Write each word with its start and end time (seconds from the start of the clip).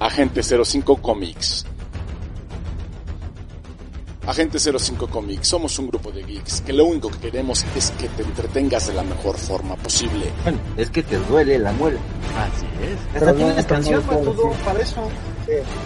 Agente 0.00 0.42
05 0.42 0.96
Comics. 0.96 1.66
Agente 4.26 4.58
05 4.58 5.08
Comics, 5.08 5.46
somos 5.46 5.78
un 5.78 5.88
grupo 5.88 6.10
de 6.10 6.22
geeks 6.22 6.62
que 6.62 6.72
lo 6.72 6.86
único 6.86 7.10
que 7.10 7.18
queremos 7.18 7.66
es 7.76 7.90
que 7.90 8.08
te 8.08 8.22
entretengas 8.22 8.86
de 8.86 8.94
la 8.94 9.02
mejor 9.02 9.36
forma 9.36 9.76
posible. 9.76 10.32
Bueno, 10.42 10.58
es 10.78 10.88
que 10.88 11.02
te 11.02 11.18
duele 11.18 11.58
la 11.58 11.72
muela. 11.72 12.00
Así 12.38 12.66
es. 12.82 13.16
Hasta 13.16 13.34
tienes 13.34 13.66
canción 13.66 14.02
para 14.04 14.22
todo, 14.22 14.52
para 14.64 14.80
eso. 14.80 15.06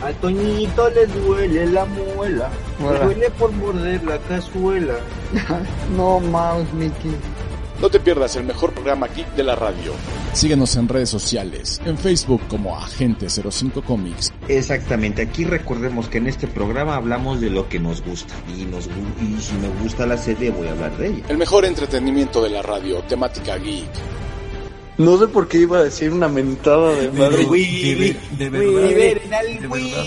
A 0.05 0.13
Toñito 0.21 0.91
le 0.91 1.07
duele 1.07 1.67
la 1.67 1.85
muela, 1.85 2.51
le 2.79 3.05
duele 3.05 3.31
por 3.31 3.51
morder 3.51 4.05
la 4.05 4.19
cazuela. 4.19 4.95
no 5.97 6.21
mouse, 6.21 6.73
Mickey. 6.73 7.17
No 7.81 7.91
te 7.91 8.01
pierdas 8.01 8.35
el 8.37 8.45
mejor 8.45 8.73
programa 8.73 9.09
geek 9.09 9.35
de 9.35 9.43
la 9.43 9.57
radio. 9.57 9.93
Síguenos 10.33 10.75
en 10.77 10.89
redes 10.89 11.11
sociales, 11.11 11.81
en 11.85 11.99
Facebook 11.99 12.41
como 12.49 12.77
Agente 12.79 13.29
05 13.29 13.83
Comics. 13.83 14.33
Exactamente, 14.49 15.23
aquí 15.23 15.45
recordemos 15.45 16.09
que 16.09 16.19
en 16.19 16.29
este 16.29 16.47
programa 16.47 16.97
hablamos 16.97 17.41
de 17.41 17.51
lo 17.51 17.69
que 17.69 17.79
nos 17.81 18.03
gusta 18.03 18.35
y, 18.57 18.65
nos, 18.65 18.89
gu- 18.89 18.93
y 19.37 19.41
si 19.41 19.53
me 19.55 19.69
gusta 19.83 20.07
la 20.07 20.17
serie 20.17 20.51
voy 20.51 20.69
a 20.69 20.73
hablar 20.73 20.97
de 20.97 21.09
ella. 21.09 21.25
El 21.29 21.37
mejor 21.37 21.65
entretenimiento 21.65 22.43
de 22.43 22.51
la 22.51 22.63
radio, 22.63 23.01
temática 23.03 23.57
geek. 23.59 23.89
No 24.97 25.19
sé 25.19 25.27
por 25.27 25.49
qué 25.49 25.59
iba 25.59 25.79
a 25.79 25.83
decir 25.85 26.13
una 26.13 26.29
mentada 26.29 26.93
de 26.95 27.11
madre. 27.11 27.45
Willy, 27.45 28.17
de 28.39 28.49
verdad. 28.51 28.89
liberen 28.89 29.35
al 29.35 29.47
De 29.61 29.67
verdad. 29.69 30.05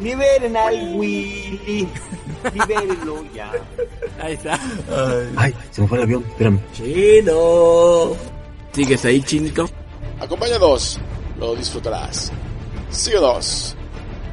Liberen 0.00 0.56
al 0.56 0.96
Willy, 0.96 1.88
libérenlo 2.54 3.22
ya. 3.34 3.52
Ahí 4.20 4.34
está. 4.34 4.58
Ay, 5.36 5.54
se 5.70 5.82
me 5.82 5.88
fue 5.88 5.98
el 5.98 6.04
avión, 6.04 6.24
espérame. 6.28 6.58
Chino. 6.72 8.16
¿Sigues 8.72 9.04
ahí, 9.04 9.22
chinito? 9.22 9.68
Acompáñanos, 10.20 10.98
lo 11.38 11.54
disfrutarás. 11.54 12.32
Síguenos. 12.90 13.76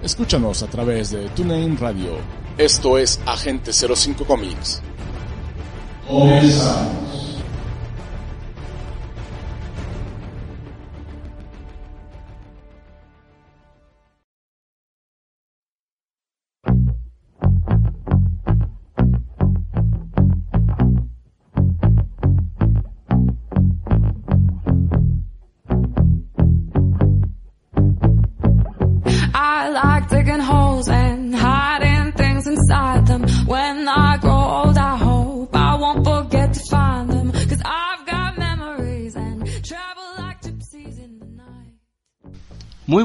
Escúchanos 0.02 0.64
a 0.64 0.68
través 0.68 1.12
de 1.12 1.28
TuneIn 1.30 1.78
Radio. 1.78 2.18
Esto 2.58 2.98
es 2.98 3.20
Agente 3.26 3.72
05 3.74 4.26
Comics. 4.26 4.82
Comenzamos. 6.08 7.17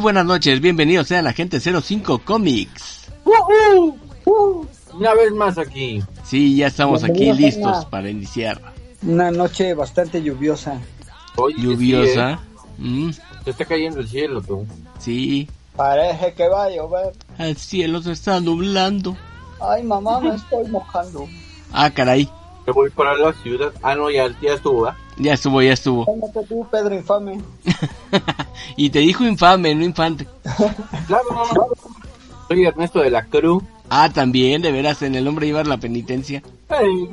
Buenas 0.03 0.27
noches, 0.27 0.61
bienvenidos 0.61 1.06
sean 1.08 1.25
la 1.25 1.33
gente 1.33 1.61
05 1.61 2.19
Comics. 2.25 3.06
Una 4.92 5.14
vez 5.14 5.33
más 5.33 5.56
aquí. 5.58 6.03
Sí, 6.25 6.56
ya 6.56 6.67
estamos 6.67 7.05
aquí 7.05 7.33
listos 7.33 7.84
para 7.86 8.11
iniciar. 8.11 8.61
Una 9.03 9.30
noche 9.30 9.75
bastante 9.75 10.23
lluviosa. 10.23 10.78
Oye, 11.36 11.55
Lluviosa. 11.58 12.41
Mm, 12.78 13.11
sí, 13.11 13.20
eh, 13.20 13.25
se 13.45 13.50
está 13.50 13.64
cayendo 13.64 14.00
el 14.00 14.08
cielo, 14.08 14.42
tú. 14.42 14.67
sí, 14.98 15.48
Parece 15.77 16.34
que 16.34 16.48
va 16.48 16.64
a 16.64 16.70
llover. 16.70 17.12
el 17.39 17.56
cielo 17.56 18.03
se 18.03 18.12
está 18.12 18.41
nublando. 18.41 19.17
Ay, 19.61 19.83
mamá, 19.83 20.20
me 20.20 20.35
estoy 20.35 20.68
mojando. 20.68 21.27
Ah, 21.73 21.89
caray, 21.91 22.29
Me 22.67 22.73
voy 22.73 22.91
para 22.91 23.14
la 23.17 23.33
ciudad. 23.35 23.73
Ah, 23.83 23.95
no, 23.95 24.11
ya, 24.11 24.29
ya 24.42 24.55
estuvo, 24.55 24.86
¿ah? 24.86 24.96
Ya 25.18 25.34
estuvo, 25.34 25.62
ya 25.62 25.73
estuvo. 25.73 26.06
Tú, 26.48 26.67
Pedro 26.70 26.95
Infame. 26.95 27.40
y 28.77 28.90
te 28.90 29.00
dijo 29.00 29.24
infame, 29.24 29.74
no 29.74 29.84
infante. 29.84 30.27
Claro, 31.06 31.24
no, 31.30 31.45
no. 31.55 31.67
Soy 32.48 32.64
Ernesto 32.64 33.00
de 33.00 33.11
la 33.11 33.24
Cruz. 33.24 33.62
Ah, 33.89 34.11
también, 34.11 34.62
de 34.62 34.73
veras, 34.73 35.02
en 35.02 35.14
el 35.14 35.28
hombre 35.28 35.46
llevar 35.46 35.67
la 35.67 35.77
penitencia. 35.77 36.42
Hey, 36.70 37.11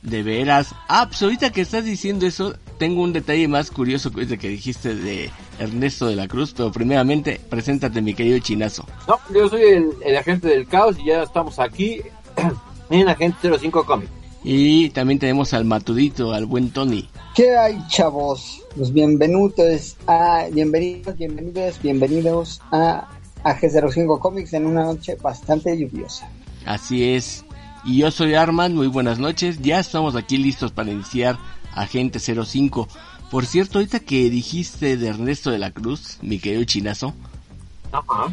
De 0.00 0.22
veras. 0.22 0.74
Ah, 0.88 1.06
pues 1.08 1.22
ahorita 1.22 1.52
que 1.52 1.60
estás 1.60 1.84
diciendo 1.84 2.26
eso, 2.26 2.54
tengo 2.78 3.02
un 3.02 3.12
detalle 3.12 3.46
más 3.46 3.70
curioso 3.70 4.10
que 4.10 4.20
ahorita 4.20 4.38
que 4.38 4.48
dijiste 4.48 4.94
de 4.94 5.30
Ernesto 5.58 6.06
de 6.06 6.16
la 6.16 6.28
Cruz, 6.28 6.54
pero 6.56 6.72
primeramente, 6.72 7.40
preséntate, 7.50 8.00
mi 8.00 8.14
querido 8.14 8.38
chinazo. 8.38 8.86
No, 9.06 9.18
yo 9.34 9.48
soy 9.50 9.62
el, 9.62 9.90
el 10.02 10.16
agente 10.16 10.48
del 10.48 10.66
caos 10.66 10.96
y 10.98 11.06
ya 11.06 11.22
estamos 11.22 11.58
aquí 11.58 12.00
en 12.90 13.08
Agente 13.08 13.50
05 13.58 13.84
Comic. 13.84 14.08
Y 14.48 14.90
también 14.90 15.18
tenemos 15.18 15.52
al 15.54 15.64
matudito, 15.64 16.32
al 16.32 16.46
buen 16.46 16.70
Tony. 16.70 17.08
¿Qué 17.34 17.56
hay, 17.56 17.84
chavos? 17.88 18.62
Pues 18.76 18.92
bienvenidos 18.92 19.96
a, 20.06 20.46
bienvenidos, 20.52 21.16
bienvenidos, 21.16 21.82
bienvenidos 21.82 22.60
a 22.70 23.08
AG05 23.42 24.20
Comics 24.20 24.52
en 24.52 24.66
una 24.66 24.84
noche 24.84 25.16
bastante 25.20 25.76
lluviosa. 25.76 26.30
Así 26.64 27.02
es. 27.02 27.44
Y 27.84 27.98
yo 27.98 28.12
soy 28.12 28.34
Arman, 28.34 28.76
muy 28.76 28.86
buenas 28.86 29.18
noches. 29.18 29.60
Ya 29.62 29.80
estamos 29.80 30.14
aquí 30.14 30.36
listos 30.36 30.70
para 30.70 30.92
iniciar 30.92 31.36
Agente 31.74 32.20
05. 32.20 32.86
Por 33.32 33.46
cierto, 33.46 33.78
ahorita 33.80 33.98
que 33.98 34.30
dijiste 34.30 34.96
de 34.96 35.08
Ernesto 35.08 35.50
de 35.50 35.58
la 35.58 35.72
Cruz, 35.72 36.18
mi 36.22 36.38
querido 36.38 36.62
chinazo, 36.62 37.14
Ajá. 37.90 38.32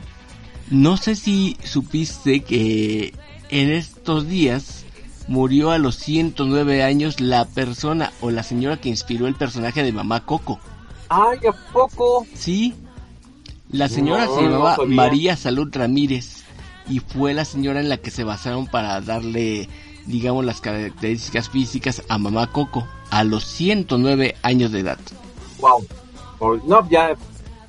no 0.69 0.95
sé 0.95 1.16
si 1.16 1.57
supiste 1.63 2.41
que 2.41 3.16
en 3.50 3.72
estos 3.72 4.28
días 4.28 4.83
murió 5.28 5.72
a 5.72 5.78
los 5.78 5.96
109 5.98 6.84
años 6.84 7.20
la 7.20 7.46
persona 7.46 8.12
o 8.22 8.32
la 8.32 8.44
señora 8.44 8.78
que 8.78 8.90
inspiró 8.90 9.28
el 9.28 9.36
personaje 9.36 9.84
de 9.84 9.92
Mamá 9.92 10.26
Coco. 10.26 10.60
Ay, 11.10 11.40
¿a 11.48 11.72
poco? 11.72 12.26
Sí, 12.36 12.74
la 13.70 13.88
señora 13.90 14.26
No, 14.26 14.36
se 14.36 14.42
llamaba. 14.44 14.78
María 14.88 15.36
Salud 15.36 15.70
Ramírez 15.72 16.44
y 16.90 17.00
fue 17.00 17.34
la 17.34 17.46
señora 17.46 17.80
en 17.80 17.90
la 17.90 17.98
que 17.98 18.12
se 18.12 18.24
basaron 18.24 18.68
para 18.68 19.00
darle, 19.02 19.70
digamos, 20.06 20.44
las 20.46 20.60
características 20.62 21.50
físicas 21.50 22.04
a 22.10 22.18
Mamá 22.18 22.48
Coco 22.52 22.86
a 23.10 23.24
los 23.24 23.46
109 23.46 24.36
años 24.42 24.72
de 24.72 24.80
edad. 24.80 25.00
Wow. 25.60 26.62
No, 26.68 26.90
ya, 26.90 27.16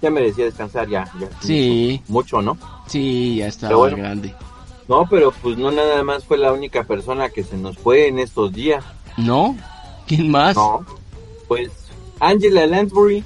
ya 0.03 0.11
merecía 0.11 0.47
descansar, 0.47 0.89
ya. 0.89 1.05
ya. 1.21 1.29
Sí, 1.41 2.03
Mucho, 2.09 2.43
¿no? 2.43 2.59
sí, 2.89 3.37
ya 3.37 3.47
estaba 3.47 3.69
Pero 3.71 3.79
bueno. 3.79 3.97
grande. 3.99 4.35
No, 4.89 5.06
pero 5.09 5.33
pues 5.43 5.56
no 5.56 5.71
nada 5.71 6.03
más 6.03 6.25
fue 6.25 6.37
la 6.39 6.53
única 6.53 6.84
persona 6.84 7.31
que 7.31 7.43
se 7.43 7.56
nos 7.56 7.78
fue 7.78 8.09
en 8.09 8.19
estos 8.19 8.53
días. 8.53 8.84
¿No? 9.17 9.56
¿Quién 10.06 10.31
más? 10.31 10.55
No. 10.56 10.84
Pues 11.49 11.71
Angela 12.21 12.67
Lansbury, 12.67 13.25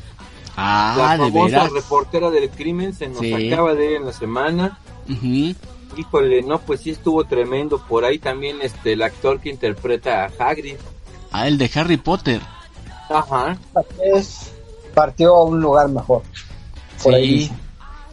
Ah, 0.57 0.95
la 0.97 1.13
de 1.25 1.31
famosa 1.33 1.57
veras. 1.57 1.73
reportera 1.73 2.31
del 2.31 2.51
crimen, 2.51 2.93
se 2.95 3.09
nos 3.09 3.19
Sí. 3.21 3.33
acaba 3.53 3.75
de 3.75 3.91
ir 3.93 3.97
en 3.99 4.07
la 4.07 4.13
semana. 4.13 4.79
Ujú. 5.09 5.55
Híjole, 5.97 6.43
no, 6.43 6.59
pues 6.61 6.81
sí 6.81 6.91
estuvo 6.91 7.25
tremendo. 7.25 7.79
Por 7.89 8.05
ahí 8.05 8.19
también 8.19 8.59
este 8.63 8.93
el 8.93 9.03
actor 9.03 9.41
que 9.41 9.49
interpreta 9.51 10.25
a 10.25 10.31
Hagrid. 10.51 10.77
Ah, 11.33 11.47
el 11.49 11.59
de 11.59 11.71
Harry 11.75 11.97
Potter. 11.97 12.41
Ajá. 13.09 13.57
Es, 14.15 14.53
partió 14.95 15.35
a 15.37 15.45
un 15.45 15.61
lugar 15.61 15.89
mejor. 15.89 16.23
Por 17.03 17.15
ahí 17.15 17.47
Sí. 17.47 17.53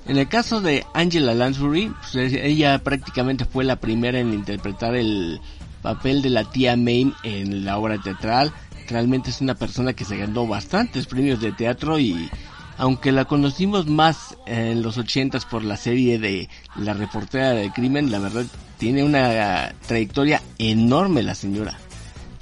En 0.08 0.18
el 0.18 0.28
caso 0.28 0.62
de 0.62 0.86
Angela 0.94 1.34
Lansbury, 1.34 1.92
pues, 2.02 2.16
es- 2.16 2.34
ella 2.34 2.80
prácticamente 2.80 3.46
fue 3.46 3.64
la 3.64 3.78
primera 3.78 4.20
en 4.20 4.34
interpretar 4.34 4.96
el 4.96 5.40
papel 5.82 6.22
de 6.22 6.30
la 6.30 6.44
tía 6.44 6.76
May 6.76 7.12
en 7.24 7.66
la 7.66 7.78
obra 7.78 7.98
teatral. 8.02 8.52
Realmente 8.88 9.32
es 9.32 9.42
una 9.42 9.56
persona 9.56 9.94
que 9.94 10.06
se 10.06 10.18
ganó 10.18 10.46
bastantes 10.48 11.08
premios 11.08 11.40
de 11.42 11.52
teatro 11.52 11.98
y 12.00 12.30
aunque 12.78 13.12
la 13.12 13.26
conocimos 13.26 13.88
más 13.88 14.36
en 14.46 14.84
los 14.84 14.98
ochentas 14.98 15.46
por 15.46 15.64
la 15.64 15.78
serie 15.78 16.20
de 16.20 16.50
La 16.76 16.94
reportera 16.94 17.52
del 17.52 17.72
crimen, 17.72 18.12
la 18.12 18.20
verdad 18.20 18.46
tiene 18.78 19.04
una 19.04 19.74
trayectoria 19.88 20.42
enorme 20.60 21.24
la 21.24 21.34
señora. 21.36 21.80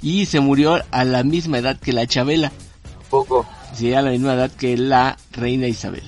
Y 0.02 0.26
se 0.26 0.40
murió 0.40 0.82
a 0.90 1.04
la 1.04 1.22
misma 1.22 1.58
edad 1.58 1.78
que 1.78 1.92
la 1.94 2.06
Chabela, 2.06 2.52
Poco. 3.08 3.46
sí, 3.72 3.94
a 3.94 4.02
la 4.02 4.10
misma 4.10 4.34
edad 4.34 4.50
que 4.50 4.76
la 4.76 5.16
reina 5.32 5.66
Isabel. 5.66 6.02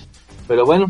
Pero 0.49 0.67
bueno, 0.67 0.87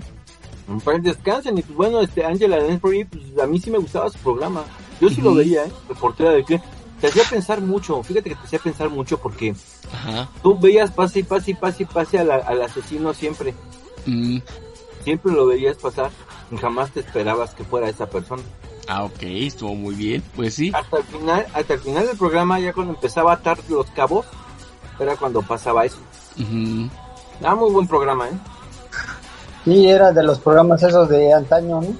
pues 0.84 1.02
descansen. 1.02 1.58
Y 1.58 1.62
pues 1.62 1.76
bueno, 1.76 2.00
este 2.00 2.24
Angela 2.24 2.58
Lansbury, 2.58 3.04
pues 3.04 3.22
a 3.42 3.46
mí 3.46 3.58
sí 3.60 3.70
me 3.70 3.78
gustaba 3.78 4.10
su 4.10 4.18
programa. 4.18 4.64
Yo 5.00 5.08
sí 5.10 5.20
lo 5.20 5.34
veía, 5.34 5.64
¿eh? 5.66 5.72
Reportera 5.88 6.30
del 6.30 6.44
crimen. 6.44 6.64
Te 7.00 7.08
hacía 7.08 7.24
pensar 7.28 7.60
mucho. 7.60 8.02
Fíjate 8.02 8.30
que 8.30 8.36
te 8.36 8.42
hacía 8.46 8.58
pensar 8.58 8.88
mucho 8.88 9.18
porque 9.18 9.54
Ajá. 9.92 10.30
tú 10.42 10.58
veías 10.58 10.90
pase 10.90 11.18
y 11.20 11.22
pase 11.22 11.50
y 11.50 11.54
pase 11.54 11.82
y 11.82 11.86
pase 11.86 12.18
a 12.18 12.24
la- 12.24 12.36
al 12.36 12.62
asesino 12.62 13.12
siempre. 13.14 13.54
Mm, 14.06 14.38
Siempre 15.04 15.32
lo 15.32 15.46
veías 15.46 15.76
pasar 15.76 16.10
y 16.50 16.56
jamás 16.56 16.90
te 16.90 16.98
esperabas 16.98 17.54
que 17.54 17.62
fuera 17.62 17.88
esa 17.88 18.06
persona. 18.10 18.42
Ah, 18.88 19.04
ok, 19.04 19.18
estuvo 19.22 19.72
muy 19.76 19.94
bien. 19.94 20.20
Pues 20.34 20.54
sí. 20.54 20.72
Hasta 20.74 20.96
el 20.98 21.04
final, 21.04 21.46
hasta 21.54 21.74
el 21.74 21.80
final 21.80 22.06
del 22.08 22.16
programa, 22.16 22.58
ya 22.58 22.72
cuando 22.72 22.94
empezaba 22.94 23.30
a 23.30 23.34
atar 23.36 23.58
los 23.68 23.86
cabos, 23.90 24.26
era 24.98 25.14
cuando 25.16 25.42
pasaba 25.42 25.84
eso. 25.84 25.98
Ujú. 26.40 26.88
Ah, 27.44 27.54
muy 27.54 27.70
buen 27.70 27.86
programa, 27.86 28.26
¿eh? 28.28 28.32
Sí, 29.66 29.88
era 29.88 30.12
de 30.12 30.22
los 30.22 30.38
programas 30.38 30.80
esos 30.84 31.08
de 31.08 31.32
antaño, 31.32 31.80
¿no? 31.80 31.96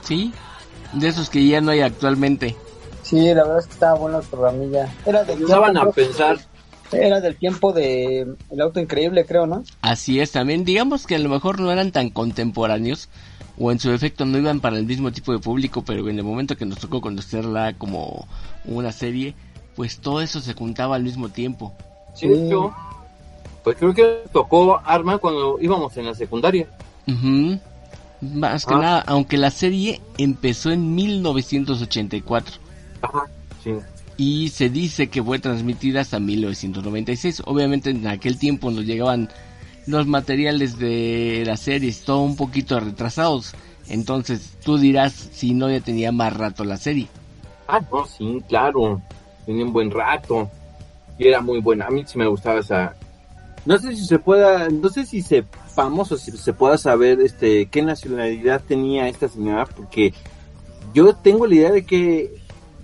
Sí, 0.00 0.32
de 0.94 1.08
esos 1.08 1.28
que 1.28 1.46
ya 1.46 1.60
no 1.60 1.70
hay 1.70 1.82
actualmente. 1.82 2.56
Sí, 3.02 3.34
la 3.34 3.42
verdad 3.42 3.58
es 3.58 3.66
que 3.66 3.72
estaba 3.74 3.98
bueno 3.98 4.20
el 4.20 4.26
programilla. 4.26 4.88
Era 5.04 5.22
tiempo, 5.24 5.54
a 5.54 5.92
pensar. 5.92 6.38
Era 6.90 7.20
del 7.20 7.36
tiempo 7.36 7.74
de 7.74 8.26
El 8.50 8.60
Auto 8.62 8.80
Increíble, 8.80 9.26
creo, 9.26 9.46
¿no? 9.46 9.64
Así 9.82 10.18
es, 10.18 10.32
también 10.32 10.64
digamos 10.64 11.06
que 11.06 11.16
a 11.16 11.18
lo 11.18 11.28
mejor 11.28 11.60
no 11.60 11.70
eran 11.70 11.92
tan 11.92 12.08
contemporáneos 12.08 13.10
o 13.58 13.70
en 13.70 13.78
su 13.80 13.92
efecto 13.92 14.24
no 14.24 14.38
iban 14.38 14.60
para 14.60 14.78
el 14.78 14.86
mismo 14.86 15.12
tipo 15.12 15.32
de 15.32 15.40
público, 15.40 15.82
pero 15.82 16.08
en 16.08 16.18
el 16.18 16.24
momento 16.24 16.56
que 16.56 16.64
nos 16.64 16.78
tocó 16.78 17.02
conocerla 17.02 17.74
como 17.76 18.26
una 18.64 18.92
serie, 18.92 19.34
pues 19.76 19.98
todo 20.00 20.22
eso 20.22 20.40
se 20.40 20.54
juntaba 20.54 20.96
al 20.96 21.02
mismo 21.02 21.28
tiempo. 21.28 21.74
Sí, 22.14 22.28
de 22.28 22.46
hecho, 22.46 22.72
pues 23.76 23.76
creo 23.78 23.94
que 23.94 24.22
tocó 24.32 24.80
Arma 24.84 25.18
cuando 25.18 25.58
íbamos 25.60 25.96
en 25.96 26.06
la 26.06 26.14
secundaria. 26.14 26.66
Ujú. 27.06 27.58
Más 28.20 28.64
que 28.64 28.74
Ah. 28.74 28.78
nada, 28.78 29.04
aunque 29.06 29.36
la 29.36 29.50
serie 29.50 30.00
empezó 30.16 30.70
en 30.70 30.94
1984 30.94 32.56
Ajá, 33.02 33.24
sí. 33.62 33.72
y 34.16 34.48
se 34.48 34.70
dice 34.70 35.08
que 35.08 35.22
fue 35.22 35.38
transmitida 35.38 36.00
hasta 36.00 36.18
1996. 36.18 37.42
Obviamente 37.44 37.90
en 37.90 38.06
aquel 38.06 38.38
tiempo 38.38 38.70
nos 38.70 38.84
llegaban 38.86 39.28
los 39.86 40.06
materiales 40.06 40.78
de 40.78 41.44
las 41.46 41.60
series 41.60 42.00
todo 42.04 42.20
un 42.22 42.36
poquito 42.36 42.78
retrasados. 42.80 43.54
Entonces 43.88 44.56
tú 44.64 44.78
dirás 44.78 45.12
si 45.12 45.54
no 45.54 45.70
ya 45.70 45.80
tenía 45.80 46.10
más 46.12 46.34
rato 46.36 46.64
la 46.64 46.76
serie. 46.76 47.06
Ah, 47.68 47.80
no, 47.92 48.06
sí, 48.06 48.42
claro. 48.48 49.00
Tenía 49.46 49.64
un 49.64 49.72
buen 49.72 49.90
rato. 49.90 50.50
Y 51.18 51.26
era 51.28 51.40
muy 51.40 51.60
buena. 51.60 51.86
A 51.86 51.90
mí 51.90 52.02
sí 52.06 52.16
me 52.18 52.26
gustaba 52.26 52.60
esa. 52.60 52.94
No 53.64 53.78
sé 53.78 53.94
si 53.96 54.04
se 54.04 54.18
pueda, 54.18 54.68
no 54.68 54.88
sé 54.88 55.04
si 55.04 55.22
sepamos 55.22 56.10
o 56.12 56.16
si 56.16 56.30
se 56.32 56.52
pueda 56.52 56.78
saber 56.78 57.20
este 57.20 57.66
qué 57.66 57.82
nacionalidad 57.82 58.62
tenía 58.66 59.08
esta 59.08 59.28
señora, 59.28 59.66
porque 59.66 60.14
yo 60.94 61.14
tengo 61.14 61.46
la 61.46 61.54
idea 61.54 61.72
de 61.72 61.84
que 61.84 62.32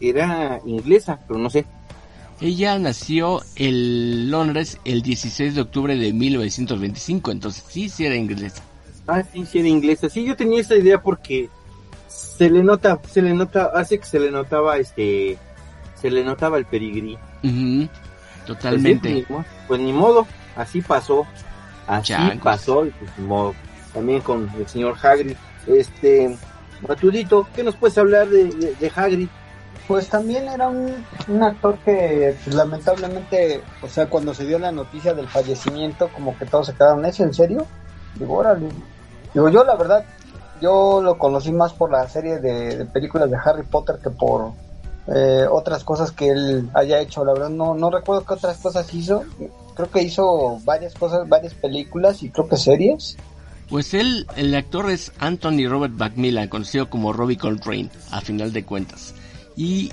era 0.01 0.61
inglesa, 0.67 1.21
pero 1.27 1.39
no 1.39 1.49
sé. 1.51 1.65
Ella 2.41 2.79
nació 2.79 3.41
en 3.57 4.31
Londres 4.31 4.79
el 4.85 5.03
16 5.03 5.55
de 5.55 5.61
octubre 5.61 5.97
de 5.97 6.13
1925, 6.13 7.31
entonces 7.31 7.65
sí, 7.69 7.89
sí 7.89 8.05
era 8.05 8.17
inglesa. 8.17 8.63
Ah, 9.07 9.23
sí, 9.33 9.47
sí 9.47 9.61
era 9.61 9.69
inglesa. 9.69 10.09
Sí, 10.09 10.25
yo 10.25 10.37
tenía 10.37 10.61
esa 10.61 10.75
idea 10.77 11.01
porque 11.01 11.49
se 12.09 12.51
le 12.51 12.63
nota, 12.63 13.01
se 13.11 13.23
le 13.23 13.33
nota, 13.35 13.71
hace 13.75 13.99
que 13.99 14.07
se 14.07 14.19
le 14.19 14.31
notaba 14.31 14.77
este, 14.79 15.39
se 16.01 16.11
le 16.11 16.25
notaba 16.25 16.59
el 16.59 16.65
pedigrí. 16.67 17.15
Ujú, 17.43 17.89
Pues, 17.89 18.47
Totalmente. 18.47 19.15
sí, 19.15 19.25
pues, 19.29 19.47
pues 19.69 19.81
ni 19.81 19.93
modo, 19.93 20.27
así 20.57 20.81
pasó, 20.83 21.27
así 21.87 22.13
Changos. 22.13 22.39
pasó, 22.43 22.87
y 22.87 22.91
pues 22.91 23.19
modo. 23.19 23.55
También 23.93 24.21
con 24.23 24.51
el 24.59 24.67
señor 24.69 24.97
Hagrid. 25.01 25.37
Este, 25.67 26.37
Matudito, 26.87 27.47
¿qué 27.55 27.63
nos 27.63 27.77
puedes 27.77 27.97
hablar 27.97 28.29
de, 28.29 28.45
de, 28.45 28.75
de 28.75 28.93
Hagrid? 28.95 29.29
Pues 29.87 30.09
también 30.09 30.49
era 30.49 30.69
un, 30.69 31.05
un 31.29 31.43
actor 31.43 31.79
que 31.85 32.37
pues, 32.43 32.57
lamentablemente, 32.57 33.63
o 33.83 33.89
sea, 33.89 34.07
cuando 34.07 34.33
se 34.35 34.47
dio 34.47 34.59
la 34.59 34.73
noticia 34.73 35.15
del 35.15 35.29
fallecimiento, 35.29 36.09
como 36.09 36.37
que 36.39 36.47
todos 36.47 36.67
se 36.69 36.75
quedaron, 36.75 37.05
¿es 37.05 37.21
en 37.21 37.35
serio? 37.35 37.67
Digo, 38.15 38.35
órale. 38.35 38.69
Digo, 39.33 39.49
yo 39.51 39.63
la 39.63 39.77
verdad, 39.77 40.05
yo 40.61 41.03
lo 41.03 41.19
conocí 41.19 41.53
más 41.53 41.73
por 41.73 41.91
la 41.91 42.09
serie 42.09 42.39
de, 42.39 42.79
de 42.79 42.85
películas 42.87 43.31
de 43.31 43.37
Harry 43.37 43.65
Potter 43.65 43.99
que 44.03 44.11
por 44.11 44.53
eh, 45.07 45.47
otras 45.51 45.85
cosas 45.85 46.13
que 46.13 46.29
él 46.31 46.71
haya 46.75 47.01
hecho. 47.01 47.25
La 47.25 47.33
verdad, 47.35 47.51
no, 47.51 47.75
no 47.75 47.91
recuerdo 47.91 48.25
qué 48.25 48.35
otras 48.35 48.57
cosas 48.59 48.93
hizo. 48.95 49.23
Creo 49.75 49.91
que 49.91 50.03
hizo 50.03 50.61
varias 50.65 50.95
cosas, 50.95 51.29
varias 51.29 51.55
películas 51.55 52.23
y 52.23 52.31
creo 52.31 52.49
que 52.49 52.57
series. 52.57 53.17
Pues 53.69 53.95
él, 53.95 54.27
el 54.37 54.55
actor 54.55 54.91
es 54.91 55.13
Anthony 55.19 55.67
Robert 55.69 55.95
Macmillan, 55.95 56.49
conocido 56.49 56.91
como 56.91 57.13
Robbie 57.13 57.39
Coltrane, 57.39 57.91
a 58.11 58.21
final 58.21 58.53
de 58.53 58.65
cuentas. 58.65 59.15
Y 59.57 59.91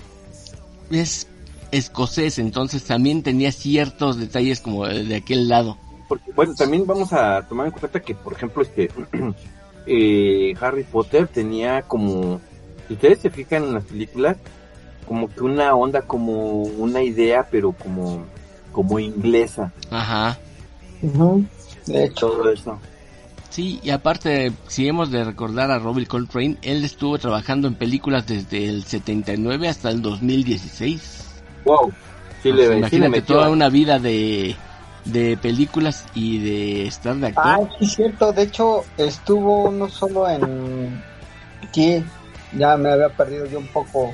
es 0.91 1.27
escocés, 1.71 2.37
entonces 2.37 2.83
también 2.83 3.23
tenía 3.23 3.51
ciertos 3.51 4.17
detalles 4.17 4.59
como 4.59 4.85
de, 4.85 5.15
aquel 5.15 5.47
lado. 5.47 5.77
Porque, 6.07 6.31
bueno, 6.33 6.53
también 6.53 6.85
vamos 6.85 7.13
a 7.13 7.47
tomar 7.47 7.67
en 7.67 7.71
cuenta 7.71 8.01
que, 8.01 8.13
por 8.13 8.33
ejemplo, 8.33 8.61
este, 8.61 8.89
eh, 9.85 10.53
Harry 10.59 10.83
Potter 10.83 11.27
tenía 11.27 11.83
como, 11.83 12.41
si 12.87 12.93
ustedes 12.95 13.19
se 13.19 13.29
fijan 13.29 13.63
en 13.63 13.73
las 13.73 13.85
películas, 13.85 14.37
como 15.07 15.29
que 15.29 15.41
una 15.41 15.73
onda, 15.75 16.01
como 16.01 16.51
una 16.63 17.01
idea, 17.01 17.47
pero 17.49 17.71
como, 17.71 18.25
como 18.71 18.99
inglesa, 18.99 19.71
Ajá. 19.89 20.37
De 21.87 22.05
hecho, 22.05 22.27
todo 22.29 22.51
eso. 22.51 22.79
Sí, 23.49 23.79
y 23.83 23.89
aparte, 23.89 24.53
si 24.67 24.87
hemos 24.87 25.11
de 25.11 25.23
recordar 25.25 25.71
a 25.71 25.79
Robbie 25.79 26.05
Coltrane, 26.05 26.57
él 26.61 26.85
estuvo 26.85 27.17
trabajando 27.17 27.67
en 27.67 27.75
películas 27.75 28.25
desde 28.27 28.69
el 28.69 28.85
79 28.85 29.67
hasta 29.67 29.89
el 29.89 30.01
2016. 30.01 31.25
Wow, 31.65 31.91
sí 32.41 32.51
le, 32.53 32.63
sí 32.63 32.69
le 32.71 32.77
Imagínate 32.77 33.09
metió. 33.09 33.35
toda 33.35 33.49
una 33.49 33.67
vida 33.69 33.99
de, 33.99 34.55
de 35.05 35.35
películas 35.37 36.05
y 36.13 36.37
de 36.39 36.87
estar 36.87 37.15
de 37.17 37.27
actor. 37.27 37.43
Ah, 37.45 37.59
sí, 37.77 37.85
es 37.85 37.91
cierto. 37.93 38.31
De 38.31 38.43
hecho, 38.43 38.85
estuvo 38.97 39.69
no 39.69 39.89
solo 39.89 40.29
en. 40.29 41.03
Sí, 41.73 42.03
ya 42.57 42.77
me 42.77 42.91
había 42.91 43.09
perdido 43.09 43.45
yo 43.47 43.59
un 43.59 43.67
poco. 43.67 44.13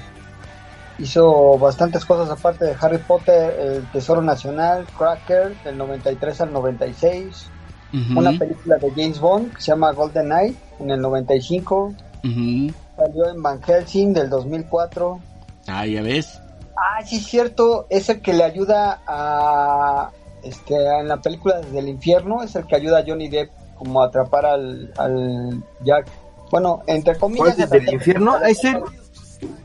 Hizo 1.00 1.58
bastantes 1.60 2.06
cosas 2.06 2.30
aparte 2.30 2.66
de 2.66 2.76
Harry 2.80 2.98
Potter, 2.98 3.56
El 3.60 3.92
Tesoro 3.92 4.22
Nacional, 4.22 4.86
Cracker, 4.98 5.56
del 5.64 5.78
93 5.78 6.42
al 6.42 6.54
96. 6.54 7.50
Ujú, 7.94 8.20
Una 8.20 8.32
película 8.38 8.78
de 8.78 8.92
James 8.92 9.20
Bond 9.20 9.54
que 9.54 9.62
se 9.62 9.68
llama 9.72 9.92
Golden 9.94 10.26
Knight 10.26 10.58
en 10.80 10.92
el 10.92 11.00
95. 11.02 11.94
ujú. 12.24 12.74
Salió 12.98 13.30
en 13.30 13.44
Van 13.44 13.62
Helsing 13.62 14.12
del 14.14 14.30
2004. 14.30 15.20
Ah, 15.68 15.86
ya 15.86 16.02
ves. 16.02 16.42
Ah, 16.76 17.04
sí, 17.06 17.18
es 17.18 17.26
cierto. 17.28 17.86
Es 17.90 18.10
el 18.10 18.22
que 18.22 18.34
le 18.34 18.44
ayuda 18.44 19.02
a. 19.06 20.10
Este, 20.44 20.76
en 20.76 21.08
la 21.08 21.18
película 21.18 21.60
Desde 21.60 21.80
el 21.80 21.90
Infierno, 21.90 22.42
es 22.42 22.56
el 22.56 22.66
que 22.66 22.76
ayuda 22.76 23.00
a 23.00 23.04
Johnny 23.06 23.28
Depp 23.28 23.52
como 23.76 24.02
a 24.02 24.08
atrapar 24.08 24.46
al, 24.46 24.92
al 24.98 25.64
Jack. 25.84 26.08
Bueno, 26.50 26.82
entre 26.88 27.16
comillas. 27.18 27.56
¿Cuál 27.56 27.62
es 27.62 27.70
del 27.70 27.94
infierno? 27.94 28.38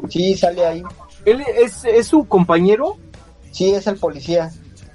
Sí, 0.09 0.37
sale 0.37 0.67
ahí. 0.67 0.83
¿Él 1.25 1.43
es, 1.63 1.85
es 1.85 2.07
su 2.07 2.27
compañero? 2.27 2.97
Sí, 3.51 3.71
es 3.71 3.87
el 3.87 3.97
policía. 3.97 4.51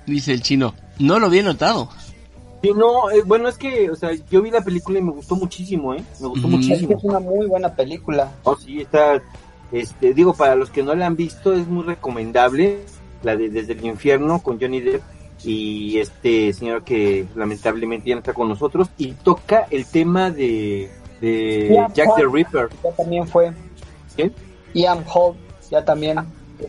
Dice 0.05 0.33
el 0.33 0.41
chino. 0.41 0.73
No 0.99 1.19
lo 1.19 1.27
había 1.27 1.43
notado. 1.43 1.89
Sí, 2.61 2.71
no, 2.75 3.09
eh, 3.11 3.21
bueno, 3.25 3.47
es 3.47 3.57
que, 3.57 3.89
o 3.91 3.95
sea, 3.95 4.09
yo 4.31 4.41
vi 4.41 4.49
la 4.49 4.61
película 4.61 4.97
y 4.97 5.03
me 5.03 5.11
gustó 5.11 5.35
muchísimo, 5.35 5.93
¿eh? 5.93 6.03
Me 6.19 6.27
gustó 6.27 6.47
Ujú. 6.47 6.57
Es 6.57 6.65
que 6.65 6.69
muchísimo. 6.71 6.97
es 6.97 7.03
una 7.03 7.19
muy 7.19 7.45
buena 7.45 7.73
película. 7.75 8.31
Oh, 8.43 8.55
sí, 8.55 8.81
está, 8.81 9.21
este, 9.71 10.13
digo, 10.13 10.33
para 10.33 10.55
los 10.55 10.71
que 10.71 10.81
no 10.81 10.95
la 10.95 11.05
han 11.05 11.15
visto, 11.15 11.53
es 11.53 11.67
muy 11.67 11.83
recomendable, 11.83 12.79
la 13.21 13.35
de 13.35 13.49
Desde 13.49 13.73
el 13.73 13.85
Infierno 13.85 14.41
con 14.41 14.59
Johnny 14.59 14.81
Depp 14.81 15.01
y 15.43 15.99
este 15.99 16.51
señor 16.51 16.83
que 16.83 17.27
lamentablemente 17.35 18.09
ya 18.09 18.15
no 18.15 18.19
está 18.19 18.33
con 18.33 18.49
nosotros 18.49 18.89
y 18.97 19.11
toca 19.11 19.67
el 19.69 19.85
tema 19.85 20.31
de, 20.31 20.89
de 21.21 21.85
Jack 21.93 22.15
the. 22.15 22.25
Ripper. 22.25 22.69
Ya 22.83 22.91
también 22.93 23.27
fue. 23.27 23.53
¿Quién? 24.15 24.33
Ian 24.73 25.03
Holt, 25.13 25.37
ya 25.69 25.83
también. 25.85 26.17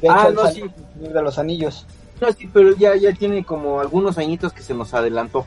De 0.01 0.09
Ah, 0.09 0.29
no, 0.35 0.47
sí. 0.51 0.63
de 0.97 1.23
los 1.23 1.39
Anillos. 1.39 1.87
No, 2.21 2.33
sí, 2.33 2.49
pero 2.53 2.75
ya, 2.77 2.97
ya 2.97 3.13
tiene 3.13 3.45
como 3.45 3.81
algunos 3.81 4.19
añitos 4.19 4.53
que 4.53 4.63
se 4.63 4.75
nos 4.75 4.93
adelantó. 4.95 5.47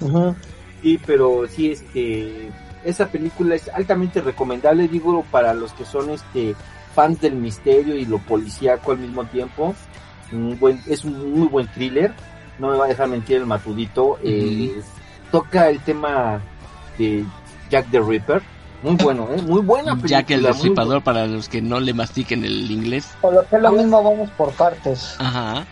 Ujú. 0.00 0.34
Sí, 0.82 1.00
pero 1.06 1.46
sí, 1.48 1.72
este, 1.72 2.50
esa 2.84 3.08
película 3.08 3.54
es 3.54 3.68
altamente 3.68 4.20
recomendable, 4.20 4.86
digo, 4.88 5.24
para 5.30 5.54
los 5.54 5.72
que 5.72 5.84
son 5.86 6.10
este 6.10 6.54
fans 6.94 7.20
del 7.20 7.34
misterio 7.34 7.94
y 7.96 8.04
lo 8.04 8.18
policíaco 8.18 8.92
al 8.92 8.98
mismo 8.98 9.24
tiempo. 9.24 9.74
Un 10.30 10.58
buen, 10.58 10.80
es 10.86 11.04
un 11.04 11.38
muy 11.38 11.48
buen 11.48 11.66
thriller, 11.68 12.12
no 12.58 12.70
me 12.70 12.76
va 12.76 12.84
a 12.84 12.88
dejar 12.88 13.08
mentir 13.08 13.36
el 13.38 13.46
matudito. 13.46 14.18
eh, 14.22 14.80
toca 15.32 15.68
el 15.70 15.80
tema 15.80 16.40
de 16.98 17.24
Jack 17.70 17.90
the 17.90 18.00
Ripper, 18.00 18.42
muy 18.84 18.96
bueno, 18.96 19.28
¿eh? 19.32 19.42
muy 19.42 19.60
buena 19.62 19.92
película. 19.96 20.08
Jack 20.20 20.30
el 20.30 20.40
muy 20.42 20.52
Destripador 20.52 21.02
para 21.02 21.26
los 21.26 21.48
que 21.48 21.60
no 21.62 21.80
le 21.80 21.92
mastiquen 21.94 22.44
el 22.44 22.70
inglés. 22.70 23.08
Por 23.20 23.34
lo 23.34 23.46
que 23.48 23.56
es 23.56 23.62
lo 23.62 23.72
mismo, 23.72 24.02
vamos 24.02 24.30
por 24.36 24.52
partes. 24.52 25.16
Ajá. 25.18 25.64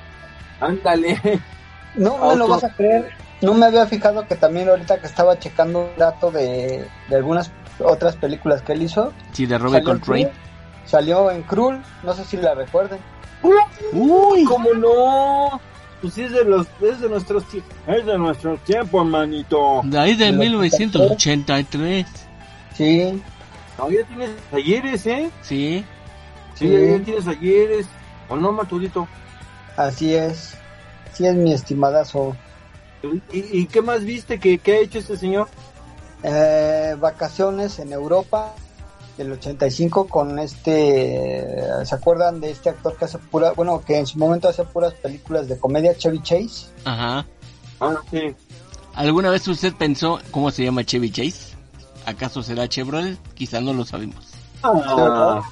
Ándale. 0.61 1.21
No 1.95 2.17
me 2.29 2.37
lo 2.37 2.49
vas 2.49 2.65
a 2.65 2.71
creer. 2.75 3.11
No 3.43 3.55
me 3.55 3.67
había 3.67 3.87
fijado 3.87 4.27
que 4.27 4.35
también 4.37 4.69
ahorita 4.69 4.99
que 5.01 5.07
estaba 5.07 5.39
checando 5.39 5.81
un 5.81 5.99
dato 5.99 6.31
de, 6.31 6.87
de 7.09 7.17
algunas 7.17 7.51
otras 7.81 8.17
películas 8.17 8.63
que 8.63 8.73
él 8.73 8.83
hizo. 8.83 9.13
Sí, 9.33 9.45
de 9.47 9.57
en 9.57 9.85
Coltrane. 9.85 10.31
Salió 10.87 11.31
en 11.31 11.43
Krull, 11.43 11.83
no 12.03 12.15
sé 12.15 12.25
si 12.25 12.37
la 12.37 12.55
recuerden. 12.55 12.99
Uy. 13.93 14.45
¿Cómo 14.45 14.73
no? 14.75 15.61
Pues 16.01 16.17
es 16.19 16.33
de 16.33 16.45
los, 16.45 16.67
es 16.81 17.01
de 17.01 17.09
nuestros 17.09 17.45
tie- 17.45 17.63
es 17.87 18.07
de 18.07 18.19
nuestros 18.19 18.59
tiempos, 18.61 19.07
manito. 19.07 19.81
De 19.85 19.99
ahí 19.99 20.15
de 20.17 20.27
De 20.27 20.31
los 20.33 20.41
1983. 20.41 22.07
Sí, 22.77 23.23
ya 23.79 24.07
tienes 24.07 24.31
ayeres, 24.53 25.07
¿eh? 25.07 25.31
Sí. 25.43 25.85
Sí, 26.55 26.69
Sí. 26.69 26.73
ya 26.91 27.05
tienes 27.05 27.27
ayeres. 27.27 27.87
¿O 28.29 28.37
no, 28.37 28.53
Matudito? 28.53 29.07
así 29.77 30.15
es. 30.15 30.55
Sí 31.13 31.27
es 31.27 31.35
mi 31.35 31.53
estimadazo. 31.53 32.37
¿Y, 33.33 33.61
y 33.61 33.67
qué 33.67 33.83
más 33.83 34.05
viste 34.05 34.39
que, 34.39 34.59
que 34.59 34.73
ha 34.75 34.79
hecho 34.79 34.99
este 34.99 35.17
señor? 35.17 35.49
eh, 36.25 36.95
vacaciones 37.01 37.81
en 37.81 37.93
Europa 37.93 38.55
del 39.19 39.33
85 39.33 40.07
con 40.07 40.39
este, 40.39 41.45
¿se 41.85 41.95
acuerdan 41.97 42.41
de 42.41 42.53
este 42.53 42.71
actor 42.71 42.97
que 42.97 43.07
hace 43.07 43.19
pura, 43.19 43.51
bueno, 43.53 43.83
que 43.85 43.99
en 43.99 44.07
su 44.07 44.19
momento 44.19 44.49
hace 44.49 44.63
puras 44.65 44.95
películas 44.95 45.49
de 45.49 45.59
comedia, 45.59 45.97
Chevy 45.97 46.23
Chase? 46.23 46.69
Ajá. 46.85 47.27
Ah, 47.81 47.97
sí. 48.11 48.21
¿Alguna 48.95 49.31
vez 49.31 49.49
usted 49.49 49.75
pensó 49.75 50.21
cómo 50.31 50.51
se 50.53 50.63
llama 50.65 50.85
Chevy 50.85 51.11
Chase? 51.11 51.52
¿Acaso 52.07 52.43
será 52.43 52.69
Chevrolet? 52.69 53.17
Quizá 53.35 53.61
no 53.61 53.73
lo 53.73 53.85
sabemos. 53.85 54.27
Ah, 54.63 55.43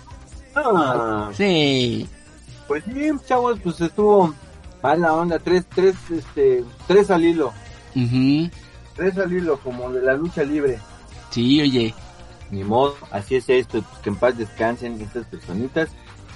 ah, 0.56 1.30
Sí. 1.34 2.08
pues 2.66 2.84
sí, 2.84 3.10
chavos, 3.26 3.58
pues 3.62 3.80
estuvo 3.80 4.34
mala 4.82 5.12
onda, 5.14 5.38
tres, 5.38 5.64
tres, 5.74 5.94
este, 6.10 6.64
tres 6.86 7.10
al 7.10 7.24
hilo, 7.24 7.52
Ujú. 7.94 8.50
tres 8.96 9.18
al 9.18 9.32
hilo, 9.32 9.58
como 9.60 9.90
de 9.90 10.02
la 10.02 10.14
lucha 10.14 10.42
libre. 10.42 10.78
Sí, 11.30 11.60
oye. 11.60 11.94
Ni 12.50 12.64
modo, 12.64 12.96
así 13.12 13.36
es 13.36 13.48
esto, 13.48 13.80
pues 13.82 14.02
que 14.02 14.10
en 14.10 14.16
paz 14.16 14.36
descansen 14.36 15.00
estas 15.00 15.24
personitas. 15.26 15.88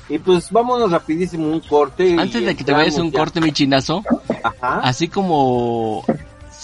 Y 0.09 0.19
pues 0.19 0.51
vámonos 0.53 0.91
rapidísimo 0.93 1.49
un 1.49 1.61
corte. 1.61 2.15
Antes 2.19 2.45
de 2.45 2.55
que 2.55 2.63
te 2.63 2.73
vayas 2.73 2.99
un 2.99 3.11
ya. 3.11 3.19
corte, 3.19 3.41
mi 3.41 3.51
chinazo, 3.53 4.03
Ajá. 4.43 4.81
así 4.81 5.09
como 5.09 6.05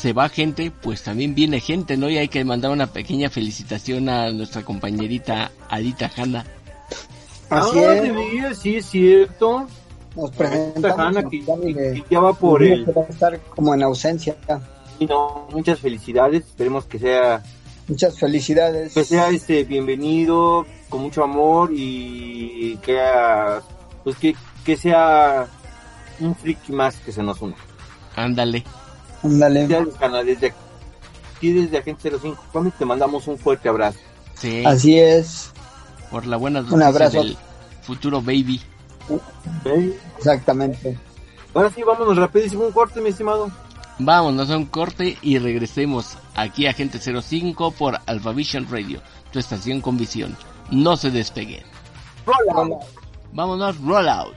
se 0.01 0.13
va 0.15 0.29
gente, 0.31 0.71
pues 0.71 1.03
también 1.03 1.35
viene 1.35 1.61
gente, 1.61 1.97
¿no? 1.97 2.09
Y 2.09 2.17
hay 2.17 2.29
que 2.29 2.43
mandar 2.45 2.71
una 2.71 2.87
pequeña 2.87 3.29
felicitación 3.29 4.09
a 4.09 4.31
nuestra 4.33 4.63
compañerita 4.63 5.51
Adita 5.69 6.11
Hanna. 6.17 6.45
Así 7.51 7.79
Ah, 7.81 7.95
es. 7.97 8.59
sí 8.59 8.77
es 8.77 8.87
cierto. 8.87 9.67
Nos 10.17 10.31
Esta 10.31 10.39
presentamos 10.39 10.99
Hanna 10.99 11.29
que, 11.29 12.03
ya 12.11 12.19
va 12.21 12.33
por 12.33 12.61
que 12.61 12.85
va 12.93 13.03
a 13.03 13.11
estar 13.11 13.39
como 13.55 13.75
en 13.75 13.83
ausencia. 13.83 14.37
y 14.99 15.07
no, 15.07 15.47
muchas 15.53 15.79
felicidades, 15.81 16.45
esperemos 16.47 16.87
que 16.87 16.99
sea 16.99 17.43
Muchas 17.87 18.19
felicidades. 18.19 18.95
que 18.95 19.05
sea 19.05 19.29
este 19.31 19.65
bienvenido 19.65 20.65
con 20.89 21.03
mucho 21.03 21.23
amor 21.25 21.71
y 21.75 22.77
que 22.83 22.99
pues 24.03 24.17
que, 24.17 24.35
que 24.65 24.77
sea 24.77 25.47
un 26.21 26.35
friki 26.35 26.73
más 26.73 26.97
que 26.97 27.13
se 27.13 27.23
nos 27.23 27.41
una. 27.43 27.57
Ándale. 28.17 28.65
Ándale. 29.23 29.67
Desde 30.25 30.55
aquí 31.37 31.53
desde 31.53 31.79
Agente 31.79 32.11
05 32.11 32.45
Comics 32.53 32.79
te 32.79 32.85
mandamos 32.85 33.27
un 33.29 33.39
fuerte 33.39 33.69
abrazo. 33.69 33.99
Sí. 34.35 34.65
Así 34.65 34.99
es, 34.99 35.51
Por 36.11 36.27
la 36.27 36.37
buena 36.37 36.61
Un 36.61 36.67
noticia 36.67 36.87
abrazo. 36.89 37.19
del 37.23 37.37
futuro 37.83 38.21
baby. 38.23 38.61
¿Eh? 39.65 39.99
exactamente. 40.17 40.99
Ahora 41.55 41.71
sí, 41.71 41.83
vámonos 41.83 42.17
rapidísimo 42.17 42.65
un 42.65 42.73
corte, 42.73 43.01
mi 43.01 43.11
estimado. 43.11 43.51
Vámonos 43.99 44.49
a 44.51 44.57
un 44.57 44.67
corte 44.67 45.19
y 45.21 45.39
regresemos 45.39 46.17
aquí 46.35 46.67
a 46.67 46.73
Gente 46.73 46.99
05 46.99 47.73
por 47.73 47.99
Alphavision 48.07 48.67
Radio, 48.71 49.01
tu 49.33 49.39
estación 49.39 49.81
con 49.81 49.97
visión. 49.99 50.37
No 50.71 50.97
se 50.97 51.11
despeguen. 51.11 51.63
Rola. 52.25 52.77
Vámonos, 53.33 53.79
roll 53.83 54.09
out. 54.09 54.37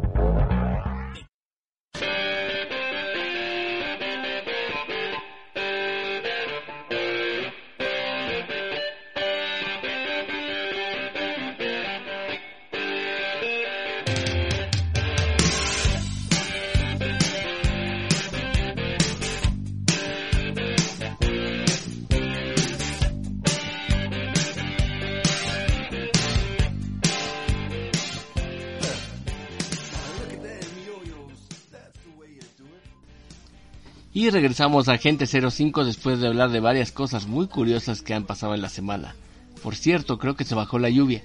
Y 34.21 34.29
regresamos 34.29 34.87
a 34.87 34.99
Gente 34.99 35.25
05 35.25 35.83
después 35.83 36.19
de 36.19 36.27
hablar 36.27 36.51
de 36.51 36.59
varias 36.59 36.91
cosas 36.91 37.25
muy 37.25 37.47
curiosas 37.47 38.03
que 38.03 38.13
han 38.13 38.27
pasado 38.27 38.53
en 38.53 38.61
la 38.61 38.69
semana. 38.69 39.15
Por 39.63 39.75
cierto, 39.75 40.19
creo 40.19 40.35
que 40.35 40.43
se 40.43 40.53
bajó 40.53 40.77
la 40.77 40.91
lluvia. 40.91 41.23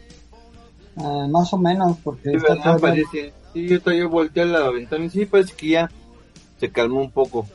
Ah, 0.97 1.27
más 1.29 1.53
o 1.53 1.59
menos, 1.59 1.99
porque 2.03 2.31
Sí, 2.31 2.37
está 2.37 2.55
yo 3.55 3.83
todavía 3.83 4.07
volteé 4.07 4.45
a 4.45 4.47
la 4.47 4.71
ventana 4.71 5.05
y 5.05 5.11
sí, 5.11 5.27
parece 5.27 5.53
que 5.55 5.69
ya 5.69 5.91
se 6.59 6.71
calmó 6.71 7.03
un 7.03 7.11
poco. 7.11 7.47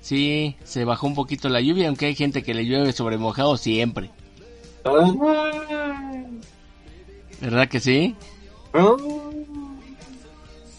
Sí, 0.00 0.56
se 0.64 0.84
bajó 0.84 1.06
un 1.06 1.14
poquito 1.14 1.48
la 1.48 1.60
lluvia, 1.60 1.86
aunque 1.86 2.06
hay 2.06 2.16
gente 2.16 2.42
que 2.42 2.54
le 2.54 2.64
llueve 2.64 2.92
sobre 2.92 3.18
mojado 3.18 3.56
siempre. 3.56 4.10
¿Verdad 7.40 7.68
que 7.68 7.78
sí? 7.78 8.16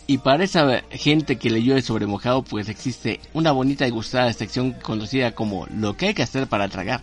Y 0.10 0.18
para 0.18 0.44
esa 0.44 0.82
gente 0.90 1.36
que 1.36 1.52
le 1.52 1.62
llueve 1.62 1.84
sobre 1.84 2.08
mojado, 2.08 2.42
pues 2.42 2.68
existe 2.68 3.20
una 3.32 3.52
bonita 3.52 3.86
y 3.86 3.92
gustada 3.92 4.34
sección 4.34 4.72
conocida 4.72 5.36
como 5.36 5.68
Lo 5.68 5.96
que 5.96 6.08
hay 6.08 6.14
que 6.16 6.24
hacer 6.24 6.48
para 6.48 6.68
tragar. 6.68 7.02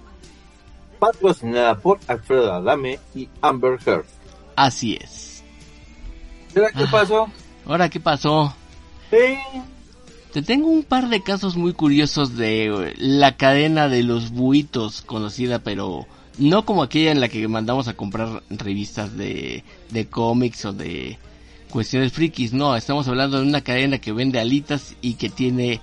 Patrocinada 0.98 1.78
por 1.78 2.00
Alfredo 2.08 2.52
Adame 2.52 2.98
y 3.14 3.28
Amber 3.42 3.78
Heard. 3.86 4.06
Así 4.56 4.98
es. 5.00 5.44
¿Será 6.52 6.72
qué 6.72 6.82
Ah. 6.82 6.88
pasó? 6.90 7.28
Ahora, 7.64 7.88
¿qué 7.88 8.00
pasó? 8.00 8.52
Sí. 9.08 9.62
Te 10.32 10.42
tengo 10.42 10.66
un 10.66 10.82
par 10.82 11.08
de 11.08 11.22
casos 11.22 11.56
muy 11.56 11.74
curiosos 11.74 12.36
de 12.36 12.92
la 12.98 13.36
cadena 13.36 13.86
de 13.86 14.02
los 14.02 14.32
buitos 14.32 15.02
conocida, 15.02 15.60
pero 15.60 16.06
no 16.38 16.64
como 16.64 16.82
aquella 16.82 17.12
en 17.12 17.20
la 17.20 17.28
que 17.28 17.46
mandamos 17.46 17.86
a 17.86 17.94
comprar 17.94 18.42
revistas 18.50 19.16
de, 19.16 19.62
de 19.90 20.06
cómics 20.08 20.64
o 20.64 20.72
de 20.72 21.18
cuestiones 21.76 22.10
frikis, 22.14 22.54
no, 22.54 22.74
estamos 22.74 23.06
hablando 23.06 23.36
de 23.36 23.42
una 23.46 23.60
cadena 23.60 23.98
que 23.98 24.10
vende 24.10 24.40
alitas 24.40 24.94
y 25.02 25.12
que 25.16 25.28
tiene 25.28 25.82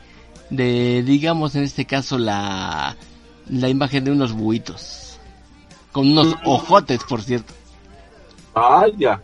de, 0.49 1.03
digamos 1.03 1.53
en 1.53 1.61
este 1.61 1.85
caso, 1.85 2.17
la, 2.17 2.97
la 3.47 3.69
imagen 3.69 4.03
de 4.03 4.09
unos 4.09 4.33
buitos. 4.33 5.19
Con 5.91 6.07
unos 6.09 6.33
ojotes, 6.45 7.03
por 7.03 7.21
cierto. 7.21 7.53
Ah, 8.55 8.87
ya. 8.97 9.21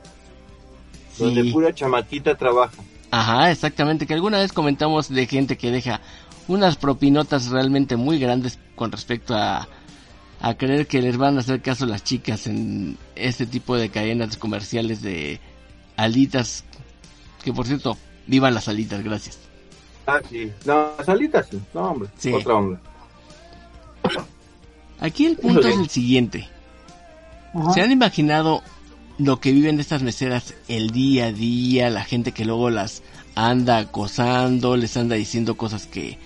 Donde 1.17 1.41
Sí. 1.41 1.51
pura 1.51 1.73
chamaquita 1.73 2.37
trabaja. 2.37 2.75
Ajá, 3.09 3.49
exactamente, 3.49 4.05
que 4.05 4.13
alguna 4.13 4.37
vez 4.37 4.53
comentamos 4.53 5.09
de 5.09 5.25
gente 5.25 5.57
que 5.57 5.71
deja 5.71 6.01
unas 6.47 6.75
propinotas 6.75 7.47
realmente 7.47 7.95
muy 7.95 8.19
grandes 8.19 8.59
con 8.75 8.91
respecto 8.91 9.35
a, 9.35 9.67
a 10.39 10.53
creer 10.53 10.85
que 10.85 11.01
les 11.01 11.17
van 11.17 11.35
a 11.37 11.39
hacer 11.39 11.63
caso 11.63 11.87
las 11.87 12.03
chicas 12.03 12.45
en 12.45 12.95
este 13.15 13.47
tipo 13.47 13.75
de 13.75 13.89
cadenas 13.89 14.37
comerciales 14.37 15.01
de 15.01 15.39
alitas, 16.03 16.63
que 17.43 17.53
por 17.53 17.67
cierto, 17.67 17.97
vivan 18.27 18.53
las 18.53 18.67
alitas, 18.67 19.03
gracias. 19.03 19.39
Ah, 20.07 20.19
sí. 20.27 20.51
No, 20.65 20.91
salita 21.05 21.43
sí. 21.43 21.59
No, 21.73 21.91
hombre. 21.91 22.09
Sí. 22.17 22.33
Otra 22.33 22.55
hombre. 22.55 22.79
Aquí 24.99 25.25
el 25.25 25.37
punto 25.37 25.67
es 25.67 25.77
el 25.77 25.89
siguiente. 25.89 26.47
Ajá. 27.53 27.73
¿Se 27.73 27.81
han 27.81 27.91
imaginado 27.91 28.63
lo 29.17 29.39
que 29.39 29.51
viven 29.51 29.79
estas 29.79 30.01
meseras 30.01 30.55
el 30.67 30.91
día 30.91 31.27
a 31.27 31.31
día? 31.31 31.89
La 31.89 32.03
gente 32.03 32.31
que 32.31 32.45
luego 32.45 32.69
las 32.69 33.03
anda 33.35 33.77
acosando, 33.77 34.75
les 34.77 34.97
anda 34.97 35.15
diciendo 35.15 35.57
cosas 35.57 35.85
que, 35.85 36.17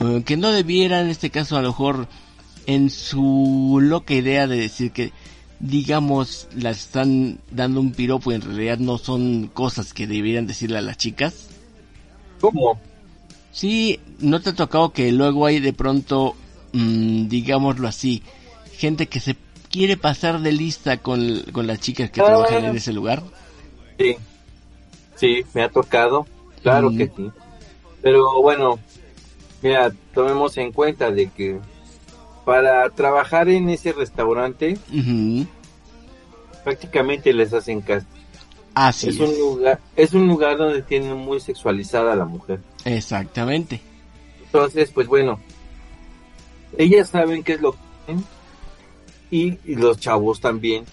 eh, 0.00 0.22
que 0.24 0.36
no 0.36 0.52
debieran, 0.52 1.06
en 1.06 1.10
este 1.10 1.30
caso 1.30 1.56
a 1.56 1.62
lo 1.62 1.68
mejor 1.68 2.08
en 2.66 2.90
su 2.90 3.78
loca 3.82 4.14
idea 4.14 4.46
de 4.46 4.56
decir 4.56 4.92
que, 4.92 5.12
digamos, 5.60 6.48
las 6.54 6.78
están 6.78 7.38
dando 7.50 7.80
un 7.80 7.92
piropo 7.92 8.30
y 8.30 8.34
en 8.34 8.42
realidad 8.42 8.78
no 8.78 8.98
son 8.98 9.48
cosas 9.52 9.92
que 9.94 10.06
debieran 10.06 10.46
decirle 10.46 10.78
a 10.78 10.82
las 10.82 10.96
chicas. 10.98 11.48
¿Cómo? 12.40 12.78
Sí, 13.52 13.98
¿no 14.20 14.40
te 14.40 14.50
ha 14.50 14.54
tocado 14.54 14.92
que 14.92 15.10
luego 15.12 15.46
hay 15.46 15.60
de 15.60 15.72
pronto, 15.72 16.34
mm, 16.72 17.28
digámoslo 17.28 17.88
así, 17.88 18.22
gente 18.76 19.06
que 19.06 19.20
se 19.20 19.36
quiere 19.70 19.96
pasar 19.96 20.40
de 20.40 20.52
lista 20.52 20.98
con, 20.98 21.40
con 21.52 21.66
las 21.66 21.80
chicas 21.80 22.10
que 22.10 22.20
Ah. 22.20 22.26
trabajan 22.26 22.64
en 22.66 22.76
ese 22.76 22.92
lugar? 22.92 23.22
Sí. 23.98 24.16
Sí, 25.16 25.42
me 25.54 25.62
ha 25.62 25.70
tocado. 25.70 26.26
Claro 26.62 26.90
Mm. 26.90 26.96
que 26.98 27.06
sí. 27.16 27.30
Pero 28.02 28.42
bueno, 28.42 28.78
mira, 29.62 29.90
tomemos 30.14 30.56
en 30.58 30.72
cuenta 30.72 31.10
de 31.10 31.28
que 31.30 31.58
para 32.46 32.88
trabajar 32.90 33.48
en 33.48 33.68
ese 33.68 33.92
restaurante 33.92 34.78
prácticamente 36.62 37.32
les 37.32 37.52
hacen 37.52 37.80
caso. 37.80 38.06
Así 38.72 39.08
es 39.08 39.16
es. 39.16 39.20
un 39.20 39.36
lugar, 39.36 39.80
es 39.96 40.14
un 40.14 40.28
lugar 40.28 40.56
donde 40.56 40.80
tienen 40.82 41.16
muy 41.16 41.40
sexualizada 41.40 42.12
a 42.12 42.16
la 42.16 42.24
mujer. 42.24 42.60
Exactamente. 42.84 43.80
Entonces, 44.44 44.92
pues 44.92 45.08
bueno, 45.08 45.40
ellas 46.78 47.08
saben 47.08 47.42
qué 47.42 47.54
es 47.54 47.60
lo 47.60 47.72
que 47.72 47.78
hacen, 48.04 48.24
y, 49.32 49.58
y 49.64 49.74
los 49.74 49.98
chavos 49.98 50.40
también. 50.40 50.84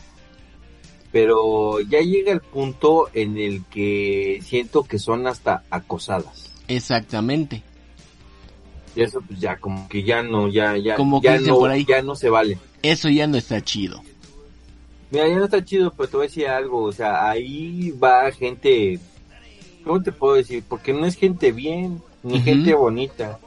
Pero 1.11 1.81
ya 1.81 1.99
llega 1.99 2.31
el 2.31 2.41
punto 2.41 3.11
en 3.13 3.37
el 3.37 3.63
que 3.65 4.41
siento 4.43 4.85
que 4.85 4.97
son 4.97 5.27
hasta 5.27 5.63
acosadas. 5.69 6.51
Exactamente. 6.67 7.61
Y 8.95 9.01
eso 9.01 9.21
pues 9.21 9.39
ya 9.39 9.57
como 9.57 9.87
que 9.87 10.03
ya 10.03 10.21
no, 10.21 10.47
ya, 10.47 10.77
ya, 10.77 10.95
Como 10.95 11.21
ya 11.21 11.39
no, 11.39 11.55
por 11.55 11.71
ahí. 11.71 11.85
ya 11.85 12.01
no 12.01 12.15
se 12.15 12.29
vale. 12.29 12.57
Eso 12.81 13.09
ya 13.09 13.27
no 13.27 13.37
está 13.37 13.61
chido. 13.61 14.03
Mira, 15.09 15.27
ya 15.27 15.35
no 15.35 15.45
está 15.45 15.63
chido, 15.63 15.91
pero 15.91 16.09
te 16.09 16.17
voy 16.17 16.25
a 16.25 16.29
decir 16.29 16.47
algo, 16.47 16.83
o 16.83 16.91
sea, 16.91 17.29
ahí 17.29 17.91
va 17.91 18.31
gente, 18.31 18.99
¿cómo 19.83 20.01
te 20.01 20.11
puedo 20.11 20.35
decir? 20.35 20.63
Porque 20.67 20.91
no 20.91 21.05
es 21.05 21.15
gente 21.15 21.51
bien, 21.51 22.01
ni 22.23 22.41
gente 22.41 22.73
bonita, 22.73 23.39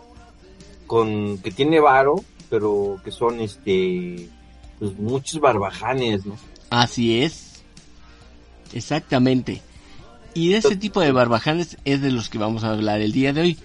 con 0.87 1.39
que 1.39 1.51
tiene 1.51 1.81
varo, 1.81 2.25
pero 2.51 3.01
que 3.05 3.11
son 3.11 3.41
este, 3.41 4.29
pues 4.79 4.97
muchos 4.97 5.41
barbajanes, 5.41 6.25
¿no? 6.25 6.37
Así 6.71 7.21
es. 7.23 7.63
Exactamente. 8.73 9.63
Y 10.35 10.51
de 10.51 10.59
ese 10.59 10.77
tipo 10.77 11.01
de 11.01 11.13
barbajanes 11.13 11.79
es 11.85 12.03
de 12.03 12.11
los 12.11 12.29
que 12.29 12.39
vamos 12.39 12.63
a 12.63 12.71
hablar 12.71 13.01
el 13.01 13.13
día 13.13 13.33
de 13.33 13.41
hoy. 13.41 13.59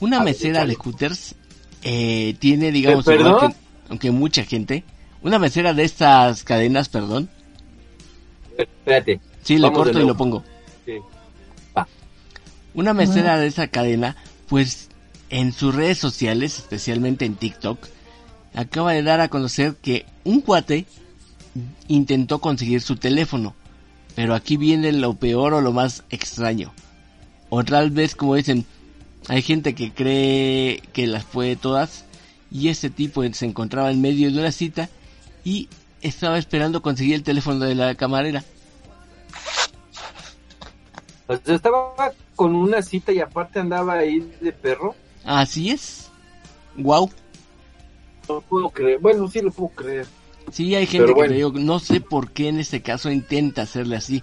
Una 0.00 0.18
A 0.20 0.24
ver, 0.24 0.34
mesera 0.34 0.64
de 0.66 0.72
échale. 0.72 0.84
Hooters 0.90 1.34
eh, 1.82 2.34
tiene, 2.38 2.72
digamos, 2.72 3.06
¿Eh, 3.08 3.14
igual 3.14 3.32
perdón? 3.34 3.52
que- 3.52 3.58
aunque 3.90 4.10
mucha 4.10 4.44
gente, 4.44 4.84
una 5.22 5.38
mesera 5.38 5.74
de 5.74 5.84
estas 5.84 6.44
cadenas, 6.44 6.88
perdón. 6.88 7.28
Espérate, 8.56 9.20
Sí, 9.42 9.58
le 9.58 9.72
corto 9.72 9.98
y 10.00 10.04
lo 10.06 10.16
pongo. 10.16 10.44
sí. 10.84 10.94
Va. 11.76 11.86
Una 12.74 12.92
mesera 12.92 13.38
de 13.38 13.46
esa 13.46 13.68
cadena, 13.68 14.16
pues 14.48 14.88
en 15.30 15.52
sus 15.52 15.74
redes 15.74 15.98
sociales, 15.98 16.58
especialmente 16.58 17.24
en 17.24 17.36
TikTok, 17.36 17.78
acaba 18.54 18.92
de 18.92 19.02
dar 19.02 19.20
a 19.20 19.28
conocer 19.28 19.76
que 19.80 20.04
un 20.24 20.40
cuate 20.40 20.86
intentó 21.86 22.40
conseguir 22.40 22.80
su 22.82 22.96
teléfono. 22.96 23.54
Pero 24.14 24.34
aquí 24.34 24.56
viene 24.56 24.92
lo 24.92 25.14
peor 25.14 25.54
o 25.54 25.60
lo 25.60 25.72
más 25.72 26.02
extraño. 26.10 26.72
O 27.50 27.64
tal 27.64 27.90
vez, 27.90 28.14
como 28.16 28.34
dicen, 28.34 28.66
hay 29.28 29.42
gente 29.42 29.74
que 29.74 29.92
cree 29.92 30.82
que 30.92 31.06
las 31.06 31.24
puede 31.24 31.56
todas. 31.56 32.04
Y 32.50 32.68
ese 32.68 32.88
tipo 32.88 33.22
se 33.32 33.44
encontraba 33.46 33.90
en 33.90 34.00
medio 34.00 34.30
de 34.32 34.38
una 34.38 34.52
cita 34.52 34.88
y 35.44 35.68
estaba 36.00 36.38
esperando 36.38 36.80
conseguir 36.80 37.14
el 37.14 37.22
teléfono 37.22 37.64
de 37.64 37.74
la 37.74 37.94
camarera. 37.94 38.42
O 41.26 41.36
sea, 41.36 41.54
estaba 41.56 42.12
con 42.34 42.54
una 42.54 42.80
cita 42.82 43.12
y 43.12 43.20
aparte 43.20 43.58
andaba 43.60 43.94
ahí 43.94 44.20
de 44.40 44.52
perro. 44.52 44.94
Así 45.24 45.70
es. 45.70 46.08
Wow. 46.76 47.10
No 48.28 48.40
puedo 48.42 48.70
creer, 48.70 48.98
bueno, 48.98 49.28
sí 49.28 49.40
lo 49.42 49.50
puedo 49.50 49.70
creer. 49.70 50.06
Sí, 50.52 50.74
hay 50.74 50.86
gente 50.86 51.04
Pero 51.04 51.14
que 51.14 51.20
bueno. 51.20 51.34
digo, 51.34 51.52
no 51.52 51.78
sé 51.78 52.00
por 52.00 52.30
qué 52.30 52.48
en 52.48 52.58
este 52.60 52.80
caso 52.80 53.10
intenta 53.10 53.62
hacerle 53.62 53.96
así. 53.96 54.22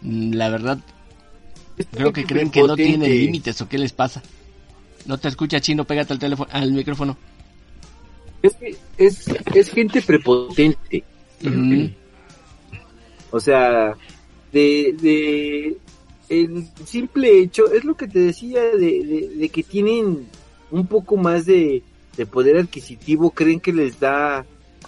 Mm, 0.00 0.32
La 0.32 0.48
verdad, 0.48 0.78
creo 1.92 2.12
que 2.12 2.24
creen 2.24 2.50
que 2.50 2.62
no 2.62 2.74
tiene 2.76 2.92
Prepotente. 2.92 3.14
límites 3.18 3.60
o 3.60 3.68
qué 3.68 3.76
les 3.78 3.92
pasa. 3.92 4.22
No 5.06 5.18
te 5.18 5.28
escucha 5.28 5.60
chino, 5.60 5.84
pégate 5.84 6.12
al 6.12 6.18
teléfono, 6.18 6.48
al 6.52 6.72
micrófono. 6.72 7.16
Es, 8.42 8.54
que 8.54 8.76
es, 8.98 9.24
es 9.54 9.70
gente 9.70 10.02
prepotente. 10.02 11.04
O 13.30 13.40
sea, 13.40 13.94
de, 14.52 14.94
de 15.00 15.76
el 16.28 16.66
simple 16.84 17.40
hecho, 17.40 17.72
es 17.72 17.84
lo 17.84 17.94
que 17.96 18.08
te 18.08 18.20
decía, 18.20 18.62
de, 18.62 18.76
de, 19.04 19.30
de 19.36 19.48
que 19.48 19.62
tienen 19.62 20.26
un 20.70 20.86
poco 20.86 21.16
más 21.16 21.46
de, 21.46 21.82
de 22.16 22.26
poder 22.26 22.56
adquisitivo, 22.58 23.30
creen 23.30 23.60
que 23.60 23.72
les 23.72 23.98
da 24.00 24.44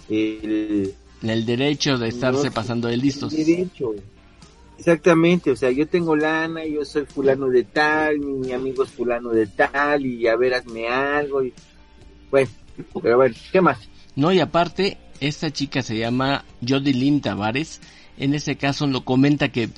el, 0.09 0.93
El 1.21 1.45
derecho 1.45 1.97
de 1.97 2.09
estarse 2.09 2.47
No, 2.47 2.53
pasando 2.53 2.87
de 2.87 2.97
listos. 2.97 3.33
el 3.33 3.45
derecho. 3.45 3.93
Exactamente, 4.79 5.51
o 5.51 5.55
sea, 5.57 5.71
yo 5.71 5.85
tengo 5.87 6.15
lana, 6.15 6.65
yo 6.65 6.85
soy 6.85 7.03
fulano 7.05 7.47
de 7.49 7.65
tal, 7.65 8.17
mi 8.19 8.53
amigo 8.53 8.83
es 8.83 8.89
fulano 8.89 9.29
de 9.31 9.45
tal, 9.45 10.05
y 10.05 10.25
a 10.25 10.37
ver, 10.37 10.53
hazme 10.53 10.87
algo. 10.87 11.43
Y... 11.43 11.53
Bueno, 12.31 12.49
pero 13.01 13.17
bueno, 13.17 13.35
¿qué 13.51 13.59
más? 13.59 13.77
No, 14.15 14.31
y 14.31 14.39
aparte, 14.39 14.97
esta 15.19 15.51
chica 15.51 15.81
se 15.81 15.97
llama 15.97 16.45
Jodilyn 16.65 17.19
Tavares. 17.19 17.81
En 18.17 18.33
ese 18.33 18.55
caso 18.55 18.87
lo 18.87 19.03
comenta 19.03 19.49
que 19.49 19.69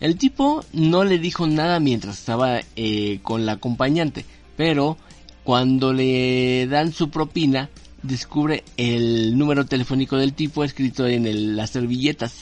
el 0.00 0.16
tipo 0.16 0.64
no 0.72 1.04
le 1.04 1.18
dijo 1.18 1.46
nada 1.46 1.78
mientras 1.78 2.18
estaba 2.18 2.60
eh, 2.76 3.20
con 3.22 3.44
la 3.44 3.52
acompañante, 3.52 4.24
pero 4.56 4.96
cuando 5.44 5.92
le 5.92 6.66
dan 6.68 6.92
su 6.92 7.10
propina, 7.10 7.68
descubre 8.02 8.64
el 8.78 9.36
número 9.36 9.66
telefónico 9.66 10.16
del 10.16 10.32
tipo 10.32 10.64
escrito 10.64 11.06
en 11.06 11.26
el- 11.26 11.54
las 11.56 11.68
servilletas, 11.70 12.32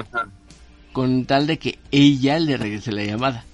Ajá. 0.00 0.28
con 0.92 1.24
tal 1.26 1.46
de 1.46 1.58
que 1.58 1.78
ella 1.90 2.38
le 2.38 2.56
regrese 2.56 2.92
la 2.92 3.04
llamada. 3.04 3.44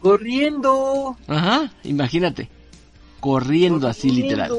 Corriendo. 0.00 1.16
Ajá, 1.26 1.72
imagínate, 1.82 2.48
corriendo 3.20 3.88
así 3.88 4.10
literal. 4.10 4.52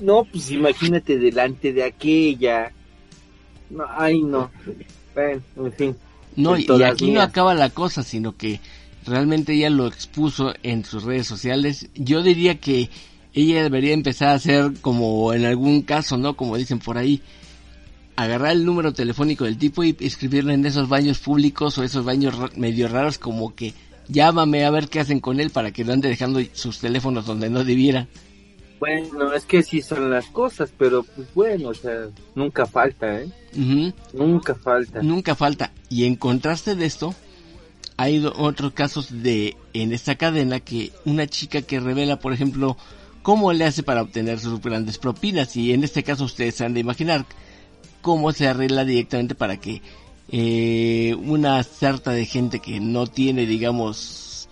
No, 0.00 0.24
pues 0.24 0.50
imagínate 0.50 1.18
delante 1.18 1.72
de 1.72 1.84
aquella. 1.84 2.72
No, 3.70 3.84
ay, 3.88 4.22
no. 4.22 4.50
Bueno, 5.14 5.42
en 5.56 5.72
fin. 5.72 5.96
No, 6.36 6.58
y, 6.58 6.66
aquí 6.82 7.10
no 7.10 7.22
acaba 7.22 7.54
la 7.54 7.70
cosa, 7.70 8.02
sino 8.02 8.36
que 8.36 8.60
realmente 9.06 9.54
ella 9.54 9.70
lo 9.70 9.86
expuso 9.86 10.52
en 10.62 10.84
sus 10.84 11.04
redes 11.04 11.26
sociales. 11.26 11.88
Yo 11.94 12.22
diría 12.22 12.58
que 12.58 12.90
ella 13.32 13.62
debería 13.62 13.94
empezar 13.94 14.28
a 14.28 14.34
hacer 14.34 14.72
como 14.80 15.32
en 15.32 15.44
algún 15.44 15.82
caso, 15.82 16.16
¿no? 16.16 16.36
Como 16.36 16.56
dicen 16.56 16.78
por 16.78 16.98
ahí, 16.98 17.22
agarrar 18.16 18.52
el 18.52 18.64
número 18.64 18.92
telefónico 18.92 19.44
del 19.44 19.58
tipo 19.58 19.84
y 19.84 19.96
escribirle 20.00 20.54
en 20.54 20.64
esos 20.64 20.88
baños 20.88 21.18
públicos 21.18 21.76
o 21.78 21.84
esos 21.84 22.04
baños 22.04 22.34
medio 22.56 22.88
raros 22.88 23.18
como 23.18 23.54
que 23.54 23.74
llámame 24.08 24.64
a 24.64 24.70
ver 24.70 24.88
qué 24.88 25.00
hacen 25.00 25.20
con 25.20 25.40
él 25.40 25.50
para 25.50 25.70
que 25.70 25.84
no 25.84 25.92
ande 25.92 26.08
dejando 26.08 26.40
sus 26.52 26.78
teléfonos 26.78 27.26
donde 27.26 27.50
no 27.50 27.64
debiera. 27.64 28.08
Bueno, 28.78 29.32
es 29.32 29.44
que 29.44 29.62
sí 29.62 29.80
son 29.80 30.10
las 30.10 30.26
cosas, 30.26 30.70
pero 30.76 31.02
pues 31.02 31.32
bueno, 31.34 31.70
o 31.70 31.74
sea, 31.74 32.08
nunca 32.34 32.66
falta, 32.66 33.22
¿eh? 33.22 33.28
Nunca 34.12 34.54
falta. 34.54 35.02
Nunca 35.02 35.34
falta. 35.34 35.72
Y 35.88 36.04
en 36.04 36.16
contraste 36.16 36.74
de 36.74 36.84
esto, 36.84 37.14
hay 37.96 38.22
otros 38.24 38.72
casos 38.72 39.22
de 39.22 39.56
en 39.72 39.92
esta 39.92 40.16
cadena 40.16 40.60
que 40.60 40.92
una 41.06 41.26
chica 41.26 41.62
que 41.62 41.80
revela, 41.80 42.18
por 42.18 42.34
ejemplo, 42.34 42.76
cómo 43.22 43.52
le 43.52 43.64
hace 43.64 43.82
para 43.82 44.02
obtener 44.02 44.40
sus 44.40 44.60
grandes 44.60 44.98
propinas. 44.98 45.56
Y 45.56 45.72
en 45.72 45.82
este 45.82 46.02
caso 46.02 46.24
ustedes 46.24 46.56
se 46.56 46.64
han 46.66 46.74
de 46.74 46.80
imaginar 46.80 47.24
cómo 48.06 48.30
se 48.30 48.46
arregla 48.46 48.84
directamente 48.84 49.34
para 49.34 49.56
que 49.56 49.82
eh, 50.28 51.16
una 51.24 51.60
sarta 51.64 52.12
de 52.12 52.24
gente 52.24 52.60
que 52.60 52.78
no 52.78 53.08
tiene, 53.08 53.46
digamos, 53.46 54.48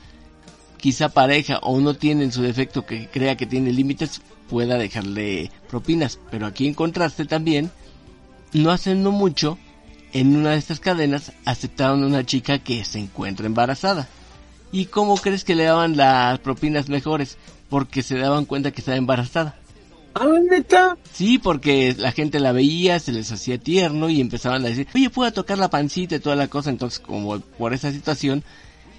quizá 0.77 1.11
pareja 1.11 1.61
o 1.63 1.79
no 1.79 1.95
tiene 1.95 2.25
en 2.25 2.33
su 2.33 2.43
defecto 2.43 2.85
que 2.85 3.07
crea 3.07 3.37
que 3.37 3.47
tiene 3.47 3.73
límites, 3.73 4.23
pueda 4.51 4.77
dejarle 4.77 5.53
propinas. 5.71 6.19
Pero 6.33 6.47
aquí 6.47 6.67
en 6.67 6.75
contraste 6.75 7.27
también, 7.27 7.71
no 8.53 8.73
hace 8.73 8.97
no 8.97 9.13
mucho, 9.13 9.57
en 10.13 10.35
una 10.35 10.51
de 10.51 10.57
estas 10.57 10.81
cadenas 10.81 11.31
aceptaron 11.45 12.03
a 12.03 12.09
una 12.09 12.27
chica 12.27 12.59
que 12.59 12.85
se 12.85 12.99
encuentra 12.99 13.47
embarazada. 13.47 14.09
¿Y 14.73 14.87
cómo 14.87 15.15
crees 15.17 15.45
que 15.45 15.55
le 15.55 15.63
daban 15.63 15.97
las 15.97 16.41
propinas 16.41 16.89
mejores? 16.89 17.39
Porque 17.71 18.03
se 18.03 18.19
daban 18.19 18.47
cuenta 18.47 18.73
que 18.73 18.81
estaba 18.81 18.97
embarazada. 18.97 19.55
Ah, 20.15 20.29
neta. 20.51 20.97
Sí, 21.13 21.39
porque 21.39 21.95
la 21.99 22.13
gente 22.13 22.39
la 22.41 22.53
veía, 22.53 22.99
se 23.01 23.13
les 23.13 23.33
hacía 23.33 23.59
tierno 23.59 24.09
y 24.09 24.21
empezaban 24.21 24.65
a 24.65 24.69
decir, 24.69 24.87
oye, 24.95 25.11
puedo 25.11 25.33
tocar 25.33 25.59
la 25.59 25.71
pancita 25.71 26.17
y 26.17 26.21
toda 26.21 26.37
la 26.37 26.49
cosa. 26.49 26.71
Entonces, 26.71 27.01
como 27.01 27.41
por 27.41 27.75
esa 27.75 27.91
situación, 27.91 28.45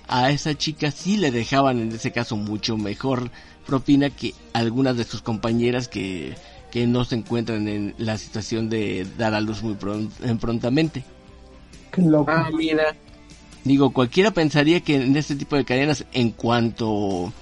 a 0.07 0.29
esa 0.31 0.53
chica 0.55 0.91
sí 0.91 1.17
le 1.17 1.31
dejaban 1.31 1.79
en 1.79 1.91
ese 1.93 2.11
caso 2.11 2.35
mucho 2.35 2.77
mejor 2.77 3.31
propina 3.65 4.09
que 4.09 4.33
algunas 4.53 4.97
de 4.97 5.05
sus 5.05 5.21
compañeras 5.21 5.87
que, 5.87 6.35
que 6.71 6.85
no 6.85 7.05
se 7.05 7.15
encuentran 7.15 7.67
en 7.67 7.95
la 7.97 8.17
situación 8.17 8.69
de 8.69 9.07
dar 9.17 9.33
a 9.33 9.41
luz 9.41 9.63
muy 9.63 9.73
pron- 9.75 10.09
eh, 10.23 10.35
prontamente. 10.39 11.03
Qué 11.91 12.01
loco. 12.01 12.29
Ah, 12.31 12.49
mira. 12.53 12.95
Digo, 13.63 13.91
cualquiera 13.91 14.31
pensaría 14.31 14.81
que 14.81 14.95
en 14.95 15.15
este 15.15 15.35
tipo 15.35 15.55
de 15.55 15.65
cadenas, 15.65 16.05
en 16.13 16.29
cuanto 16.31 17.33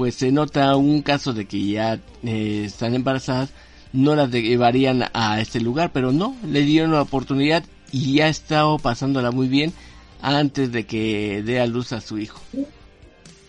pues 0.00 0.14
se 0.14 0.32
nota 0.32 0.74
un 0.76 1.02
caso 1.02 1.34
de 1.34 1.44
que 1.44 1.62
ya 1.62 2.00
eh, 2.22 2.62
están 2.64 2.94
embarazadas, 2.94 3.52
no 3.92 4.16
las 4.16 4.30
llevarían 4.30 5.04
a 5.12 5.38
este 5.42 5.60
lugar, 5.60 5.90
pero 5.92 6.10
no, 6.10 6.34
le 6.42 6.62
dieron 6.62 6.92
la 6.92 7.02
oportunidad 7.02 7.64
y 7.92 8.14
ya 8.14 8.24
ha 8.24 8.28
estado 8.30 8.78
pasándola 8.78 9.30
muy 9.30 9.46
bien 9.46 9.74
antes 10.22 10.72
de 10.72 10.86
que 10.86 11.42
dé 11.44 11.60
a 11.60 11.66
luz 11.66 11.92
a 11.92 12.00
su 12.00 12.16
hijo. 12.16 12.40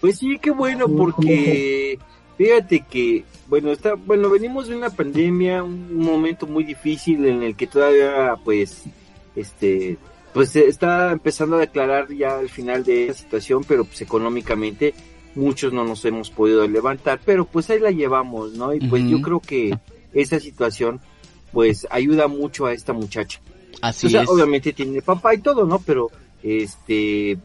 Pues 0.02 0.18
sí, 0.18 0.40
qué 0.42 0.52
bueno, 0.52 0.90
porque 0.90 1.98
fíjate 2.38 2.82
que, 2.82 3.24
bueno, 3.48 3.72
está, 3.72 3.94
bueno, 3.94 4.30
venimos 4.30 4.68
de 4.68 4.76
una 4.76 4.90
pandemia, 4.90 5.64
un 5.64 6.04
momento 6.04 6.48
muy 6.48 6.66
difícil 6.66 7.26
en 7.28 7.44
el 7.44 7.56
que 7.56 7.68
todavía, 7.68 8.36
pues, 8.44 8.84
este, 9.38 9.98
pues 10.34 10.50
se 10.50 10.68
está 10.68 11.14
empezando 11.14 11.56
a 11.56 11.60
declarar 11.60 12.14
ya 12.14 12.40
al 12.40 12.50
final 12.50 12.84
de 12.84 13.06
esa 13.06 13.22
situación, 13.22 13.64
pero 13.66 13.86
pues 13.86 14.02
económicamente 14.02 14.94
muchos 15.36 15.74
no 15.74 15.84
nos 15.84 16.04
hemos 16.06 16.30
podido 16.30 16.68
levantar, 16.68 17.20
pero 17.26 17.46
pues 17.46 17.70
ahí 17.70 17.80
la 17.80 17.92
llevamos, 17.92 18.54
¿no? 18.54 18.74
Y 18.74 18.80
pues 18.88 19.04
yo 19.04 19.22
creo 19.22 19.40
que 19.40 19.78
esa 20.14 20.40
situación 20.40 21.00
pues 21.52 21.88
ayuda 21.90 22.28
mucho 22.28 22.66
a 22.66 22.74
esta 22.74 22.94
muchacha. 22.94 23.40
Así 23.82 24.08
o 24.08 24.10
sea, 24.10 24.24
es. 24.24 24.30
obviamente 24.30 24.74
tiene 24.74 25.02
papá 25.02 25.34
y 25.34 25.40
todo, 25.40 25.66
¿no? 25.66 25.80
Pero 25.80 26.10
este 26.44 27.38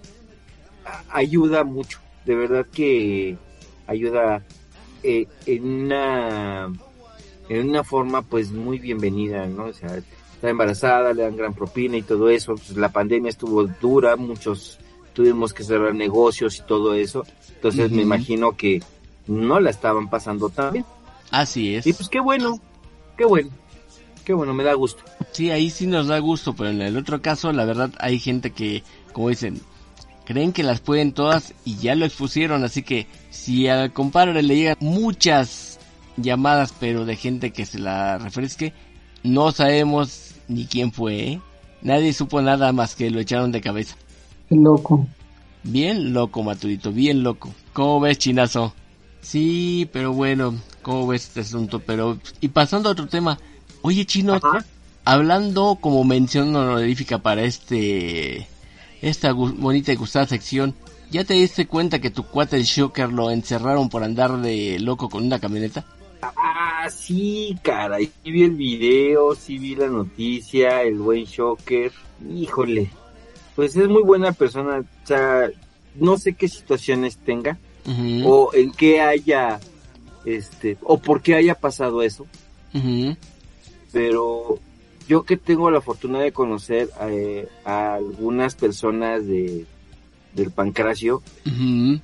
ayuda 1.11 1.65
mucho, 1.65 1.99
de 2.25 2.35
verdad 2.35 2.67
que 2.73 3.37
ayuda 3.87 4.43
eh, 5.03 5.27
en 5.47 5.65
una 5.65 6.73
en 7.49 7.69
una 7.69 7.85
forma 7.85 8.23
pues 8.23 8.51
muy 8.51 8.79
bienvenida, 8.79 9.47
¿no? 9.47 9.67
O 9.67 9.73
sea, 9.73 9.97
está 9.97 10.51
embarazada, 10.51 11.13
le 11.13 11.23
dan 11.23 11.37
gran 11.37 11.55
propina 11.55 11.97
y 11.97 12.03
todo 12.03 12.29
eso, 12.29 12.55
pues 12.55 12.77
la 12.77 12.91
pandemia 12.91 13.31
estuvo 13.31 13.65
dura, 13.65 14.17
muchos 14.17 14.79
tuvimos 15.17 15.55
que 15.55 15.65
cerrar 15.65 15.95
negocios 15.95 16.59
y 16.59 16.63
todo 16.67 16.93
eso, 16.93 17.25
entonces 17.55 17.91
me 17.91 18.03
imagino 18.03 18.55
que 18.55 18.83
no 19.27 19.59
la 19.61 19.71
estaban 19.71 20.11
pasando 20.11 20.51
tan 20.51 20.75
bien. 20.75 20.85
Así 21.31 21.75
es. 21.75 21.87
Y 21.87 21.95
pues 21.95 22.11
qué 22.11 22.21
bueno, 22.21 22.61
qué 23.17 23.25
bueno, 23.25 23.49
qué 24.27 24.35
bueno, 24.35 24.53
me 24.53 24.63
da 24.63 24.75
gusto. 24.75 25.03
Sí, 25.33 25.51
ahí 25.51 25.71
sí 25.71 25.87
nos 25.87 26.09
da 26.09 26.19
gusto, 26.19 26.55
pero 26.55 26.69
en 26.69 26.83
el 26.83 26.99
otro 26.99 27.23
caso, 27.23 27.51
la 27.51 27.65
verdad, 27.65 27.91
hay 27.99 28.19
gente 28.19 28.51
que, 28.51 28.83
como 29.15 29.31
dicen, 29.31 29.59
creen 30.27 30.53
que 30.53 30.63
las 30.63 30.81
pueden 30.81 31.13
todas 31.13 31.55
y 31.65 31.77
ya 31.79 31.95
lo 31.95 32.05
expusieron, 32.05 32.63
así 32.63 32.83
que 32.83 33.07
si 33.31 33.69
al 33.69 33.95
compadre 33.95 34.43
le 34.43 34.55
llegan 34.55 34.77
muchas 34.81 35.81
llamadas, 36.19 36.75
pero 36.79 37.07
de 37.07 37.17
gente 37.17 37.55
que 37.55 37.65
se 37.65 37.79
la 37.79 38.19
refresque, 38.19 38.75
no 39.23 39.51
sabemos 39.51 40.35
ni 40.47 40.67
quién 40.67 40.93
fue, 40.93 41.21
¿eh? 41.21 41.41
Nadie 41.81 42.13
supo 42.13 42.43
nada 42.43 42.73
más 42.73 42.95
que 42.95 43.11
lo 43.11 43.19
echaron 43.19 43.51
de 43.51 43.63
cabeza. 43.63 43.97
Qué 44.49 44.57
loco. 44.57 45.07
Bien 45.65 46.13
loco, 46.13 46.43
Maturito, 46.43 46.93
bien 46.93 47.23
loco. 47.23 47.53
¿Cómo 47.73 48.01
ves, 48.01 48.19
chinazo? 48.19 48.73
Sí, 49.21 49.89
pero 49.93 50.13
bueno, 50.13 50.55
¿cómo 50.83 51.09
ves 51.09 51.25
este 51.25 51.41
asunto? 51.41 51.81
Pero, 51.81 52.19
y 52.41 52.49
pasando 52.49 52.89
a 52.89 52.93
otro 52.93 53.09
tema, 53.09 53.39
oye, 53.83 54.05
chino, 54.05 54.35
Ajá. 54.35 54.65
hablando 55.05 55.79
como 55.81 56.05
mención 56.05 56.55
honorífica 56.55 57.19
para 57.19 57.43
este, 57.43 58.47
esta 59.03 59.33
bonita 59.33 59.93
y 59.93 59.97
gustada 59.97 60.27
sección, 60.27 60.75
¿ya 61.11 61.25
te 61.25 61.35
diste 61.35 61.67
cuenta 61.67 62.01
que 62.01 62.11
tu 62.11 62.23
cuate 62.23 62.57
el 62.57 62.63
Shocker 62.63 63.13
lo 63.13 63.31
encerraron 63.33 63.89
por 63.89 64.05
andar 64.05 64.41
de 64.41 64.79
loco 64.79 65.09
con 65.09 65.27
una 65.27 65.41
camioneta? 65.41 65.85
Ah, 66.23 66.89
sí, 66.89 67.57
caray. 67.63 68.11
Sí 68.23 68.31
vi 68.31 68.45
el 68.45 68.55
video, 68.55 69.35
sí 69.35 69.59
vi 69.59 69.75
la 69.75 69.89
noticia, 69.89 70.83
el 70.83 70.99
buen 70.99 71.25
Shocker. 71.25 71.91
Híjole. 72.33 72.91
Pues 73.57 73.75
es 73.77 73.89
muy 73.89 74.03
buena 74.03 74.33
persona. 74.33 74.79
O 75.03 75.07
sea, 75.07 75.51
no 75.97 76.17
sé 76.19 76.35
qué 76.35 76.47
situaciones 76.49 77.17
tenga 77.17 77.59
o 78.25 78.51
en 78.55 78.71
qué 78.73 79.01
haya, 79.01 79.59
este, 80.25 80.77
o 80.83 80.99
por 80.99 81.23
qué 81.23 81.35
haya 81.37 81.55
pasado 81.55 82.03
eso. 82.03 82.27
ujú, 82.75 83.17
Pero 83.93 84.59
yo 85.09 85.23
que 85.25 85.37
tengo 85.37 85.71
la 85.71 85.81
fortuna 85.81 86.19
de 86.21 86.33
conocer 86.33 86.91
eh, 87.09 87.49
a 87.65 87.95
algunas 87.95 88.55
personas 88.57 89.27
de, 89.27 89.65
del 90.35 90.51
pancracio, 90.51 91.23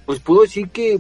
pues 0.07 0.21
puedo 0.21 0.43
decir 0.43 0.69
que 0.71 0.99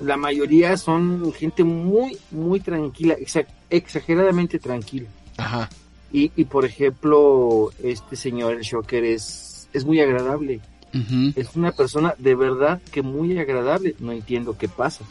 la 0.00 0.16
mayoría 0.16 0.76
son 0.76 1.32
gente 1.32 1.64
muy, 1.64 2.18
muy 2.30 2.60
tranquila, 2.60 3.16
exa- 3.16 3.46
exageradamente 3.70 4.58
tranquila. 4.58 5.08
Ajá, 5.38 5.70
Y, 6.12 6.32
y 6.36 6.44
por 6.44 6.64
ejemplo, 6.64 7.70
este 7.82 8.16
señor, 8.16 8.54
el 8.54 8.62
Shocker, 8.62 9.04
es, 9.04 9.55
es 9.76 9.84
muy 9.84 10.00
agradable. 10.00 10.60
Es 11.36 11.54
una 11.56 11.72
persona 11.72 12.14
de 12.18 12.34
verdad 12.34 12.80
que 12.90 13.02
muy 13.02 13.38
agradable. 13.38 13.94
No 13.98 14.12
entiendo 14.12 14.56
qué 14.56 14.66
pasa. 14.68 15.04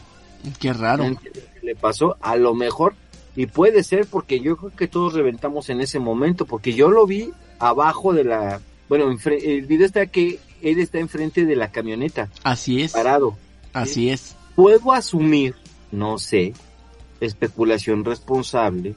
qué 0.58 0.68
No 0.72 0.78
raro. 0.80 1.04
entiendo 1.04 1.40
qué 1.60 1.66
le 1.66 1.76
pasó. 1.76 2.16
A 2.20 2.34
lo 2.36 2.54
mejor, 2.54 2.94
y 3.36 3.46
puede 3.46 3.84
ser 3.84 4.06
porque 4.06 4.40
yo 4.40 4.56
creo 4.56 4.72
que 4.74 4.88
todos 4.88 5.12
reventamos 5.14 5.70
en 5.70 5.80
ese 5.80 5.98
momento, 6.00 6.44
porque 6.44 6.72
yo 6.74 6.90
lo 6.90 7.06
vi 7.06 7.30
abajo 7.60 8.12
de 8.12 8.24
la... 8.24 8.60
Bueno, 8.88 9.06
el 9.10 9.62
video 9.66 9.86
está 9.86 10.06
que 10.06 10.38
él 10.62 10.78
está 10.80 10.98
enfrente 10.98 11.44
de 11.44 11.54
la 11.56 11.70
camioneta, 11.70 12.30
Así 12.42 12.82
es, 12.82 12.92
parado. 12.92 13.36
así 13.72 14.10
es. 14.10 14.34
puedo 14.56 14.92
asumir, 14.92 15.54
no 15.92 16.18
sé, 16.18 16.52
especulación 17.20 18.04
responsable, 18.04 18.94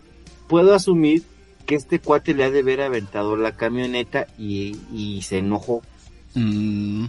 puedo 0.48 0.74
asumir 0.74 1.24
que 1.70 1.76
este 1.76 2.00
cuate 2.00 2.34
le 2.34 2.46
ha 2.46 2.50
de 2.50 2.62
haber 2.62 2.82
aventado 2.82 3.36
la 3.38 3.52
camioneta 3.52 4.26
y, 4.40 4.76
y 4.92 5.22
se 5.22 5.38
enojó. 5.38 5.84
Mm, 6.34 7.06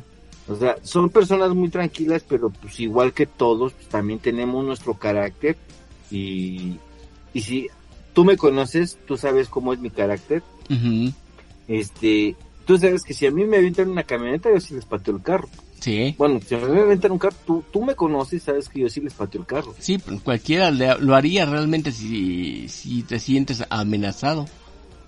O 0.48 0.56
sea, 0.56 0.76
son 0.82 1.08
personas 1.08 1.54
muy 1.54 1.70
tranquilas, 1.70 2.22
pero 2.28 2.50
pues 2.50 2.78
igual 2.78 3.14
que 3.14 3.24
todos, 3.24 3.72
pues 3.72 3.88
también 3.88 4.18
tenemos 4.18 4.62
nuestro 4.62 4.92
carácter 4.92 5.56
y, 6.10 6.76
y 7.32 7.40
si 7.40 7.68
tú 8.12 8.26
me 8.26 8.36
conoces, 8.36 8.98
tú 9.06 9.16
sabes 9.16 9.48
cómo 9.48 9.72
es 9.72 9.78
mi 9.78 9.88
carácter, 9.88 10.42
este, 11.66 12.36
tú 12.66 12.76
sabes 12.76 13.02
que 13.02 13.14
si 13.14 13.26
a 13.26 13.30
mí 13.30 13.46
me 13.46 13.56
avientan 13.56 13.88
una 13.88 14.02
camioneta, 14.04 14.50
yo 14.52 14.60
sí 14.60 14.74
les 14.74 14.84
pateo 14.84 15.16
el 15.16 15.22
carro. 15.22 15.48
Sí. 15.80 16.14
Bueno, 16.16 16.40
si 16.46 16.54
me 16.56 16.80
avientan 16.80 17.12
un 17.12 17.18
carro, 17.18 17.36
tú, 17.46 17.64
tú 17.72 17.82
me 17.82 17.94
conoces, 17.94 18.42
sabes 18.42 18.68
que 18.68 18.80
yo 18.80 18.88
sí 18.88 19.00
les 19.00 19.14
pateo 19.14 19.40
el 19.40 19.46
carro. 19.46 19.74
Sí, 19.78 19.98
pues, 19.98 20.20
cualquiera 20.20 20.70
lo 20.70 21.14
haría 21.14 21.46
realmente 21.46 21.92
si, 21.92 22.68
si 22.68 23.02
te 23.02 23.18
sientes 23.18 23.64
amenazado. 23.70 24.46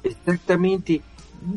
Exactamente. 0.03 1.01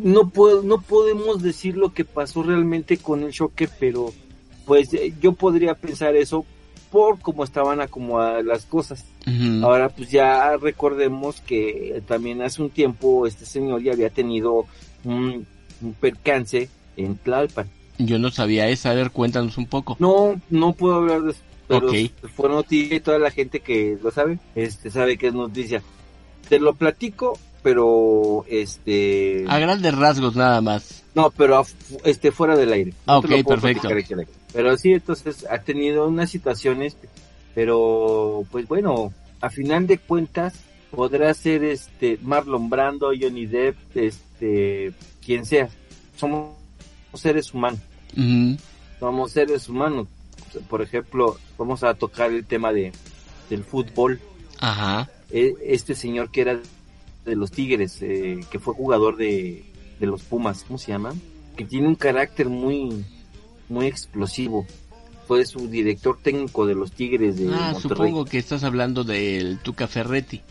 No 0.04 0.30
puedo, 0.30 0.63
no 0.63 0.82
podemos 0.82 1.41
decir 1.43 1.78
lo 1.78 1.93
que 1.93 2.06
pasó 2.06 2.43
realmente 2.43 2.97
con 2.97 3.23
el 3.23 3.32
choque, 3.32 3.69
pero 3.80 4.13
pues 4.65 4.93
eh, 4.93 5.13
yo 5.21 5.34
podría 5.34 5.75
pensar 5.75 6.15
eso 6.15 6.45
por 6.91 7.19
cómo 7.19 7.43
estaban 7.43 7.82
acomodadas 7.82 8.43
las 8.45 8.65
cosas. 8.65 9.06
Ahora 9.63 9.89
pues 9.89 10.10
ya 10.12 10.56
recordemos 10.58 11.41
que 11.41 12.01
también 12.08 12.41
hace 12.41 12.62
un 12.62 12.69
tiempo 12.69 13.25
este 13.25 13.45
señor 13.45 13.82
ya 13.82 13.93
había 13.93 14.10
tenido 14.12 14.65
un, 15.04 15.45
un 15.82 15.93
percance 15.93 16.69
en 16.95 17.17
Tlalpan. 17.17 17.67
Yo 17.97 18.19
no 18.19 18.29
sabía 18.31 18.67
eso, 18.67 18.89
a 18.89 18.93
ver, 18.93 19.12
cuéntanos 19.12 19.58
un 19.58 19.67
poco. 19.67 19.95
No, 19.99 20.39
no 20.49 20.73
puedo 20.73 20.95
hablar 20.95 21.21
de 21.21 21.31
eso, 21.31 21.39
pero 21.67 21.88
Ok. 21.88 21.95
fue 22.36 22.49
noticia 22.49 22.97
y 22.97 22.99
toda 22.99 23.19
la 23.19 23.31
gente 23.31 23.60
que 23.62 23.97
lo 24.03 24.12
sabe, 24.12 24.39
este 24.55 24.91
sabe 24.91 25.17
que 25.17 25.27
es 25.27 25.34
noticia. 25.34 25.81
Te 26.49 26.60
lo 26.60 26.73
platico, 26.73 27.39
pero 27.63 28.45
este 28.49 29.45
A 29.47 29.58
grandes 29.60 29.95
rasgos 29.95 30.36
nada 30.36 30.62
más. 30.62 31.03
No, 31.15 31.31
pero 31.31 31.60
af- 31.63 31.73
este 32.03 32.31
fuera 32.31 32.55
del 32.58 32.73
aire. 32.73 32.93
Ah, 33.05 33.13
No 33.13 33.17
ok, 33.19 33.47
perfecto. 33.47 33.88
platicar. 33.88 34.25
Pero 34.53 34.77
sí, 34.77 34.91
entonces 34.93 35.45
ha 35.49 35.60
tenido 35.60 36.08
unas 36.08 36.29
situaciones, 36.29 36.97
pero 37.55 38.45
pues 38.51 38.67
bueno, 38.67 39.13
a 39.41 39.49
final 39.49 39.88
de 39.88 39.97
cuentas 39.97 40.53
podrá 40.91 41.34
ser 41.34 41.63
este 41.63 42.19
Marlon 42.21 42.69
Brando, 42.69 43.12
Johnny 43.19 43.45
Depp, 43.45 43.75
este 43.95 44.91
quien 45.25 45.45
sea. 45.45 45.69
Somos 46.17 46.51
seres 47.21 47.54
humanos, 47.54 47.80
somos 48.99 49.32
seres 49.32 49.69
humanos. 49.69 50.08
Por 50.69 50.82
ejemplo, 50.82 51.38
vamos 51.58 51.84
a 51.84 51.93
tocar 51.95 52.32
el 52.32 52.45
tema 52.45 52.71
de 52.71 52.91
del 53.49 53.63
fútbol. 53.63 54.19
Ajá. 54.60 55.10
E- 55.32 55.56
Este 55.65 55.95
señor 55.95 56.32
que 56.32 56.41
era 56.41 56.60
de 57.25 57.36
los 57.36 57.51
Tigres, 57.51 57.97
eh, 58.01 58.39
que 58.49 58.60
fue 58.60 58.73
jugador 58.73 59.17
de, 59.17 59.65
de 59.99 60.06
los 60.08 60.21
Pumas, 60.23 60.63
¿cómo 60.63 60.78
se 60.80 60.91
llama? 60.91 61.13
Que 61.58 61.65
tiene 61.65 61.88
un 61.88 61.95
carácter 61.95 62.47
muy, 62.49 63.04
muy 63.69 63.88
explosivo. 63.88 64.65
Fue 65.28 65.43
su 65.45 65.67
director 65.67 66.17
técnico 66.21 66.65
de 66.67 66.75
los 66.75 66.91
Tigres 66.91 67.38
de 67.38 67.47
Ah, 67.47 67.71
Monterrey. 67.73 67.82
supongo 67.82 68.25
que 68.25 68.38
estás 68.38 68.63
hablando 68.63 69.04
del 69.04 69.58
Tuca 69.60 69.88
Ferretti. 69.88 70.41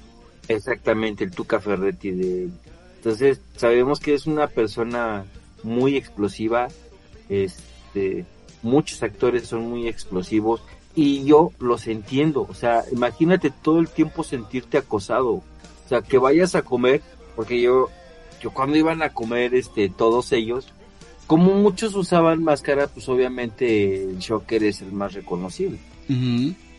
Exactamente, 0.48 1.24
el 1.24 1.30
Tuca 1.30 1.60
Ferretti. 1.60 2.10
De... 2.10 2.48
Entonces, 2.96 3.40
sabemos 3.56 4.00
que 4.00 4.14
es 4.14 4.26
una 4.26 4.48
persona 4.48 5.24
muy 5.64 5.96
explosiva. 5.96 6.68
Este, 7.28 8.24
muchos 8.62 9.02
actores 9.02 9.48
son 9.48 9.68
muy 9.68 9.88
explosivos 9.88 10.62
y 10.94 11.24
yo 11.24 11.50
los 11.58 11.86
entiendo. 11.86 12.46
O 12.48 12.54
sea, 12.54 12.84
imagínate 12.92 13.50
todo 13.50 13.80
el 13.80 13.88
tiempo 13.88 14.22
sentirte 14.22 14.78
acosado. 14.78 15.32
O 15.32 15.88
sea, 15.88 16.02
que 16.02 16.18
vayas 16.18 16.54
a 16.54 16.62
comer, 16.62 17.02
porque 17.34 17.60
yo, 17.60 17.88
yo 18.40 18.52
cuando 18.52 18.76
iban 18.76 19.02
a 19.02 19.10
comer, 19.10 19.54
este, 19.54 19.88
todos 19.88 20.32
ellos, 20.32 20.72
como 21.26 21.54
muchos 21.54 21.94
usaban 21.94 22.42
máscara, 22.42 22.86
pues 22.86 23.08
obviamente 23.08 24.04
el 24.04 24.18
Shocker 24.18 24.62
es 24.64 24.82
el 24.82 24.92
más 24.92 25.14
reconocible. 25.14 25.78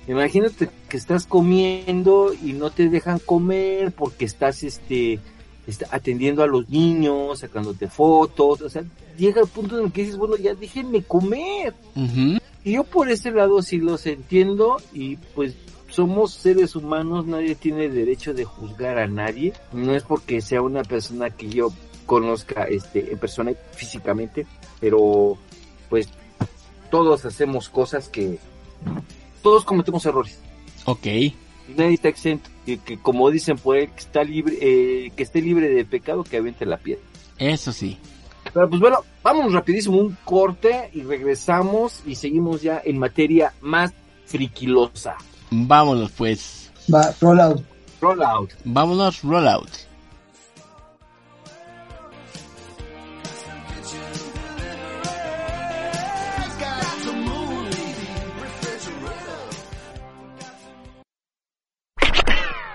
Imagínate 0.08 0.70
que 0.88 0.98
estás 0.98 1.26
comiendo 1.26 2.32
y 2.34 2.54
no 2.54 2.70
te 2.70 2.90
dejan 2.90 3.20
comer 3.20 3.92
porque 3.92 4.26
estás 4.26 4.64
este 4.64 5.20
está 5.68 5.88
atendiendo 5.92 6.44
a 6.44 6.48
los 6.48 6.70
niños, 6.70 7.40
sacándote 7.40 7.88
fotos, 7.88 8.62
o 8.62 8.70
sea, 8.70 8.84
llega 9.18 9.42
el 9.42 9.48
punto 9.48 9.80
en 9.80 9.86
el 9.86 9.92
que 9.92 10.04
dices, 10.04 10.18
bueno, 10.18 10.36
ya 10.38 10.54
déjenme 10.54 11.04
comer. 11.04 11.74
Y 12.64 12.74
yo 12.74 12.84
por 12.84 13.10
ese 13.10 13.32
lado 13.32 13.62
sí 13.62 13.78
los 13.78 14.06
entiendo 14.06 14.78
y 14.94 15.18
pues 15.18 15.56
somos 15.90 16.34
seres 16.34 16.76
humanos, 16.76 17.26
nadie 17.26 17.56
tiene 17.56 17.90
derecho 17.90 18.34
de 18.34 18.44
juzgar 18.44 18.98
a 18.98 19.08
nadie. 19.08 19.54
No 19.72 19.96
es 19.96 20.04
porque 20.04 20.42
sea 20.42 20.62
una 20.62 20.84
persona 20.84 21.30
que 21.30 21.50
yo 21.50 21.72
conozca 22.06 22.66
este 22.66 23.12
en 23.12 23.18
persona 23.18 23.52
y 23.52 23.58
físicamente, 23.72 24.46
pero 24.80 25.38
pues 25.90 26.10
todos 26.92 27.26
hacemos 27.26 27.70
cosas 27.70 28.10
que 28.10 28.40
todos 29.42 29.64
cometemos 29.64 30.06
errores. 30.06 30.40
Ok. 30.86 31.08
Nadie 31.76 31.94
está 31.96 32.10
exento. 32.10 32.50
Y 32.66 32.78
que 32.78 32.98
como 32.98 33.30
dicen 33.32 33.58
por 33.58 33.78
ahí, 33.78 33.88
que 33.88 34.00
está 34.00 34.24
libre, 34.24 34.58
eh, 34.60 35.12
que 35.16 35.24
esté 35.24 35.42
libre 35.42 35.70
de 35.70 35.86
pecado, 35.86 36.24
que 36.24 36.38
aviente 36.38 36.66
la 36.66 36.78
piedra. 36.78 37.04
Eso 37.38 37.72
sí. 37.72 37.98
Pero 38.54 38.70
pues 38.70 38.80
bueno, 38.80 39.00
vamos 39.24 39.52
rapidísimo 39.54 39.98
un 39.98 40.18
corte 40.24 40.90
y 40.94 41.02
regresamos 41.02 42.02
y 42.06 42.16
seguimos 42.16 42.62
ya 42.62 42.82
en 42.84 42.98
materia 43.00 43.54
más 43.62 43.92
friquilosa. 44.26 45.16
Vámonos 45.52 46.12
pues. 46.12 46.72
Va, 46.94 47.14
roll 47.20 47.40
out. 47.40 47.76
Rollout. 48.02 48.52
Vámonos, 48.64 49.22
roll 49.24 49.48
out. 49.48 49.70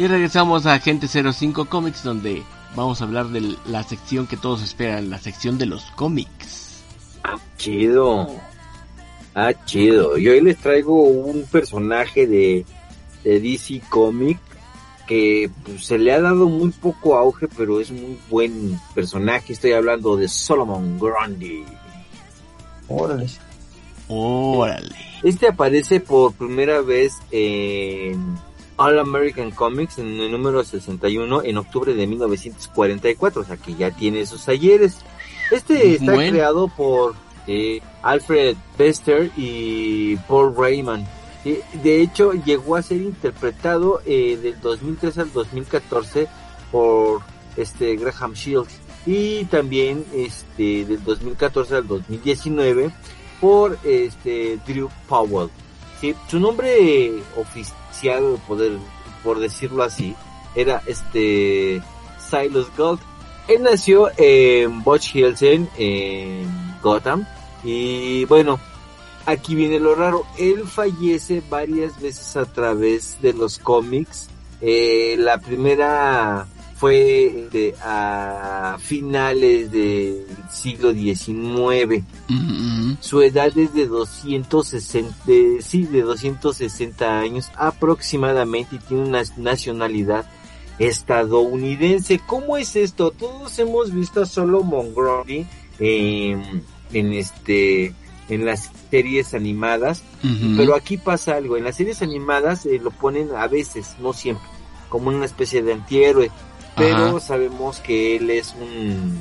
Y 0.00 0.06
regresamos 0.06 0.64
a 0.64 0.72
Agente 0.72 1.08
05 1.08 1.66
Comics 1.66 2.02
donde 2.02 2.42
vamos 2.74 3.02
a 3.02 3.04
hablar 3.04 3.26
de 3.28 3.54
la 3.66 3.82
sección 3.82 4.26
que 4.26 4.38
todos 4.38 4.62
esperan, 4.62 5.10
la 5.10 5.18
sección 5.18 5.58
de 5.58 5.66
los 5.66 5.84
cómics. 5.90 6.82
Chido. 7.58 8.26
Ah, 9.34 9.52
chido. 9.66 10.16
Y 10.16 10.26
hoy 10.26 10.40
les 10.40 10.56
traigo 10.56 11.02
un 11.02 11.42
personaje 11.42 12.26
de, 12.26 12.64
de 13.24 13.40
DC 13.40 13.82
Comic 13.90 14.38
que 15.06 15.50
pues, 15.66 15.84
se 15.84 15.98
le 15.98 16.14
ha 16.14 16.20
dado 16.22 16.48
muy 16.48 16.70
poco 16.70 17.18
auge, 17.18 17.46
pero 17.54 17.78
es 17.78 17.90
muy 17.90 18.18
buen 18.30 18.80
personaje. 18.94 19.52
Estoy 19.52 19.72
hablando 19.72 20.16
de 20.16 20.28
Solomon 20.28 20.98
Grundy. 20.98 21.62
Órale. 22.88 23.26
Órale. 24.08 24.96
Este 25.22 25.48
aparece 25.48 26.00
por 26.00 26.32
primera 26.32 26.80
vez 26.80 27.18
en 27.30 28.38
All 28.80 28.98
American 28.98 29.50
Comics 29.50 29.98
en 29.98 30.18
el 30.20 30.32
número 30.32 30.64
61 30.64 31.42
en 31.44 31.58
octubre 31.58 31.92
de 31.94 32.06
1944, 32.06 33.42
o 33.42 33.44
sea 33.44 33.56
que 33.58 33.74
ya 33.74 33.90
tiene 33.90 34.24
sus 34.24 34.48
ayeres. 34.48 34.98
Este 35.50 35.94
está 35.96 36.14
Bueno. 36.14 36.32
creado 36.32 36.68
por 36.68 37.14
eh, 37.46 37.80
Alfred 38.02 38.56
Bester 38.78 39.30
y 39.36 40.16
Paul 40.28 40.54
Raymond. 40.56 41.06
Eh, 41.44 41.60
De 41.82 42.00
hecho, 42.00 42.32
llegó 42.32 42.76
a 42.76 42.82
ser 42.82 42.98
interpretado 43.02 44.00
eh, 44.06 44.38
del 44.42 44.58
2003 44.60 45.18
al 45.18 45.32
2014 45.32 46.26
por 46.72 47.20
este 47.56 47.96
Graham 47.96 48.32
Shields 48.32 48.78
y 49.04 49.44
también 49.46 50.04
este 50.14 50.84
del 50.84 51.02
2014 51.04 51.74
al 51.76 51.86
2019 51.86 52.90
por 53.40 53.78
este 53.84 54.58
Drew 54.66 54.88
Powell. 55.08 55.50
Sí, 56.00 56.14
su 56.28 56.38
nombre 56.40 57.10
oficial, 57.36 57.76
poder, 58.46 58.78
por 59.22 59.38
decirlo 59.38 59.82
así, 59.82 60.14
era 60.54 60.82
este 60.86 61.82
Silas 62.18 62.66
Gold. 62.76 63.00
Él 63.48 63.62
nació 63.62 64.10
en 64.16 64.82
Butch 64.82 65.14
Hilton, 65.14 65.68
en 65.76 66.46
Gotham. 66.82 67.26
Y 67.64 68.24
bueno, 68.26 68.60
aquí 69.26 69.54
viene 69.54 69.80
lo 69.80 69.94
raro. 69.94 70.24
Él 70.38 70.64
fallece 70.66 71.42
varias 71.48 72.00
veces 72.00 72.36
a 72.36 72.44
través 72.44 73.20
de 73.20 73.32
los 73.32 73.58
cómics. 73.58 74.28
Eh, 74.60 75.16
la 75.18 75.38
primera 75.38 76.46
fue 76.80 77.46
de, 77.52 77.74
a 77.82 78.78
finales 78.80 79.70
del 79.70 80.24
siglo 80.50 80.92
XIX. 80.94 82.02
Mm, 82.28 82.94
Su 83.00 83.20
edad 83.20 83.56
es 83.58 83.74
de 83.74 83.86
260, 83.86 85.14
de- 85.26 85.58
sí, 85.60 85.82
de 85.84 86.00
260 86.00 87.18
años 87.20 87.50
aproximadamente 87.54 88.76
y 88.76 88.78
tiene 88.78 89.02
una 89.02 89.22
nacionalidad 89.36 90.24
estadounidense. 90.78 92.18
¿Cómo 92.26 92.56
es 92.56 92.74
esto? 92.76 93.10
Todos 93.10 93.58
hemos 93.58 93.92
visto 93.92 94.22
a 94.22 94.26
Solomon 94.26 94.94
Grundy 94.94 95.46
en, 95.78 96.64
en 96.92 97.12
este 97.12 97.94
en 98.30 98.46
las 98.46 98.70
series 98.92 99.34
animadas, 99.34 100.04
ujú. 100.22 100.54
pero 100.56 100.76
aquí 100.76 100.96
pasa 100.96 101.34
algo. 101.36 101.56
En 101.56 101.64
las 101.64 101.76
series 101.76 102.00
animadas 102.00 102.64
eh, 102.64 102.78
lo 102.82 102.90
ponen 102.92 103.28
a 103.36 103.48
veces, 103.48 103.96
no 104.00 104.12
siempre, 104.12 104.46
como 104.88 105.08
una 105.08 105.24
especie 105.26 105.62
de 105.64 105.72
antihéroe, 105.72 106.30
pero 106.80 107.16
Ajá. 107.16 107.20
sabemos 107.20 107.78
que 107.80 108.16
él 108.16 108.30
es 108.30 108.54
un 108.60 109.18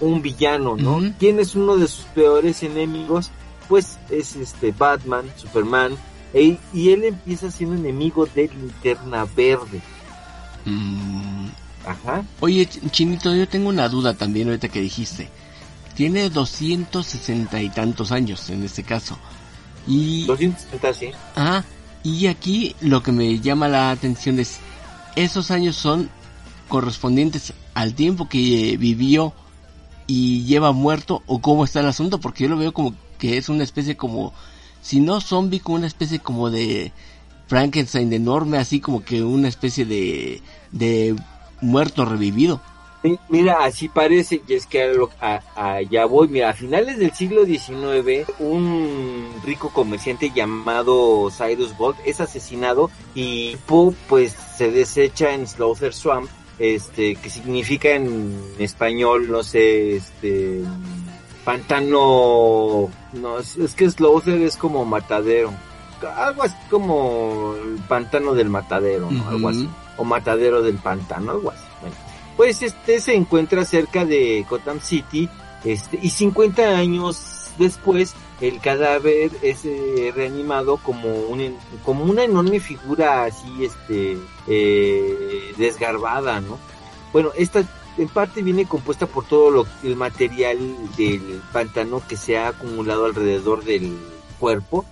un 0.00 0.22
villano, 0.22 0.76
¿no? 0.76 0.96
Ujú. 0.96 1.12
¿Quién 1.18 1.40
es 1.40 1.54
uno 1.54 1.76
de 1.76 1.86
sus 1.86 2.04
peores 2.06 2.62
enemigos? 2.62 3.30
Pues 3.68 3.98
es 4.08 4.34
este 4.34 4.72
Batman, 4.72 5.26
Superman, 5.36 5.92
e- 6.32 6.56
y 6.72 6.90
él 6.90 7.04
empieza 7.04 7.50
siendo 7.50 7.76
enemigo 7.76 8.26
de 8.34 8.48
Linterna 8.48 9.26
Verde. 9.36 9.80
Mm. 10.64 11.48
Ajá. 11.86 12.24
Oye, 12.40 12.68
Ch- 12.68 12.90
Chinito, 12.90 13.34
yo 13.34 13.48
tengo 13.48 13.68
una 13.68 13.88
duda 13.88 14.14
también 14.14 14.48
ahorita 14.48 14.68
que 14.68 14.80
dijiste. 14.80 15.28
Tiene 15.94 16.30
260 16.30 17.60
y 17.62 17.68
tantos 17.70 18.12
años 18.12 18.48
en 18.50 18.64
este 18.64 18.82
caso. 18.82 19.18
Y, 19.86 20.24
260, 20.26 20.94
sí. 20.94 21.10
ah, 21.36 21.62
y 22.02 22.26
aquí 22.26 22.74
lo 22.80 23.02
que 23.02 23.12
me 23.12 23.38
llama 23.40 23.68
la 23.68 23.90
atención 23.90 24.38
es, 24.38 24.58
esos 25.16 25.50
años 25.50 25.76
son 25.76 26.08
correspondientes 26.70 27.52
al 27.74 27.92
tiempo 27.92 28.30
que 28.30 28.72
eh, 28.72 28.76
vivió 28.78 29.34
y 30.06 30.44
lleva 30.44 30.72
muerto 30.72 31.22
o 31.26 31.42
cómo 31.42 31.64
está 31.64 31.80
el 31.80 31.86
asunto, 31.86 32.18
porque 32.18 32.44
yo 32.44 32.48
lo 32.48 32.56
veo 32.56 32.72
como 32.72 32.94
que 33.18 33.36
es 33.36 33.50
una 33.50 33.62
especie 33.62 33.98
como, 33.98 34.32
si 34.80 35.00
no 35.00 35.20
zombie, 35.20 35.60
como 35.60 35.76
una 35.76 35.86
especie 35.86 36.20
como 36.20 36.48
de 36.48 36.92
Frankenstein 37.46 38.10
enorme, 38.12 38.56
así 38.56 38.80
como 38.80 39.04
que 39.04 39.22
una 39.22 39.48
especie 39.48 39.84
de, 39.84 40.40
de 40.72 41.14
muerto 41.60 42.06
revivido. 42.06 42.62
Mira, 43.30 43.64
así 43.64 43.88
parece, 43.88 44.42
y 44.46 44.54
es 44.54 44.66
que 44.66 44.92
a 45.20 45.40
allá 45.56 46.04
voy. 46.04 46.28
Mira, 46.28 46.50
a 46.50 46.52
finales 46.52 46.98
del 46.98 47.12
siglo 47.12 47.46
XIX, 47.46 48.28
un 48.38 49.26
rico 49.44 49.70
comerciante 49.70 50.30
llamado 50.34 51.30
Cyrus 51.30 51.74
Gold 51.78 51.96
es 52.04 52.20
asesinado 52.20 52.90
y 53.14 53.56
Poe, 53.66 53.94
pues, 54.06 54.36
se 54.58 54.70
desecha 54.70 55.32
en 55.32 55.46
Slaughter 55.46 55.94
Swamp, 55.94 56.28
este, 56.60 57.16
que 57.16 57.30
significa 57.30 57.90
en 57.90 58.38
español, 58.58 59.30
no 59.30 59.42
sé, 59.42 59.96
este, 59.96 60.62
pantano, 61.42 62.90
no, 63.14 63.38
es, 63.38 63.56
es 63.56 63.74
que 63.74 63.90
Slaughter 63.90 64.40
es 64.42 64.58
como 64.58 64.84
matadero, 64.84 65.52
algo 66.16 66.42
así 66.42 66.54
como 66.68 67.54
el 67.64 67.78
pantano 67.88 68.34
del 68.34 68.50
matadero, 68.50 69.10
¿no? 69.10 69.26
Algo 69.28 69.48
Ujú. 69.48 69.48
así, 69.48 69.68
o 69.96 70.04
matadero 70.04 70.62
del 70.62 70.76
pantano, 70.76 71.32
algo 71.32 71.50
así. 71.50 71.64
Bueno, 71.80 71.96
pues 72.36 72.62
este 72.62 73.00
se 73.00 73.14
encuentra 73.14 73.64
cerca 73.64 74.04
de 74.04 74.44
Gotham 74.48 74.80
City, 74.80 75.30
este, 75.64 75.98
y 76.02 76.10
50 76.10 76.76
años 76.76 77.52
después 77.58 78.14
el 78.40 78.60
cadáver 78.60 79.30
es 79.42 79.64
eh, 79.64 80.12
reanimado 80.14 80.78
como 80.78 81.08
un 81.08 81.56
como 81.84 82.04
una 82.04 82.24
enorme 82.24 82.60
figura 82.60 83.24
así 83.24 83.64
este 83.64 84.16
eh, 84.46 85.52
desgarbada, 85.58 86.40
¿no? 86.40 86.58
Bueno, 87.12 87.30
esta 87.36 87.64
en 87.98 88.08
parte 88.08 88.42
viene 88.42 88.66
compuesta 88.66 89.06
por 89.06 89.26
todo 89.26 89.50
lo, 89.50 89.66
el 89.82 89.96
material 89.96 90.58
del 90.96 91.42
pantano 91.52 92.02
que 92.08 92.16
se 92.16 92.38
ha 92.38 92.48
acumulado 92.48 93.06
alrededor 93.06 93.64
del 93.64 93.96
cuerpo 94.38 94.86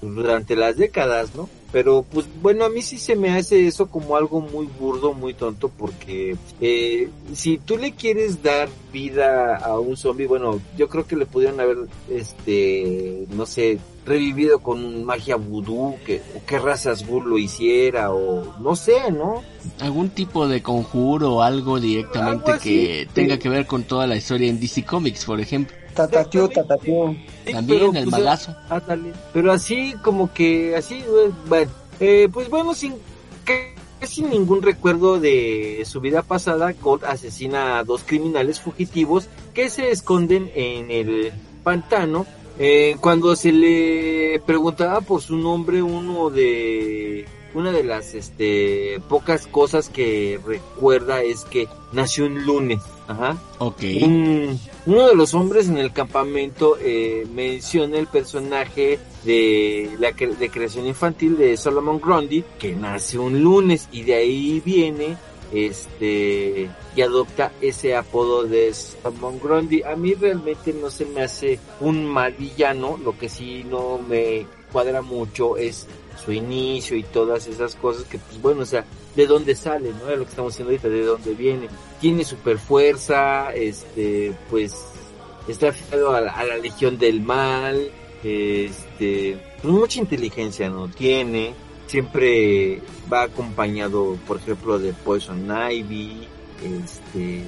durante 0.00 0.54
las 0.54 0.76
décadas, 0.76 1.34
¿no? 1.34 1.48
Pero 1.72 2.04
pues 2.10 2.26
bueno, 2.42 2.66
a 2.66 2.68
mí 2.68 2.82
sí 2.82 2.98
se 2.98 3.16
me 3.16 3.30
hace 3.30 3.66
eso 3.66 3.86
como 3.86 4.16
algo 4.16 4.40
muy 4.40 4.66
burdo, 4.66 5.14
muy 5.14 5.32
tonto, 5.32 5.70
porque 5.70 6.36
eh, 6.60 7.08
si 7.34 7.56
tú 7.56 7.78
le 7.78 7.92
quieres 7.92 8.42
dar 8.42 8.68
vida 8.92 9.56
a 9.56 9.80
un 9.80 9.96
zombie, 9.96 10.26
bueno, 10.26 10.60
yo 10.76 10.88
creo 10.88 11.06
que 11.06 11.16
le 11.16 11.24
pudieron 11.24 11.58
haber, 11.60 11.78
este, 12.10 13.26
no 13.30 13.46
sé, 13.46 13.78
revivido 14.04 14.58
con 14.58 15.04
magia 15.04 15.36
vudú, 15.36 15.96
que, 16.04 16.20
o 16.36 16.44
qué 16.46 16.58
razas 16.58 17.06
Ghul 17.06 17.30
lo 17.30 17.38
hiciera, 17.38 18.12
o 18.12 18.60
no 18.60 18.76
sé, 18.76 19.10
¿no? 19.10 19.42
algún 19.80 20.10
tipo 20.10 20.48
de 20.48 20.62
conjuro 20.62 21.36
o 21.36 21.42
algo 21.42 21.78
directamente 21.80 22.52
Algo 22.52 22.62
que 22.62 23.08
tenga 23.12 23.38
que 23.38 23.48
ver 23.48 23.66
con 23.66 23.84
toda 23.84 24.06
la 24.06 24.16
historia 24.16 24.48
en 24.48 24.60
DC 24.60 24.84
Comics, 24.84 25.24
por 25.24 25.40
ejemplo. 25.40 25.76
Tatatiu, 25.94 26.48
tatatiu. 26.48 27.16
Sí, 27.44 27.52
También 27.52 27.92
pero, 27.92 27.92
el 27.94 28.10
pues, 28.10 28.48
ándale. 28.68 29.12
Pero 29.32 29.52
así 29.52 29.94
como 30.02 30.32
que, 30.32 30.74
así, 30.76 31.04
bueno, 31.48 31.70
eh, 32.00 32.28
pues 32.32 32.48
bueno, 32.48 32.74
sin 32.74 32.94
que 33.44 33.74
sin 34.06 34.30
ningún 34.30 34.62
recuerdo 34.62 35.20
de 35.20 35.82
su 35.86 36.00
vida 36.00 36.22
pasada, 36.22 36.72
Colt 36.74 37.04
asesina 37.04 37.78
a 37.78 37.84
dos 37.84 38.02
criminales 38.04 38.60
fugitivos 38.60 39.28
que 39.54 39.70
se 39.70 39.90
esconden 39.90 40.50
en 40.54 40.90
el 40.90 41.32
pantano. 41.62 42.26
Eh, 42.58 42.96
cuando 43.00 43.34
se 43.36 43.52
le 43.52 44.40
preguntaba 44.40 45.00
por 45.00 45.22
su 45.22 45.36
nombre, 45.36 45.82
uno 45.82 46.30
de 46.30 47.26
una 47.54 47.70
de 47.72 47.84
las 47.84 48.14
este 48.14 49.00
pocas 49.08 49.46
cosas 49.46 49.88
que 49.88 50.38
recuerda 50.46 51.22
es 51.22 51.44
que 51.44 51.68
nació 51.92 52.26
un 52.26 52.44
lunes. 52.44 52.80
Ajá. 53.08 53.36
Ok. 53.58 53.82
Un- 54.02 54.58
uno 54.86 55.06
de 55.08 55.14
los 55.14 55.34
hombres 55.34 55.68
en 55.68 55.76
el 55.78 55.92
campamento 55.92 56.76
eh, 56.80 57.26
menciona 57.34 57.98
el 57.98 58.06
personaje 58.06 58.98
de 59.24 59.90
la 59.98 60.10
cre- 60.12 60.36
de 60.36 60.48
creación 60.50 60.86
infantil 60.86 61.36
de 61.36 61.56
Solomon 61.56 62.00
Grundy 62.00 62.42
que 62.58 62.74
nace 62.74 63.18
un 63.18 63.42
lunes 63.42 63.88
y 63.92 64.02
de 64.02 64.14
ahí 64.14 64.60
viene 64.64 65.16
este 65.52 66.68
y 66.96 67.00
adopta 67.00 67.52
ese 67.60 67.94
apodo 67.96 68.44
de 68.44 68.72
Solomon 68.74 69.38
Grundy. 69.40 69.82
A 69.82 69.94
mí 69.96 70.14
realmente 70.14 70.72
no 70.72 70.90
se 70.90 71.04
me 71.06 71.22
hace 71.22 71.58
un 71.80 72.06
mal 72.06 72.32
villano, 72.32 72.98
lo 73.02 73.16
que 73.18 73.28
sí 73.28 73.64
no 73.68 73.98
me 73.98 74.46
cuadra 74.72 75.02
mucho 75.02 75.56
es 75.56 75.86
su 76.24 76.32
inicio 76.32 76.96
y 76.96 77.02
todas 77.02 77.46
esas 77.46 77.74
cosas 77.76 78.04
que 78.04 78.18
pues 78.18 78.40
bueno, 78.40 78.62
o 78.62 78.66
sea, 78.66 78.84
de 79.14 79.26
dónde 79.26 79.54
sale, 79.54 79.92
¿no? 79.92 80.06
De 80.06 80.16
lo 80.16 80.24
que 80.24 80.30
estamos 80.30 80.52
haciendo 80.52 80.70
ahorita, 80.70 80.88
de 80.88 81.04
dónde 81.04 81.34
viene. 81.34 81.68
Tiene 82.00 82.24
super 82.24 82.58
fuerza, 82.58 83.52
este, 83.54 84.32
pues, 84.50 84.74
está 85.48 85.68
afiliado 85.68 86.14
a 86.14 86.20
la, 86.20 86.56
Legión 86.56 86.98
del 86.98 87.20
Mal, 87.20 87.90
este, 88.22 89.38
pues 89.60 89.72
mucha 89.72 89.98
inteligencia 90.00 90.68
no 90.68 90.88
tiene, 90.88 91.54
siempre 91.86 92.80
va 93.12 93.24
acompañado, 93.24 94.16
por 94.26 94.38
ejemplo, 94.38 94.78
de 94.78 94.92
Poison 94.92 95.48
Ivy, 95.70 96.26
este, 96.62 97.42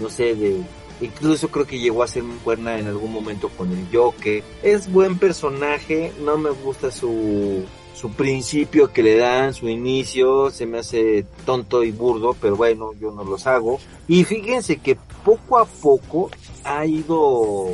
no 0.00 0.08
sé, 0.08 0.34
de, 0.34 0.62
incluso 1.00 1.48
creo 1.48 1.66
que 1.66 1.78
llegó 1.78 2.02
a 2.02 2.08
ser 2.08 2.24
buena 2.44 2.78
en 2.78 2.86
algún 2.86 3.12
momento 3.12 3.48
con 3.50 3.70
el 3.70 3.86
Joker. 3.92 4.42
Es 4.62 4.90
buen 4.90 5.18
personaje, 5.18 6.12
no 6.24 6.38
me 6.38 6.50
gusta 6.50 6.90
su, 6.90 7.64
su 8.00 8.10
principio 8.12 8.90
que 8.92 9.02
le 9.02 9.16
dan, 9.16 9.52
su 9.52 9.68
inicio, 9.68 10.50
se 10.50 10.64
me 10.64 10.78
hace 10.78 11.26
tonto 11.44 11.84
y 11.84 11.90
burdo, 11.90 12.34
pero 12.40 12.56
bueno, 12.56 12.92
yo 12.98 13.10
no 13.12 13.24
los 13.24 13.46
hago. 13.46 13.78
Y 14.08 14.24
fíjense 14.24 14.78
que 14.78 14.96
poco 15.22 15.58
a 15.58 15.66
poco 15.66 16.30
ha 16.64 16.86
ido 16.86 17.66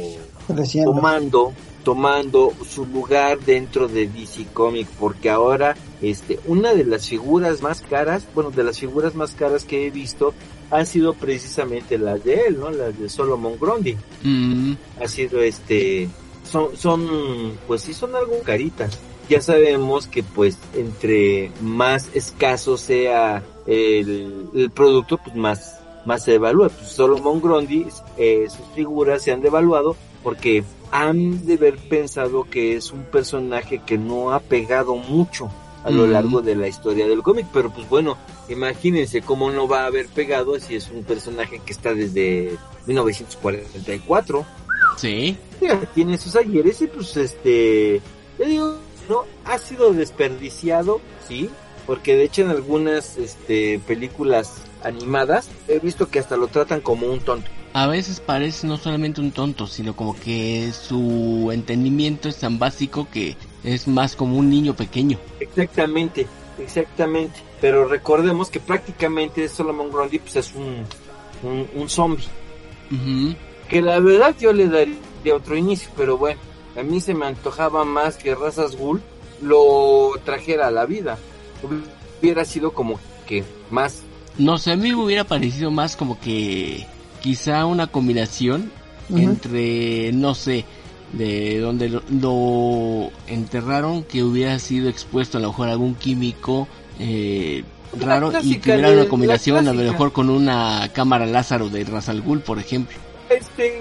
Creciendo. 0.49 0.93
tomando 0.93 1.53
tomando 1.85 2.53
su 2.69 2.85
lugar 2.85 3.39
dentro 3.39 3.87
de 3.87 4.09
DC 4.09 4.47
Comics 4.53 4.91
porque 4.99 5.31
ahora 5.31 5.77
este 6.03 6.41
una 6.47 6.75
de 6.75 6.85
las 6.85 7.09
figuras 7.09 7.63
más 7.63 7.81
caras 7.81 8.27
bueno 8.35 8.51
de 8.51 8.65
las 8.65 8.81
figuras 8.81 9.15
más 9.15 9.33
caras 9.33 9.63
que 9.63 9.87
he 9.87 9.91
visto 9.91 10.35
han 10.73 10.85
sido 10.85 11.15
precisamente 11.15 11.97
las 11.97 12.25
de 12.25 12.49
él 12.49 12.59
no 12.59 12.73
las 12.73 12.99
de 12.99 13.09
Solomon 13.09 13.57
Grundy 13.61 13.97
Mm, 14.25 14.73
ha 15.01 15.07
sido 15.07 15.41
este 15.41 16.09
son 16.43 16.77
son 16.77 17.57
pues 17.69 17.83
sí 17.83 17.95
son 17.95 18.17
algo 18.17 18.41
caritas 18.43 18.99
ya 19.29 19.41
sabemos 19.41 20.07
que 20.07 20.23
pues 20.23 20.59
entre 20.75 21.51
más 21.61 22.11
escaso 22.15 22.77
sea 22.77 23.43
el, 23.67 24.49
el 24.55 24.71
producto 24.71 25.19
pues 25.19 25.35
más 25.37 25.81
más 26.07 26.25
se 26.25 26.35
evalúa. 26.35 26.69
Pues 26.69 26.89
Solomon 26.89 27.41
Grundy 27.41 27.87
eh, 28.17 28.47
sus 28.49 28.67
figuras 28.75 29.23
se 29.23 29.33
han 29.33 29.43
devaluado 29.43 29.97
porque 30.23 30.65
han 30.91 31.45
de 31.45 31.55
haber 31.55 31.77
pensado 31.77 32.45
que 32.45 32.77
es 32.77 32.93
un 32.93 33.05
personaje 33.05 33.83
que 33.85 33.99
no 33.99 34.33
ha 34.33 34.41
pegado 34.41 34.97
mucho 34.97 35.51
a 35.85 35.91
lo 35.91 36.05
largo 36.09 36.43
de 36.43 36.57
la 36.57 36.67
historia 36.67 37.07
del 37.07 37.23
cómic, 37.23 37.47
pero 37.53 37.71
pues 37.71 37.89
bueno, 37.89 38.19
imagínense 38.49 39.23
cómo 39.23 39.53
no 39.53 39.69
va 39.69 39.83
a 39.83 39.87
haber 39.87 40.09
pegado 40.09 40.59
si 40.59 40.75
es 40.75 40.91
un 40.91 41.05
personaje 41.05 41.61
que 41.65 41.73
está 41.73 41.95
desde 41.95 42.57
1944 42.87 44.45
sí. 44.97 45.37
ya 45.61 45.79
tiene 45.95 46.19
sus 46.19 46.35
ayeres 46.35 46.83
y 46.83 46.89
pues 46.89 47.17
este, 47.17 48.01
yo 48.37 48.45
digo, 48.45 48.77
no, 49.09 49.25
ha 49.45 49.59
sido 49.59 49.93
desperdiciado, 49.93 51.01
sí, 51.29 51.51
porque 51.87 52.17
de 52.17 52.25
hecho 52.25 52.43
en 52.43 52.51
algunas 52.51 53.17
este 53.17 53.81
películas 53.87 54.55
animadas 54.83 55.49
he 55.69 55.79
visto 55.79 56.09
que 56.09 56.19
hasta 56.19 56.37
lo 56.37 56.49
tratan 56.49 56.81
como 56.81 57.07
un 57.07 57.21
tonto. 57.21 57.51
A 57.73 57.87
veces 57.87 58.21
parece 58.21 58.67
no 58.67 58.79
solamente 58.79 59.21
un 59.21 59.33
tonto, 59.33 59.67
sino 59.67 59.95
como 59.95 60.19
que 60.19 60.73
su 60.73 61.51
entendimiento 61.53 62.29
es 62.29 62.39
tan 62.39 62.59
básico 62.59 63.07
que 63.13 63.37
es 63.65 63.87
más 63.87 64.17
como 64.17 64.39
un 64.39 64.49
niño 64.49 64.75
pequeño. 64.75 65.19
Exactamente, 65.41 66.27
exactamente. 66.59 67.39
Pero 67.61 67.87
recordemos 67.87 68.49
que 68.49 68.61
prácticamente 68.61 69.49
Solomon 69.49 69.91
Grundy 69.91 70.19
pues 70.21 70.37
es 70.37 70.55
un, 70.55 70.85
un, 71.43 71.69
un 71.75 71.89
zombie. 71.91 72.25
Ujú. 72.91 73.35
Que 73.69 73.83
la 73.83 74.01
verdad 74.01 74.35
yo 74.39 74.55
le 74.55 74.69
daría 74.69 75.35
otro 75.35 75.55
inicio, 75.55 75.91
pero 75.97 76.17
bueno, 76.17 76.41
a 76.79 76.83
mí 76.83 77.01
se 77.01 77.15
me 77.15 77.27
antojaba 77.27 77.85
más 77.85 78.17
que 78.17 78.35
Razas 78.35 78.77
Ghoul 78.77 79.01
lo 79.43 80.13
trajera 80.25 80.69
a 80.69 80.71
la 80.71 80.87
vida. 80.87 81.19
Hubiera 82.21 82.45
sido 82.45 82.73
como 82.73 82.99
que 83.27 83.45
más 83.71 84.03
No 84.39 84.59
sé, 84.59 84.73
a 84.73 84.77
mí 84.77 84.91
me 84.91 85.03
hubiera 85.03 85.25
parecido 85.25 85.71
más 85.71 85.97
como 85.97 86.19
que 86.21 86.87
quizá 87.21 87.67
una 87.67 87.87
combinación 87.87 88.71
entre, 89.09 90.13
no 90.13 90.35
sé, 90.35 90.65
de 91.13 91.61
donde 91.61 91.89
lo, 91.89 92.03
lo 92.11 93.11
enterraron 93.27 94.03
que 94.03 94.23
hubiera 94.23 94.59
sido 94.59 94.89
expuesto 94.89 95.39
a 95.39 95.41
lo 95.41 95.49
mejor 95.49 95.69
a 95.69 95.73
algún 95.73 95.95
químico 95.95 96.69
eh, 96.99 97.65
raro 97.99 98.33
y 98.43 98.59
que 98.59 98.73
hubiera 98.73 98.91
una 98.91 99.09
combinación 99.09 99.69
a 99.69 99.73
lo 99.73 99.83
mejor 99.83 100.13
con 100.13 100.29
una 100.29 100.91
cámara 100.93 101.27
Lázaro 101.27 101.69
de 101.69 101.85
Razal 101.85 102.23
Ghul, 102.23 102.41
por 102.41 102.59
ejemplo. 102.59 102.97
este 103.31 103.81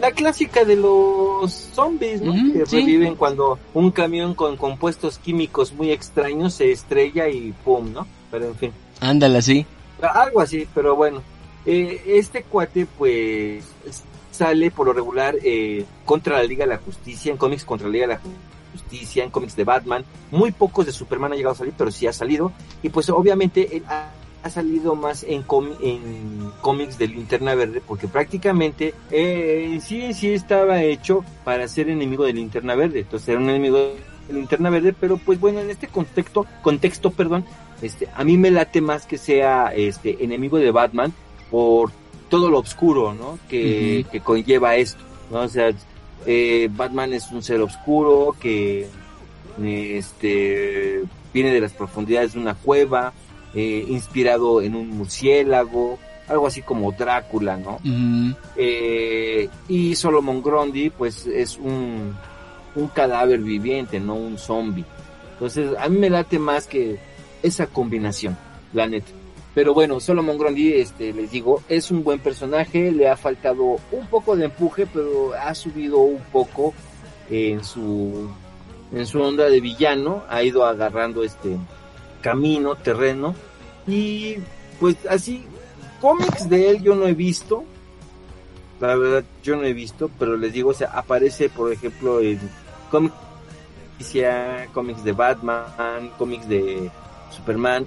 la 0.00 0.12
clásica 0.12 0.64
de 0.64 0.76
los 0.76 1.52
zombies, 1.52 2.22
¿no? 2.22 2.32
Que 2.52 2.66
sí. 2.66 2.80
reviven 2.80 3.14
cuando 3.14 3.58
un 3.74 3.90
camión 3.90 4.34
con 4.34 4.56
compuestos 4.56 5.18
químicos 5.18 5.72
muy 5.72 5.90
extraños 5.90 6.54
se 6.54 6.70
estrella 6.70 7.28
y 7.28 7.52
pum, 7.64 7.92
¿no? 7.92 8.06
Pero 8.30 8.46
en 8.46 8.54
fin. 8.54 8.72
Ándale 9.00 9.38
así. 9.38 9.66
Algo 10.00 10.40
así, 10.40 10.66
pero 10.74 10.96
bueno. 10.96 11.22
Eh, 11.66 12.02
este 12.06 12.44
cuate, 12.44 12.86
pues, 12.96 13.64
sale 14.30 14.70
por 14.70 14.86
lo 14.86 14.92
regular 14.92 15.36
eh, 15.42 15.84
contra 16.04 16.38
la 16.38 16.44
Liga 16.44 16.64
de 16.64 16.74
la 16.74 16.78
Justicia, 16.78 17.32
en 17.32 17.36
cómics 17.36 17.64
contra 17.64 17.88
la 17.88 17.92
Liga 17.92 18.06
de 18.06 18.14
la 18.14 18.20
Justicia, 18.72 19.24
en 19.24 19.30
cómics 19.30 19.56
de 19.56 19.64
Batman. 19.64 20.04
Muy 20.30 20.52
pocos 20.52 20.86
de 20.86 20.92
Superman 20.92 21.32
han 21.32 21.38
llegado 21.38 21.54
a 21.54 21.58
salir, 21.58 21.74
pero 21.76 21.90
sí 21.90 22.06
ha 22.06 22.12
salido. 22.12 22.52
Y 22.82 22.88
pues 22.88 23.10
obviamente 23.10 23.76
él 23.76 23.82
ha, 23.88 24.10
ha 24.42 24.50
salido 24.50 24.94
más 24.94 25.24
en, 25.24 25.44
en 25.82 26.50
cómics 26.60 26.98
de 26.98 27.08
Linterna 27.08 27.54
Verde, 27.54 27.82
porque 27.86 28.08
prácticamente 28.08 28.94
eh, 29.10 29.70
en 29.72 29.80
sí 29.80 30.02
en 30.02 30.14
sí 30.14 30.32
estaba 30.32 30.82
hecho 30.82 31.24
para 31.44 31.66
ser 31.68 31.88
enemigo 31.88 32.24
de 32.24 32.32
Linterna 32.32 32.74
Verde. 32.74 33.00
Entonces 33.00 33.28
era 33.28 33.38
un 33.38 33.48
enemigo 33.48 33.78
de 33.78 34.32
Linterna 34.32 34.70
Verde, 34.70 34.94
pero 34.98 35.16
pues 35.16 35.40
bueno, 35.40 35.60
en 35.60 35.70
este 35.70 35.88
contexto, 35.88 36.46
contexto, 36.62 37.10
perdón, 37.10 37.44
este, 37.82 38.08
a 38.14 38.24
mí 38.24 38.36
me 38.36 38.50
late 38.50 38.80
más 38.80 39.06
que 39.06 39.18
sea 39.18 39.72
este 39.74 40.22
enemigo 40.24 40.58
de 40.58 40.70
Batman 40.70 41.12
por 41.50 41.90
todo 42.28 42.50
lo 42.50 42.58
oscuro, 42.58 43.14
¿no? 43.14 43.38
Que, 43.48 44.04
que 44.10 44.20
conlleva 44.20 44.76
esto, 44.76 45.02
¿no? 45.30 45.40
O 45.40 45.48
sea, 45.48 45.72
eh, 46.26 46.68
Batman 46.70 47.12
es 47.12 47.30
un 47.30 47.42
ser 47.42 47.60
oscuro 47.60 48.36
que 48.38 48.86
este 49.60 51.02
viene 51.32 51.52
de 51.52 51.60
las 51.60 51.72
profundidades 51.72 52.34
de 52.34 52.40
una 52.40 52.54
cueva, 52.54 53.12
eh, 53.54 53.84
inspirado 53.88 54.60
en 54.60 54.74
un 54.74 54.90
murciélago, 54.90 55.98
algo 56.28 56.46
así 56.46 56.62
como 56.62 56.92
Drácula, 56.92 57.56
¿no? 57.56 57.78
Eh, 58.56 59.48
y 59.68 59.94
Solomon 59.94 60.42
Grundy, 60.42 60.90
pues 60.90 61.26
es 61.26 61.56
un, 61.56 62.14
un 62.74 62.88
cadáver 62.88 63.40
viviente, 63.40 63.98
no 63.98 64.14
un 64.14 64.38
zombie. 64.38 64.84
Entonces, 65.32 65.70
a 65.78 65.88
mí 65.88 65.98
me 65.98 66.10
late 66.10 66.38
más 66.38 66.66
que 66.66 66.98
esa 67.42 67.66
combinación, 67.66 68.36
la 68.72 68.86
neta. 68.86 69.12
Pero 69.54 69.74
bueno, 69.74 69.98
Solomon 69.98 70.38
Grundy, 70.38 70.74
este, 70.74 71.12
les 71.12 71.30
digo, 71.30 71.62
es 71.68 71.90
un 71.90 72.04
buen 72.04 72.18
personaje, 72.18 72.92
le 72.92 73.08
ha 73.08 73.16
faltado 73.16 73.78
un 73.90 74.06
poco 74.10 74.36
de 74.36 74.44
empuje, 74.44 74.86
pero 74.86 75.32
ha 75.34 75.54
subido 75.54 75.98
un 75.98 76.20
poco 76.30 76.74
en 77.30 77.64
su, 77.64 78.28
en 78.92 79.06
su 79.06 79.20
onda 79.20 79.48
de 79.48 79.60
villano, 79.60 80.22
ha 80.28 80.42
ido 80.42 80.64
agarrando 80.64 81.24
este 81.24 81.56
camino, 82.20 82.76
terreno, 82.76 83.34
y 83.86 84.36
pues 84.80 84.96
así, 85.08 85.44
cómics 86.00 86.48
de 86.48 86.70
él 86.70 86.82
yo 86.82 86.94
no 86.94 87.06
he 87.06 87.14
visto, 87.14 87.64
la 88.80 88.94
verdad 88.94 89.24
yo 89.42 89.56
no 89.56 89.64
he 89.64 89.72
visto, 89.72 90.10
pero 90.18 90.36
les 90.36 90.52
digo, 90.52 90.70
o 90.70 90.74
sea, 90.74 90.90
aparece 90.92 91.48
por 91.48 91.72
ejemplo 91.72 92.20
en 92.20 92.40
cómics 92.90 93.14
cómics 94.72 95.02
de 95.02 95.12
Batman, 95.12 96.10
cómics 96.16 96.48
de 96.48 96.90
Superman, 97.30 97.84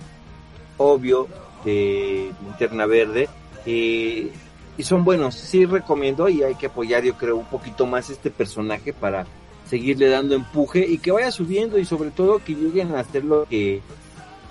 obvio, 0.77 1.27
de 1.63 2.31
Linterna 2.43 2.85
Verde, 2.85 3.29
eh, 3.65 4.31
y 4.77 4.83
son 4.83 5.03
buenos, 5.03 5.35
sí 5.35 5.65
recomiendo 5.65 6.27
y 6.27 6.43
hay 6.43 6.55
que 6.55 6.67
apoyar 6.67 7.03
yo 7.03 7.13
creo 7.13 7.35
un 7.35 7.45
poquito 7.45 7.85
más 7.85 8.09
este 8.09 8.31
personaje 8.31 8.93
para 8.93 9.25
seguirle 9.69 10.09
dando 10.09 10.35
empuje 10.35 10.85
y 10.85 10.97
que 10.97 11.11
vaya 11.11 11.31
subiendo 11.31 11.77
y 11.77 11.85
sobre 11.85 12.09
todo 12.09 12.39
que 12.43 12.55
lleguen 12.55 12.95
a 12.95 13.01
hacer 13.01 13.23
lo 13.23 13.45
que 13.45 13.81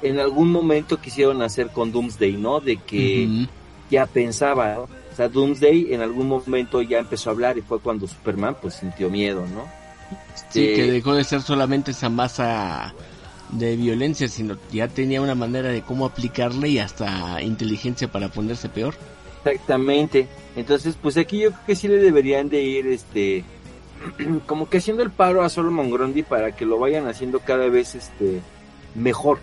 en 0.03 0.19
algún 0.19 0.51
momento 0.51 1.01
quisieron 1.01 1.43
hacer 1.43 1.69
con 1.69 1.93
Doomsday, 1.93 2.33
¿no? 2.33 2.61
De 2.61 2.77
que 2.77 3.47
ya 3.91 4.07
pensaba, 4.07 4.75
¿no? 4.75 4.83
o 4.83 5.17
sea, 5.17 5.29
Doomsday 5.29 5.93
en 5.93 6.01
algún 6.01 6.29
momento 6.29 6.83
ya 6.83 6.99
empezó 6.99 7.31
a 7.31 7.33
hablar 7.33 7.59
y 7.59 7.63
fue 7.63 7.81
cuando 7.81 8.07
Superman 8.07 8.57
pues 8.61 8.75
sintió 8.75 9.11
miedo, 9.11 9.47
¿no? 9.55 9.69
Sí, 10.51 10.65
Este, 10.65 10.75
que 10.75 10.93
dejó 10.93 11.15
de 11.15 11.25
ser 11.25 11.43
solamente 11.43 11.91
esa 11.91 12.09
masa 12.09 12.95
de 13.53 13.77
violencia, 13.77 14.29
sino 14.29 14.57
ya 14.73 14.89
tenía 14.89 15.21
una 15.21 15.35
manera 15.35 15.69
de 15.71 15.83
cómo 15.83 16.07
aplicarle 16.07 16.69
y 16.69 16.79
hasta 16.79 17.43
inteligencia 17.43 18.11
para 18.11 18.29
ponerse 18.29 18.69
peor. 18.69 18.95
Exactamente. 19.45 20.29
Entonces, 20.57 20.97
pues 21.01 21.17
aquí 21.17 21.41
yo 21.41 21.51
creo 21.51 21.67
que 21.67 21.77
sí 21.77 21.89
le 21.89 21.97
deberían 21.97 22.49
de 22.49 22.63
ir, 22.63 22.87
este, 22.87 23.45
como 24.47 24.69
que 24.69 24.79
haciendo 24.79 25.03
el 25.03 25.11
paro 25.11 25.43
a 25.43 25.49
Solomon 25.49 25.91
Grundy 25.91 26.23
para 26.23 26.55
que 26.55 26.65
lo 26.65 26.79
vayan 26.79 27.09
haciendo 27.09 27.41
cada 27.41 27.69
vez, 27.69 27.95
este, 27.95 28.41
mejor. 28.95 29.39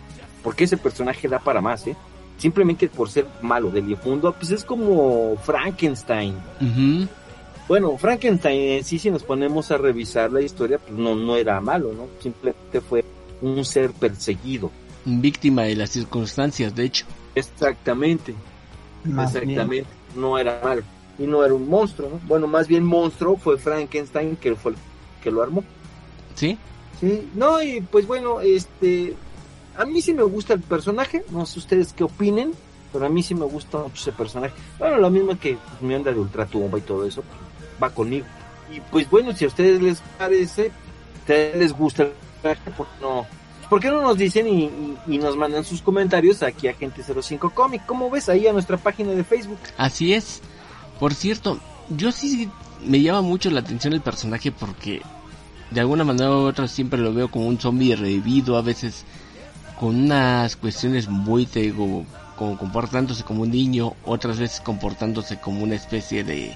Porque 0.48 0.64
ese 0.64 0.78
personaje 0.78 1.28
da 1.28 1.40
para 1.40 1.60
más, 1.60 1.86
¿eh? 1.88 1.96
Simplemente 2.38 2.88
por 2.88 3.10
ser 3.10 3.28
malo, 3.42 3.70
del 3.70 3.86
difundo, 3.86 4.32
pues 4.32 4.52
es 4.52 4.64
como 4.64 5.36
Frankenstein. 5.44 6.36
Bueno, 7.68 7.98
Frankenstein 7.98 8.78
en 8.78 8.84
sí, 8.86 8.98
si 8.98 9.12
nos 9.12 9.24
ponemos 9.24 9.72
a 9.72 9.78
revisar 9.78 10.32
la 10.32 10.40
historia, 10.40 10.78
pues 10.78 10.98
no, 10.98 11.16
no 11.16 11.36
era 11.36 11.60
malo, 11.60 11.92
¿no? 11.92 12.08
Simplemente 12.24 12.80
fue 12.80 13.04
un 13.42 13.66
ser 13.66 13.92
perseguido. 13.92 14.72
Víctima 15.04 15.64
de 15.64 15.76
las 15.76 15.90
circunstancias, 15.90 16.74
de 16.74 16.86
hecho. 16.86 17.06
Exactamente. 17.36 18.34
Más 19.04 19.34
bien. 19.34 19.50
Exactamente, 19.50 19.90
no 20.16 20.38
era 20.40 20.62
malo. 20.64 20.84
Y 21.20 21.24
no 21.24 21.44
era 21.44 21.54
un 21.54 21.68
monstruo, 21.68 22.10
¿no? 22.10 22.22
Bueno, 22.26 22.48
más 22.48 22.70
bien 22.70 22.86
monstruo 22.86 23.36
fue 23.36 23.58
Frankenstein 23.58 24.38
que 24.38 24.56
fue 24.56 24.72
el 24.72 24.78
que 25.22 25.30
lo 25.30 25.44
armó. 25.44 25.66
¿Sí? 26.36 26.58
Sí, 27.02 27.28
no, 27.36 27.62
y 27.62 27.82
pues 27.82 28.08
bueno, 28.08 28.40
este, 28.40 29.14
a 29.78 29.86
mí 29.86 30.02
sí 30.02 30.14
me 30.14 30.24
gusta 30.24 30.54
el 30.54 30.62
personaje, 30.62 31.24
no 31.30 31.46
sé 31.46 31.60
ustedes 31.60 31.94
qué 31.94 32.04
opinen, 32.04 32.52
pero 32.92 33.06
a 33.06 33.10
mí 33.10 33.22
sí 33.22 33.36
me 33.36 33.46
gusta 33.46 33.78
mucho 33.78 34.02
ese 34.02 34.12
personaje. 34.12 34.54
Bueno, 34.80 34.98
lo 34.98 35.10
mismo 35.10 35.38
que 35.40 35.56
pues, 35.56 35.82
mi 35.82 35.94
onda 35.94 36.12
de 36.12 36.20
ultratumba 36.20 36.80
y 36.80 36.82
todo 36.82 37.06
eso, 37.06 37.22
pues, 37.22 37.40
va 37.82 37.90
conmigo. 37.90 38.26
Y 38.72 38.80
pues 38.82 39.10
bueno, 39.10 39.34
si 39.34 39.46
a 39.46 39.48
ustedes 39.48 39.82
les 39.82 40.02
parece, 40.18 40.72
a 41.28 41.58
les 41.58 41.74
gusta 41.74 42.04
el 42.04 42.12
personaje, 42.42 42.72
¿por 42.72 42.88
qué 42.88 43.02
no? 43.02 43.28
¿Por 43.70 43.82
qué 43.82 43.90
no 43.90 44.02
nos 44.02 44.18
dicen 44.18 44.48
y, 44.48 45.18
nos 45.18 45.36
mandan 45.36 45.66
sus 45.66 45.82
comentarios 45.82 46.42
aquí 46.42 46.70
a 46.70 46.74
Gente 46.74 47.04
05 47.04 47.50
Comic? 47.50 47.86
¿Cómo 47.86 48.10
ves 48.10 48.30
ahí 48.30 48.48
a 48.48 48.54
nuestra 48.54 48.78
página 48.78 49.12
de 49.12 49.24
Facebook? 49.26 49.60
Así 49.78 50.14
es. 50.14 50.42
Por 51.00 51.14
cierto, 51.14 51.60
yo 51.90 52.12
sí 52.14 52.50
me 52.86 53.02
llama 53.02 53.22
mucho 53.22 53.50
la 53.50 53.60
atención 53.60 53.94
el 53.94 54.02
personaje 54.02 54.54
porque 54.54 55.02
de 55.72 55.82
alguna 55.82 56.06
manera 56.06 56.32
u 56.32 56.46
otra 56.46 56.68
siempre 56.68 57.00
lo 57.00 57.14
veo 57.14 57.30
como 57.30 57.48
un 57.48 57.60
zombie 57.60 57.96
revivido, 57.96 58.56
a 58.58 58.62
veces 58.62 59.06
con 59.80 59.96
unas 59.96 60.56
cuestiones 60.56 61.08
muy, 61.08 61.48
como 62.36 62.58
comportándose 62.58 63.24
como 63.24 63.44
un 63.44 63.52
niño, 63.52 63.94
otras 64.06 64.40
veces 64.40 64.62
comportándose 64.62 65.38
como 65.38 65.64
una 65.64 65.76
especie 65.76 66.24
de, 66.24 66.56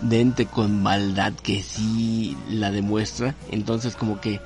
de 0.00 0.20
ente 0.20 0.46
con 0.46 0.82
maldad 0.82 1.32
que 1.34 1.62
sí 1.62 2.36
la 2.50 2.70
demuestra. 2.70 3.34
Entonces 3.50 3.96
como 3.96 4.20
que 4.20 4.40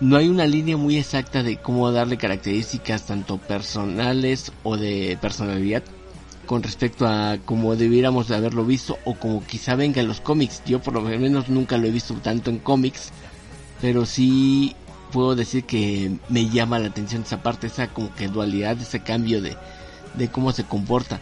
no 0.00 0.16
hay 0.16 0.28
una 0.28 0.46
línea 0.46 0.76
muy 0.76 0.98
exacta 0.98 1.42
de 1.42 1.56
cómo 1.56 1.90
darle 1.92 2.16
características 2.16 3.06
tanto 3.06 3.38
personales 3.38 4.52
o 4.62 4.76
de 4.76 5.16
personalidad 5.20 5.82
con 6.46 6.62
respecto 6.62 7.06
a 7.06 7.38
cómo 7.44 7.74
debiéramos 7.76 8.28
de 8.28 8.36
haberlo 8.36 8.64
visto 8.64 8.98
o 9.04 9.14
como 9.14 9.44
quizá 9.46 9.76
venga 9.76 10.00
en 10.00 10.08
los 10.08 10.20
cómics. 10.20 10.62
Yo 10.66 10.80
por 10.80 10.94
lo 10.94 11.00
menos 11.00 11.48
nunca 11.48 11.78
lo 11.78 11.86
he 11.86 11.90
visto 11.90 12.14
tanto 12.14 12.50
en 12.50 12.58
cómics, 12.58 13.12
pero 13.80 14.04
sí 14.04 14.76
puedo 15.14 15.36
decir 15.36 15.62
que 15.62 16.10
me 16.28 16.48
llama 16.48 16.80
la 16.80 16.88
atención 16.88 17.22
esa 17.22 17.40
parte, 17.40 17.68
esa 17.68 17.86
como 17.86 18.12
que 18.16 18.26
dualidad, 18.26 18.76
ese 18.80 19.00
cambio 19.00 19.40
de, 19.40 19.56
de 20.14 20.28
cómo 20.28 20.50
se 20.50 20.64
comporta. 20.64 21.20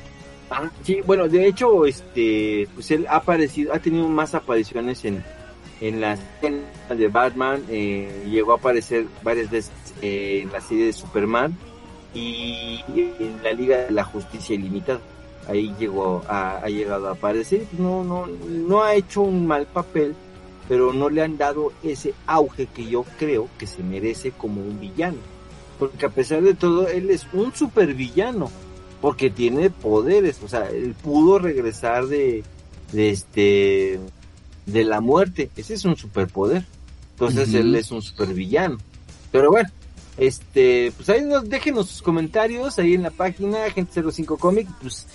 Ah, 0.51 0.70
sí, 0.82 1.03
bueno, 1.07 1.28
de 1.28 1.47
hecho, 1.47 1.84
este, 1.84 2.66
pues 2.74 2.90
él 2.90 3.07
ha 3.07 3.16
aparecido, 3.16 3.74
ha 3.74 3.78
tenido 3.80 4.09
más 4.09 4.34
apariciones 4.34 5.05
en, 5.05 5.22
en 5.82 6.01
la 6.01 6.14
escena 6.14 6.62
de 6.88 7.09
Batman, 7.09 7.62
eh, 7.68 8.24
llegó 8.30 8.53
a 8.53 8.57
aparecer 8.57 9.05
varias 9.22 9.51
veces 9.51 9.72
eh, 10.01 10.40
en 10.43 10.53
la 10.53 10.62
serie 10.62 10.86
de 10.86 10.93
Superman 10.95 11.55
y 12.14 12.80
en 12.88 13.43
la 13.43 13.53
Liga 13.53 13.76
de 13.76 13.90
la 13.90 14.05
Justicia 14.05 14.55
Ilimitada. 14.55 15.01
Ahí 15.49 15.74
llegó, 15.78 16.22
a, 16.28 16.59
ha 16.59 16.68
llegado 16.68 17.09
a 17.09 17.12
aparecer, 17.12 17.66
no, 17.78 18.05
no, 18.05 18.26
no 18.26 18.82
ha 18.82 18.95
hecho 18.95 19.20
un 19.20 19.47
mal 19.47 19.66
papel, 19.66 20.14
pero 20.72 20.94
no 20.94 21.10
le 21.10 21.20
han 21.20 21.36
dado 21.36 21.70
ese 21.82 22.14
auge 22.26 22.64
que 22.64 22.86
yo 22.86 23.04
creo 23.18 23.46
que 23.58 23.66
se 23.66 23.82
merece 23.82 24.30
como 24.30 24.62
un 24.62 24.80
villano. 24.80 25.18
Porque 25.78 26.06
a 26.06 26.08
pesar 26.08 26.40
de 26.40 26.54
todo, 26.54 26.88
él 26.88 27.10
es 27.10 27.26
un 27.34 27.54
supervillano 27.54 28.50
porque 29.02 29.28
tiene 29.28 29.68
poderes, 29.68 30.40
o 30.42 30.48
sea, 30.48 30.70
él 30.70 30.94
pudo 30.94 31.38
regresar 31.38 32.06
de, 32.06 32.42
de 32.90 33.10
este 33.10 34.00
de 34.64 34.84
la 34.84 35.02
muerte, 35.02 35.50
ese 35.58 35.74
es 35.74 35.84
un 35.84 35.94
superpoder. 35.94 36.64
Entonces 37.10 37.52
él 37.52 37.74
es 37.74 37.90
un 37.90 38.00
supervillano. 38.00 38.78
Pero 39.30 39.50
bueno, 39.50 39.68
este, 40.16 40.90
pues 40.96 41.06
ahí 41.10 41.20
nos, 41.20 41.50
déjenos 41.50 41.90
sus 41.90 42.00
comentarios 42.00 42.78
ahí 42.78 42.94
en 42.94 43.02
la 43.02 43.10
página 43.10 43.70
Gente 43.70 44.02
05 44.10 44.38
Comic, 44.38 44.70
pues 44.80 45.06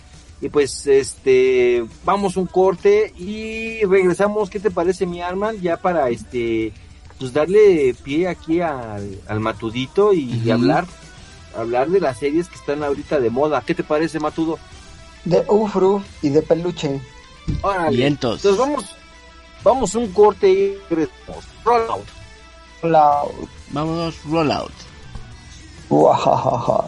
y 0.41 0.49
pues 0.49 0.85
este 0.87 1.85
vamos 2.05 2.37
un 2.37 2.45
corte 2.45 3.13
y 3.17 3.83
regresamos, 3.85 4.49
¿qué 4.49 4.59
te 4.59 4.71
parece 4.71 5.05
mi 5.05 5.21
Arman? 5.21 5.59
Ya 5.61 5.77
para 5.77 6.09
este 6.09 6.73
pues 7.19 7.33
darle 7.33 7.95
pie 8.03 8.27
aquí 8.27 8.61
al, 8.61 9.19
al 9.27 9.39
matudito 9.39 10.13
y, 10.13 10.49
hablar 10.51 10.85
hablar 11.55 11.89
de 11.89 11.99
las 11.99 12.19
series 12.19 12.47
que 12.47 12.55
están 12.55 12.83
ahorita 12.83 13.19
de 13.19 13.31
moda. 13.31 13.63
¿Qué 13.65 13.73
te 13.73 13.83
parece, 13.83 14.19
Matudo? 14.19 14.59
De 15.25 15.43
Ufru 15.47 16.03
y 16.21 16.29
de 16.29 16.43
peluche. 16.43 17.01
Órale. 17.63 17.97
Vientos. 17.97 18.45
Entonces 18.45 18.59
vamos, 18.59 18.85
vamos 19.63 19.95
un 19.95 20.11
corte 20.11 20.49
y 20.49 20.77
regresamos. 20.89 21.45
Roll 21.65 21.89
out. 21.89 22.17
Hola. 22.81 23.23
Vámonos, 23.71 24.23
rollout. 24.25 24.71
Uajajaja. 25.89 26.87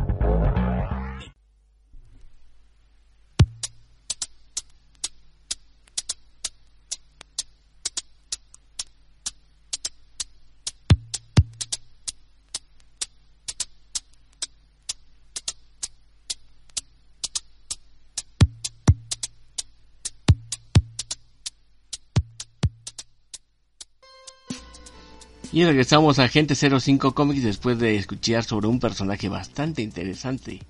Y 25.53 25.65
regresamos 25.65 26.17
a 26.19 26.23
Agente 26.23 26.55
05 26.55 27.13
Comics 27.13 27.43
después 27.43 27.77
de 27.77 27.97
escuchar 27.97 28.43
sobre 28.43 28.67
un 28.67 28.79
personaje 28.79 29.27
bastante 29.27 29.81
interesante. 29.81 30.61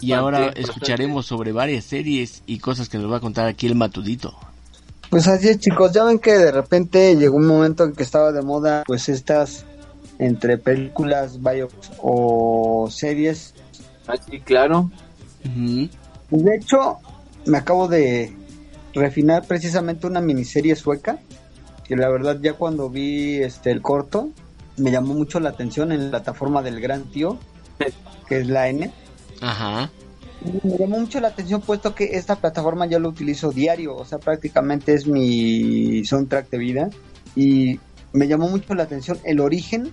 y 0.00 0.12
ahora 0.12 0.38
bastante. 0.38 0.62
escucharemos 0.62 1.26
sobre 1.26 1.52
varias 1.52 1.84
series 1.84 2.42
y 2.46 2.58
cosas 2.58 2.88
que 2.88 2.98
nos 2.98 3.12
va 3.12 3.18
a 3.18 3.20
contar 3.20 3.46
aquí 3.46 3.66
el 3.66 3.74
matudito. 3.74 4.34
Pues 5.10 5.28
así 5.28 5.48
es, 5.48 5.58
chicos. 5.58 5.92
Ya 5.92 6.04
ven 6.04 6.18
que 6.18 6.32
de 6.32 6.50
repente 6.50 7.14
llegó 7.16 7.36
un 7.36 7.46
momento 7.46 7.84
en 7.84 7.92
que 7.92 8.02
estaba 8.02 8.32
de 8.32 8.42
moda, 8.42 8.82
pues 8.86 9.08
estas 9.08 9.64
entre 10.18 10.58
películas, 10.58 11.40
biopics 11.42 11.92
o 12.00 12.88
series. 12.90 13.54
Ah, 14.06 14.16
sí, 14.16 14.40
claro. 14.40 14.90
De 15.44 16.56
hecho, 16.56 16.98
me 17.44 17.58
acabo 17.58 17.86
de 17.86 18.32
refinar 18.94 19.44
precisamente 19.46 20.06
una 20.06 20.20
miniserie 20.20 20.74
sueca, 20.74 21.18
que 21.86 21.96
la 21.96 22.08
verdad 22.08 22.38
ya 22.40 22.54
cuando 22.54 22.90
vi 22.90 23.36
este 23.36 23.70
el 23.70 23.82
corto 23.82 24.30
me 24.76 24.90
llamó 24.90 25.14
mucho 25.14 25.40
la 25.40 25.50
atención 25.50 25.92
en 25.92 26.04
la 26.04 26.10
plataforma 26.10 26.62
del 26.62 26.80
Gran 26.80 27.04
Tío, 27.04 27.38
que 28.28 28.40
es 28.40 28.46
la 28.46 28.68
N. 28.68 28.90
Ajá. 29.40 29.90
Me 30.62 30.76
llamó 30.76 30.98
mucho 31.00 31.18
la 31.20 31.28
atención 31.28 31.62
puesto 31.62 31.94
que 31.94 32.16
esta 32.16 32.36
plataforma 32.36 32.86
yo 32.86 32.98
lo 32.98 33.08
utilizo 33.08 33.52
diario, 33.52 33.96
o 33.96 34.04
sea, 34.04 34.18
prácticamente 34.18 34.92
es 34.92 35.06
mi 35.06 36.04
soundtrack 36.04 36.50
de 36.50 36.58
vida 36.58 36.90
y 37.34 37.80
me 38.12 38.28
llamó 38.28 38.48
mucho 38.48 38.74
la 38.74 38.82
atención 38.82 39.18
el 39.24 39.40
origen 39.40 39.90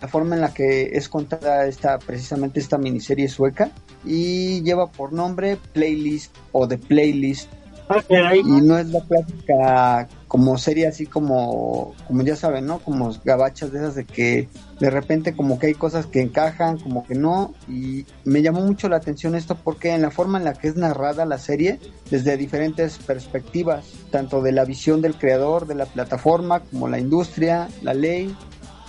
la 0.00 0.08
forma 0.08 0.36
en 0.36 0.40
la 0.40 0.54
que 0.54 0.90
es 0.94 1.08
contada 1.08 1.66
esta 1.66 1.98
precisamente 1.98 2.60
esta 2.60 2.78
miniserie 2.78 3.28
sueca 3.28 3.72
y 4.06 4.62
lleva 4.62 4.90
por 4.90 5.12
nombre 5.12 5.58
Playlist 5.74 6.34
o 6.52 6.66
The 6.66 6.78
Playlist 6.78 7.50
Ah, 7.88 8.34
y 8.36 8.42
no 8.42 8.78
es 8.78 8.88
la 8.88 9.00
clásica 9.00 10.08
como 10.32 10.56
serie 10.56 10.86
así 10.86 11.04
como 11.04 11.94
como 12.06 12.22
ya 12.22 12.36
saben 12.36 12.64
no 12.64 12.78
como 12.78 13.14
gabachas 13.22 13.70
de 13.70 13.80
esas 13.80 13.94
de 13.94 14.06
que 14.06 14.48
de 14.80 14.88
repente 14.88 15.36
como 15.36 15.58
que 15.58 15.66
hay 15.66 15.74
cosas 15.74 16.06
que 16.06 16.22
encajan 16.22 16.78
como 16.78 17.06
que 17.06 17.14
no. 17.14 17.52
Y 17.68 18.06
me 18.24 18.40
llamó 18.40 18.62
mucho 18.62 18.88
la 18.88 18.96
atención 18.96 19.34
esto 19.34 19.58
porque 19.62 19.90
en 19.90 20.00
la 20.00 20.10
forma 20.10 20.38
en 20.38 20.46
la 20.46 20.54
que 20.54 20.68
es 20.68 20.76
narrada 20.76 21.26
la 21.26 21.36
serie 21.36 21.80
desde 22.10 22.38
diferentes 22.38 22.96
perspectivas 22.96 23.84
tanto 24.10 24.40
de 24.40 24.52
la 24.52 24.64
visión 24.64 25.02
del 25.02 25.16
creador 25.16 25.66
de 25.66 25.74
la 25.74 25.84
plataforma 25.84 26.60
como 26.60 26.88
la 26.88 26.98
industria 26.98 27.68
la 27.82 27.92
ley 27.92 28.34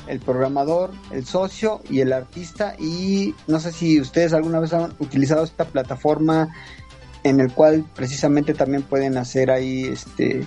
el 0.07 0.21
programador, 0.21 0.91
el 1.11 1.25
socio 1.25 1.81
y 1.89 1.99
el 1.99 2.13
artista. 2.13 2.75
Y 2.79 3.35
no 3.47 3.59
sé 3.59 3.73
si 3.73 3.99
ustedes 3.99 4.31
alguna 4.31 4.61
vez 4.61 4.71
han 4.71 4.93
utilizado 4.99 5.43
esta 5.43 5.65
plataforma 5.65 6.53
en 7.23 7.41
el 7.41 7.51
cual 7.51 7.83
precisamente 7.95 8.53
también 8.53 8.83
pueden 8.83 9.17
hacer 9.17 9.51
ahí 9.51 9.85
este 9.85 10.45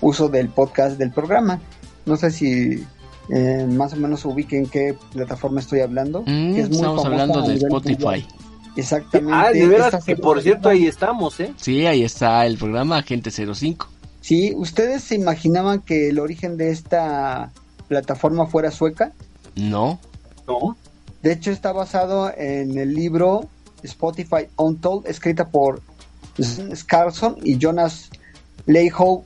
uso 0.00 0.28
del 0.28 0.48
podcast 0.48 0.98
del 0.98 1.10
programa. 1.10 1.60
No 2.06 2.16
sé 2.16 2.30
si 2.30 2.84
eh, 3.30 3.66
más 3.68 3.92
o 3.92 3.96
menos 3.96 4.24
ubiquen 4.24 4.66
qué 4.66 4.96
plataforma 5.12 5.60
estoy 5.60 5.80
hablando. 5.80 6.22
Mm, 6.22 6.54
que 6.54 6.60
es 6.60 6.68
muy 6.68 6.76
estamos 6.78 7.04
hablando 7.04 7.42
de 7.42 7.54
Spotify. 7.54 8.04
mundial. 8.04 8.26
Exactamente. 8.76 9.32
Ah, 9.34 9.50
de 9.50 9.66
veras, 9.66 10.04
que 10.04 10.16
por 10.16 10.40
cierto 10.40 10.68
ahí 10.68 10.86
estamos, 10.86 11.40
¿eh? 11.40 11.52
Sí, 11.56 11.84
ahí 11.86 12.04
está 12.04 12.46
el 12.46 12.56
programa 12.56 12.98
Agente 12.98 13.30
05. 13.30 13.88
Sí, 14.20 14.52
¿ustedes 14.56 15.02
se 15.02 15.16
imaginaban 15.16 15.80
que 15.80 16.08
el 16.10 16.18
origen 16.18 16.56
de 16.56 16.70
esta 16.70 17.50
plataforma 17.88 18.46
fuera 18.46 18.70
sueca? 18.70 19.12
No. 19.56 19.98
No. 20.46 20.76
De 21.22 21.32
hecho, 21.32 21.50
está 21.50 21.72
basado 21.72 22.32
en 22.36 22.78
el 22.78 22.94
libro 22.94 23.48
Spotify 23.82 24.46
Untold, 24.56 25.06
escrita 25.06 25.48
por 25.48 25.82
Sven 26.38 26.74
Scarlson 26.76 27.36
y 27.42 27.58
Jonas 27.58 28.10
Leihow 28.66 29.24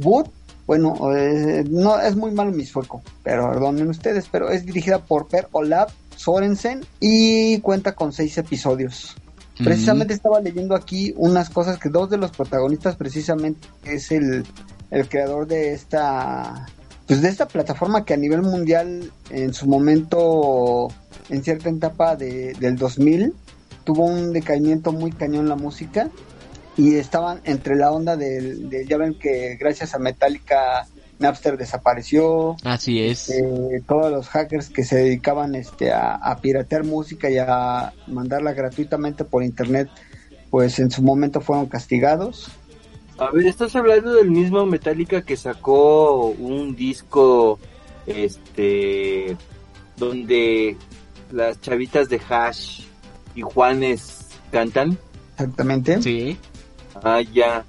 Wood. 0.00 0.26
Bueno, 0.66 1.14
eh, 1.14 1.64
no 1.68 2.00
es 2.00 2.16
muy 2.16 2.30
malo 2.30 2.50
mi 2.50 2.64
sueco, 2.64 3.02
pero 3.22 3.50
perdonen 3.50 3.88
ustedes, 3.90 4.28
pero 4.30 4.48
es 4.48 4.64
dirigida 4.64 4.98
por 4.98 5.28
Per 5.28 5.48
Olav 5.52 5.88
Sorensen 6.16 6.86
y 7.00 7.58
cuenta 7.60 7.94
con 7.94 8.12
seis 8.12 8.38
episodios. 8.38 9.14
Precisamente 9.62 10.14
estaba 10.14 10.40
leyendo 10.40 10.74
aquí 10.74 11.14
unas 11.16 11.48
cosas 11.48 11.78
que 11.78 11.88
dos 11.88 12.10
de 12.10 12.16
los 12.16 12.32
protagonistas 12.32 12.96
precisamente 12.96 13.68
es 13.84 14.10
el, 14.10 14.44
el 14.90 15.08
creador 15.08 15.46
de 15.46 15.72
esta 15.72 16.66
pues 17.06 17.20
de 17.20 17.28
esta 17.28 17.46
plataforma 17.46 18.04
que 18.04 18.14
a 18.14 18.16
nivel 18.16 18.42
mundial 18.42 19.12
en 19.30 19.52
su 19.52 19.66
momento 19.66 20.88
en 21.28 21.44
cierta 21.44 21.68
etapa 21.68 22.16
de, 22.16 22.54
del 22.54 22.76
2000 22.76 23.34
tuvo 23.84 24.06
un 24.06 24.32
decaimiento 24.32 24.90
muy 24.92 25.12
cañón 25.12 25.48
la 25.48 25.56
música 25.56 26.08
y 26.76 26.96
estaban 26.96 27.40
entre 27.44 27.76
la 27.76 27.90
onda 27.92 28.16
del 28.16 28.68
de, 28.68 28.86
ya 28.86 28.96
ven 28.96 29.14
que 29.18 29.56
gracias 29.60 29.94
a 29.94 29.98
Metallica 29.98 30.86
Napster 31.18 31.56
desapareció 31.56 32.56
Así 32.64 33.00
es. 33.00 33.30
eh, 33.30 33.82
todos 33.86 34.10
los 34.10 34.28
hackers 34.28 34.68
que 34.68 34.82
se 34.84 34.96
dedicaban 34.96 35.54
este 35.54 35.92
a, 35.92 36.14
a 36.16 36.38
piratear 36.38 36.84
música 36.84 37.30
y 37.30 37.38
a 37.38 37.92
mandarla 38.08 38.52
gratuitamente 38.52 39.24
por 39.24 39.42
internet 39.44 39.88
pues 40.50 40.78
en 40.78 40.90
su 40.90 41.02
momento 41.02 41.40
fueron 41.40 41.66
castigados 41.66 42.48
A 43.18 43.30
ver, 43.30 43.46
estás 43.46 43.74
hablando 43.76 44.12
del 44.14 44.30
mismo 44.30 44.66
Metallica 44.66 45.22
que 45.22 45.36
sacó 45.36 46.26
un 46.26 46.74
disco, 46.74 47.60
este, 48.06 49.36
donde 49.96 50.76
las 51.30 51.60
chavitas 51.60 52.08
de 52.08 52.20
Hash 52.28 52.82
y 53.34 53.42
Juanes 53.42 54.26
cantan. 54.50 54.98
exactamente 55.32 56.02
Sí, 56.02 56.36
Ah, 57.02 57.20
ya. 57.20 57.64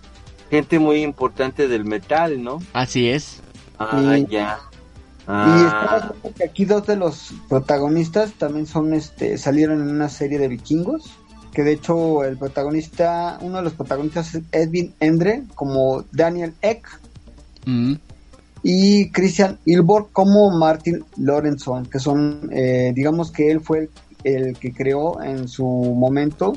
Gente 0.49 0.79
muy 0.79 1.01
importante 1.01 1.67
del 1.67 1.85
metal, 1.85 2.43
¿no? 2.43 2.59
así 2.73 3.09
es. 3.09 3.41
Ah, 3.79 4.17
ya. 4.29 4.59
Y 5.27 5.27
Ah, 5.27 6.11
viendo 6.13 6.37
que 6.37 6.43
aquí 6.43 6.65
dos 6.65 6.85
de 6.85 6.95
los 6.95 7.33
protagonistas 7.49 8.33
también 8.33 8.67
son 8.67 8.93
este 8.93 9.39
salieron 9.39 9.81
en 9.81 9.89
una 9.89 10.07
serie 10.07 10.37
de 10.37 10.47
vikingos, 10.47 11.09
que 11.51 11.63
de 11.63 11.71
hecho 11.73 12.23
el 12.23 12.37
protagonista, 12.37 13.39
uno 13.41 13.57
de 13.57 13.63
los 13.63 13.73
protagonistas 13.73 14.35
es 14.35 14.43
Edwin 14.51 14.93
Endre 14.99 15.43
como 15.55 16.03
Daniel 16.11 16.53
Eck 16.61 16.87
Mm, 17.65 17.95
y 18.61 19.09
Christian 19.09 19.57
Ilborg 19.65 20.11
como 20.11 20.51
Martin 20.51 21.03
Lorentzon, 21.17 21.87
que 21.87 21.99
son 21.99 22.49
eh, 22.51 22.91
digamos 22.95 23.31
que 23.31 23.49
él 23.49 23.59
fue 23.61 23.89
el, 24.23 24.35
el 24.35 24.57
que 24.57 24.71
creó 24.71 25.19
en 25.21 25.47
su 25.47 25.65
momento 25.65 26.53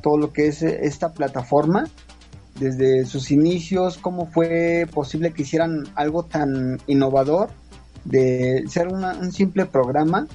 todo 0.00 0.16
lo 0.18 0.32
que 0.32 0.46
es 0.46 0.62
eh, 0.62 0.80
esta 0.82 1.12
plataforma 1.12 1.88
desde 2.58 3.04
sus 3.06 3.30
inicios, 3.30 3.98
cómo 3.98 4.26
fue 4.26 4.86
posible 4.92 5.32
que 5.32 5.42
hicieran 5.42 5.84
algo 5.94 6.24
tan 6.24 6.80
innovador 6.86 7.50
de 8.04 8.64
ser 8.68 8.88
una- 8.88 9.14
un 9.14 9.32
simple 9.32 9.66
programa, 9.66 10.26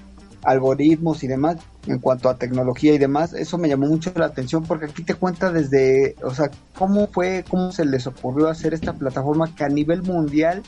algoritmos 0.44 1.24
y 1.24 1.28
demás, 1.28 1.58
en 1.88 2.00
cuanto 2.00 2.30
a 2.30 2.38
tecnología 2.38 2.94
y 2.94 2.98
demás, 2.98 3.34
eso 3.34 3.58
me 3.58 3.68
llamó 3.70 3.88
mucho 3.88 4.12
la 4.16 4.26
atención 4.28 4.64
porque 4.64 4.86
aquí 4.86 5.04
te 5.04 5.16
cuenta 5.16 5.52
desde, 5.52 6.16
o 6.24 6.34
sea, 6.34 6.50
cómo 6.78 7.08
fue, 7.08 7.44
cómo 7.50 7.72
se 7.72 7.86
les 7.86 8.08
ocurrió 8.08 8.48
hacer 8.50 8.74
esta 8.74 8.94
plataforma 8.94 9.54
que 9.56 9.64
a 9.64 9.70
nivel 9.70 10.04
mundial 10.04 10.64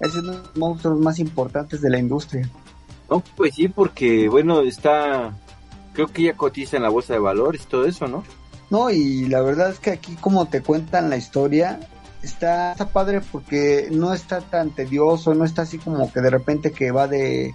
es 0.00 0.14
uno 0.14 0.32
de 0.32 0.38
los 0.38 0.56
monstruos 0.56 1.00
más 1.00 1.18
importantes 1.18 1.80
de 1.80 1.90
la 1.90 1.98
industria. 1.98 2.48
no, 3.10 3.22
pues 3.36 3.54
sí, 3.54 3.68
porque, 3.68 4.28
bueno, 4.28 4.62
está, 4.62 5.34
creo 5.92 6.06
que 6.08 6.22
ya 6.24 6.36
cotiza 6.36 6.76
en 6.76 6.82
la 6.84 6.88
bolsa 6.88 7.12
de 7.12 7.18
valores 7.20 7.62
y 7.62 7.66
todo 7.66 7.84
eso, 7.84 8.06
¿no? 8.08 8.24
No, 8.74 8.90
y 8.90 9.26
la 9.26 9.40
verdad 9.40 9.70
es 9.70 9.78
que 9.78 9.92
aquí 9.92 10.16
como 10.20 10.46
te 10.46 10.60
cuentan 10.60 11.08
la 11.08 11.16
historia, 11.16 11.78
está, 12.24 12.72
está 12.72 12.88
padre 12.88 13.20
porque 13.20 13.86
no 13.92 14.12
está 14.12 14.40
tan 14.40 14.70
tedioso, 14.70 15.32
no 15.32 15.44
está 15.44 15.62
así 15.62 15.78
como 15.78 16.12
que 16.12 16.20
de 16.20 16.28
repente 16.28 16.72
que 16.72 16.90
va 16.90 17.06
de 17.06 17.54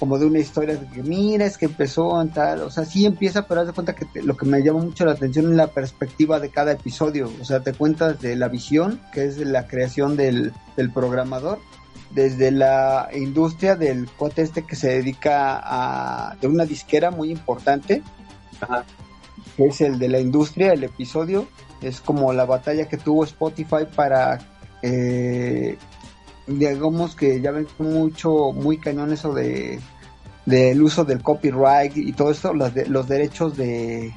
como 0.00 0.18
de 0.18 0.26
una 0.26 0.40
historia 0.40 0.74
de 0.74 0.84
que 0.88 1.04
mira, 1.04 1.46
es 1.46 1.58
que 1.58 1.66
empezó 1.66 2.20
en 2.20 2.30
tal, 2.30 2.62
o 2.62 2.72
sea, 2.72 2.84
sí 2.84 3.06
empieza, 3.06 3.46
pero 3.46 3.60
haz 3.60 3.68
de 3.68 3.72
cuenta 3.72 3.94
que 3.94 4.04
lo 4.20 4.36
que 4.36 4.46
me 4.46 4.60
llama 4.60 4.80
mucho 4.80 5.04
la 5.04 5.12
atención 5.12 5.48
es 5.48 5.56
la 5.56 5.68
perspectiva 5.68 6.40
de 6.40 6.50
cada 6.50 6.72
episodio, 6.72 7.30
o 7.40 7.44
sea, 7.44 7.60
te 7.60 7.72
cuentas 7.72 8.20
de 8.20 8.34
la 8.34 8.48
visión, 8.48 9.00
que 9.12 9.26
es 9.26 9.36
de 9.36 9.44
la 9.44 9.68
creación 9.68 10.16
del, 10.16 10.52
del 10.76 10.90
programador, 10.90 11.60
desde 12.10 12.50
la 12.50 13.10
industria 13.14 13.76
del 13.76 14.10
cuate 14.10 14.42
este 14.42 14.64
que 14.64 14.74
se 14.74 14.88
dedica 14.88 15.60
a, 15.62 16.34
de 16.40 16.48
una 16.48 16.64
disquera 16.64 17.12
muy 17.12 17.30
importante, 17.30 18.02
Ajá. 18.60 18.84
Que 19.58 19.66
es 19.66 19.80
el 19.80 19.98
de 19.98 20.08
la 20.08 20.20
industria, 20.20 20.72
el 20.72 20.84
episodio, 20.84 21.48
es 21.82 22.00
como 22.00 22.32
la 22.32 22.44
batalla 22.46 22.88
que 22.88 22.96
tuvo 22.96 23.24
Spotify 23.24 23.84
para, 23.94 24.38
eh, 24.82 25.76
digamos 26.46 27.16
que 27.16 27.40
ya 27.40 27.50
ven 27.50 27.66
mucho, 27.78 28.52
muy 28.52 28.78
cañón 28.78 29.12
eso 29.12 29.34
de 29.34 29.80
del 30.46 30.80
uso 30.82 31.04
del 31.04 31.22
copyright 31.22 31.94
y 31.96 32.12
todo 32.12 32.30
esto, 32.30 32.54
los, 32.54 32.72
de- 32.72 32.86
los 32.86 33.06
derechos 33.06 33.54
de, 33.56 34.14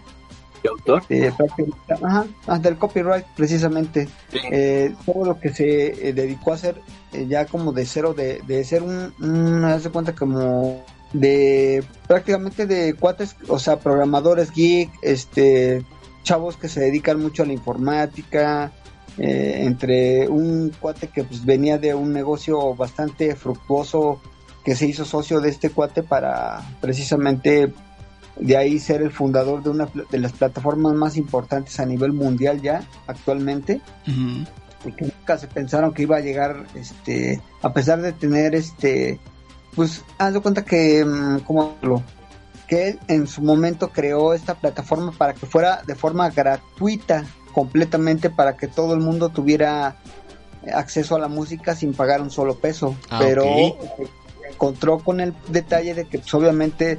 ¿De 0.63 0.69
autor? 0.69 1.05
de 1.07 1.29
prácticamente- 1.33 1.93
ajá, 2.05 2.25
ah, 2.47 2.59
del 2.59 2.77
copyright 2.77 3.25
precisamente, 3.35 4.07
Sí. 4.31 4.39
eh, 4.51 4.95
todo 5.05 5.25
lo 5.25 5.39
que 5.39 5.49
se 5.53 6.07
eh, 6.09 6.13
dedicó 6.13 6.51
a 6.51 6.55
hacer 6.55 6.79
eh, 7.13 7.25
ya 7.27 7.45
como 7.47 7.73
de 7.73 7.85
cero, 7.85 8.13
de, 8.13 8.41
de 8.47 8.63
ser 8.63 8.81
un, 8.83 9.11
un, 9.19 9.65
haz 9.65 9.83
de 9.83 9.89
cuenta 9.89 10.13
como 10.15 10.85
de 11.13 11.83
prácticamente 12.07 12.65
de 12.65 12.93
cuates, 12.93 13.35
o 13.47 13.59
sea, 13.59 13.79
programadores 13.79 14.51
geek, 14.51 14.89
este, 15.01 15.83
chavos 16.23 16.57
que 16.57 16.69
se 16.69 16.81
dedican 16.81 17.21
mucho 17.21 17.43
a 17.43 17.45
la 17.45 17.53
informática, 17.53 18.71
eh, 19.17 19.63
entre 19.65 20.29
un 20.29 20.71
cuate 20.79 21.07
que 21.07 21.23
pues 21.23 21.43
venía 21.45 21.77
de 21.77 21.93
un 21.93 22.13
negocio 22.13 22.73
bastante 22.75 23.35
fructuoso 23.35 24.21
que 24.63 24.75
se 24.75 24.85
hizo 24.85 25.05
socio 25.05 25.41
de 25.41 25.49
este 25.49 25.69
cuate 25.69 26.01
para 26.01 26.61
precisamente 26.79 27.73
de 28.39 28.57
ahí 28.57 28.79
ser 28.79 29.01
el 29.01 29.11
fundador 29.11 29.63
de 29.63 29.69
una 29.69 29.89
de 30.09 30.19
las 30.19 30.31
plataformas 30.31 30.93
más 30.93 31.17
importantes 31.17 31.79
a 31.79 31.85
nivel 31.85 32.13
mundial 32.13 32.61
ya 32.61 32.83
actualmente. 33.07 33.81
Y 34.07 34.91
que 34.93 35.05
nunca 35.05 35.37
se 35.37 35.47
pensaron 35.47 35.93
que 35.93 36.03
iba 36.03 36.17
a 36.17 36.21
llegar 36.21 36.65
este 36.75 37.41
a 37.61 37.73
pesar 37.73 38.01
de 38.01 38.13
tener 38.13 38.55
este 38.55 39.19
pues 39.75 40.03
haz 40.17 40.33
de 40.33 40.39
cuenta 40.39 40.63
que 40.63 41.03
mm, 41.05 41.39
cómo 41.39 41.73
decirlo? 41.73 42.03
que 42.67 42.89
él 42.89 42.99
en 43.09 43.27
su 43.27 43.41
momento 43.41 43.89
creó 43.89 44.33
esta 44.33 44.55
plataforma 44.55 45.11
para 45.11 45.33
que 45.33 45.45
fuera 45.45 45.81
de 45.85 45.93
forma 45.93 46.29
gratuita 46.29 47.25
completamente 47.53 48.29
para 48.29 48.55
que 48.55 48.67
todo 48.67 48.93
el 48.93 49.01
mundo 49.01 49.27
tuviera 49.27 49.97
acceso 50.73 51.15
a 51.15 51.19
la 51.19 51.27
música 51.27 51.75
sin 51.75 51.93
pagar 51.93 52.21
un 52.21 52.31
solo 52.31 52.55
peso 52.55 52.95
Ah, 53.09 53.19
pero 53.19 53.43
se 53.43 54.49
encontró 54.53 54.99
con 54.99 55.19
el 55.19 55.33
detalle 55.49 55.93
de 55.93 56.05
que 56.05 56.19
pues, 56.19 56.33
obviamente 56.33 56.97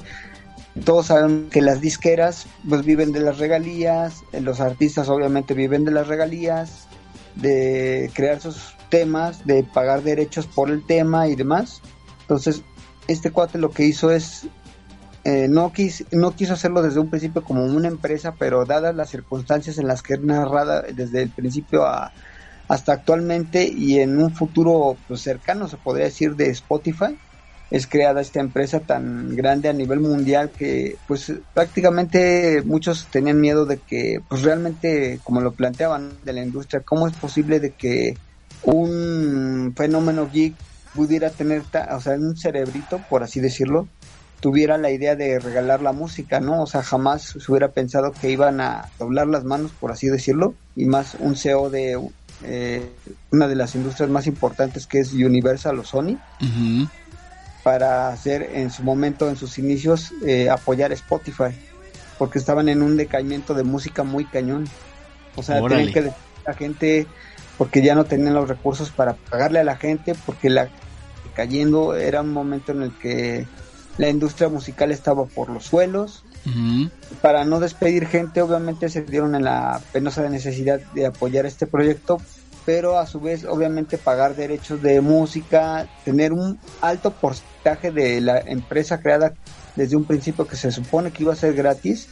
todos 0.84 1.06
saben 1.06 1.48
que 1.50 1.60
las 1.60 1.80
disqueras 1.80 2.46
pues 2.68 2.84
viven 2.84 3.12
de 3.12 3.20
las 3.20 3.38
regalías, 3.38 4.22
eh, 4.32 4.40
los 4.40 4.60
artistas 4.60 5.08
obviamente 5.08 5.54
viven 5.54 5.84
de 5.84 5.90
las 5.90 6.06
regalías, 6.06 6.86
de 7.34 8.10
crear 8.14 8.40
sus 8.40 8.74
temas, 8.88 9.46
de 9.46 9.64
pagar 9.64 10.02
derechos 10.02 10.46
por 10.46 10.70
el 10.70 10.84
tema 10.84 11.28
y 11.28 11.34
demás. 11.34 11.80
Entonces, 12.32 12.62
este 13.08 13.30
cuate 13.30 13.58
lo 13.58 13.70
que 13.70 13.84
hizo 13.84 14.10
es 14.10 14.46
eh, 15.24 15.46
no, 15.48 15.72
quis, 15.72 16.04
no 16.10 16.34
quiso 16.34 16.54
hacerlo 16.54 16.82
desde 16.82 16.98
un 16.98 17.08
principio 17.08 17.44
como 17.44 17.64
una 17.64 17.88
empresa, 17.88 18.34
pero 18.38 18.64
dadas 18.64 18.94
las 18.94 19.10
circunstancias 19.10 19.78
en 19.78 19.86
las 19.86 20.02
que 20.02 20.14
es 20.14 20.20
narrada 20.20 20.82
desde 20.82 21.22
el 21.22 21.30
principio 21.30 21.86
a, 21.86 22.12
hasta 22.66 22.92
actualmente 22.92 23.68
y 23.68 24.00
en 24.00 24.20
un 24.20 24.34
futuro 24.34 24.96
pues, 25.06 25.20
cercano, 25.20 25.68
se 25.68 25.76
podría 25.76 26.06
decir, 26.06 26.34
de 26.34 26.50
Spotify, 26.50 27.16
es 27.70 27.86
creada 27.86 28.20
esta 28.20 28.40
empresa 28.40 28.80
tan 28.80 29.36
grande 29.36 29.68
a 29.68 29.72
nivel 29.72 30.00
mundial 30.00 30.50
que 30.50 30.96
pues 31.06 31.32
prácticamente 31.54 32.62
muchos 32.66 33.06
tenían 33.10 33.40
miedo 33.40 33.64
de 33.64 33.78
que 33.78 34.20
pues 34.28 34.42
realmente 34.42 35.20
como 35.24 35.40
lo 35.40 35.52
planteaban 35.52 36.18
de 36.22 36.34
la 36.34 36.42
industria 36.42 36.82
cómo 36.84 37.08
es 37.08 37.14
posible 37.14 37.60
de 37.60 37.70
que 37.70 38.18
un 38.64 39.72
fenómeno 39.74 40.28
geek 40.30 40.54
pudiera 40.92 41.30
tener 41.30 41.64
ta- 41.70 41.88
o 41.96 42.00
sea 42.00 42.14
un 42.14 42.36
cerebrito 42.36 43.00
por 43.08 43.22
así 43.22 43.40
decirlo 43.40 43.88
tuviera 44.40 44.76
la 44.78 44.90
idea 44.90 45.14
de 45.16 45.38
regalar 45.38 45.80
la 45.82 45.92
música 45.92 46.40
no 46.40 46.62
o 46.62 46.66
sea 46.66 46.82
jamás 46.82 47.22
se 47.22 47.50
hubiera 47.52 47.68
pensado 47.68 48.12
que 48.20 48.30
iban 48.30 48.60
a 48.60 48.88
doblar 48.98 49.26
las 49.28 49.44
manos 49.44 49.72
por 49.72 49.90
así 49.92 50.08
decirlo 50.08 50.54
y 50.76 50.84
más 50.86 51.14
un 51.14 51.36
CEO 51.36 51.70
de 51.70 51.98
eh, 52.44 52.90
una 53.30 53.46
de 53.48 53.54
las 53.54 53.74
industrias 53.74 54.10
más 54.10 54.26
importantes 54.26 54.86
que 54.86 54.98
es 55.00 55.12
Universal 55.12 55.78
o 55.78 55.84
Sony 55.84 56.18
para 57.62 58.08
hacer 58.08 58.50
en 58.54 58.70
su 58.70 58.82
momento, 58.82 59.28
en 59.28 59.36
sus 59.36 59.58
inicios, 59.58 60.12
eh, 60.26 60.50
apoyar 60.50 60.90
Spotify, 60.92 61.54
porque 62.18 62.40
estaban 62.40 62.68
en 62.68 62.82
un 62.82 62.96
decaimiento 62.96 63.54
de 63.54 63.62
música 63.62 64.02
muy 64.02 64.24
cañón. 64.24 64.64
O 65.36 65.42
sea, 65.44 65.62
Órale. 65.62 65.92
tenían 65.92 66.10
que 66.10 66.16
la 66.44 66.54
gente, 66.54 67.06
porque 67.56 67.80
ya 67.82 67.94
no 67.94 68.04
tenían 68.04 68.34
los 68.34 68.48
recursos 68.48 68.90
para 68.90 69.14
pagarle 69.14 69.60
a 69.60 69.64
la 69.64 69.76
gente, 69.76 70.14
porque 70.26 70.50
la 70.50 70.68
cayendo 71.34 71.94
era 71.94 72.20
un 72.20 72.32
momento 72.32 72.72
en 72.72 72.82
el 72.82 72.98
que 72.98 73.46
la 73.98 74.08
industria 74.08 74.48
musical 74.48 74.90
estaba 74.90 75.26
por 75.26 75.48
los 75.48 75.64
suelos. 75.64 76.24
Para 77.20 77.44
no 77.44 77.60
despedir 77.60 78.06
gente, 78.06 78.42
obviamente 78.42 78.88
se 78.88 79.02
dieron 79.02 79.34
en 79.34 79.44
la 79.44 79.80
penosa 79.92 80.28
necesidad 80.28 80.80
de 80.92 81.06
apoyar 81.06 81.46
este 81.46 81.66
proyecto, 81.66 82.20
pero 82.64 82.98
a 82.98 83.06
su 83.06 83.20
vez, 83.20 83.44
obviamente, 83.44 83.98
pagar 83.98 84.34
derechos 84.34 84.82
de 84.82 85.00
música, 85.00 85.88
tener 86.04 86.32
un 86.32 86.58
alto 86.80 87.12
porcentaje 87.12 87.92
de 87.92 88.20
la 88.20 88.40
empresa 88.40 89.00
creada 89.00 89.34
desde 89.76 89.96
un 89.96 90.04
principio 90.04 90.46
que 90.46 90.56
se 90.56 90.72
supone 90.72 91.12
que 91.12 91.22
iba 91.22 91.32
a 91.32 91.36
ser 91.36 91.54
gratis, 91.54 92.08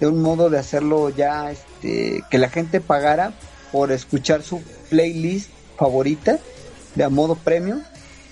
de 0.00 0.06
un 0.06 0.22
modo 0.22 0.50
de 0.50 0.58
hacerlo 0.58 1.10
ya, 1.10 1.50
este, 1.50 2.24
que 2.30 2.38
la 2.38 2.48
gente 2.48 2.80
pagara 2.80 3.32
por 3.70 3.92
escuchar 3.92 4.42
su 4.42 4.62
playlist 4.90 5.50
favorita 5.76 6.38
de 6.94 7.04
a 7.04 7.08
modo 7.08 7.36
premium 7.36 7.80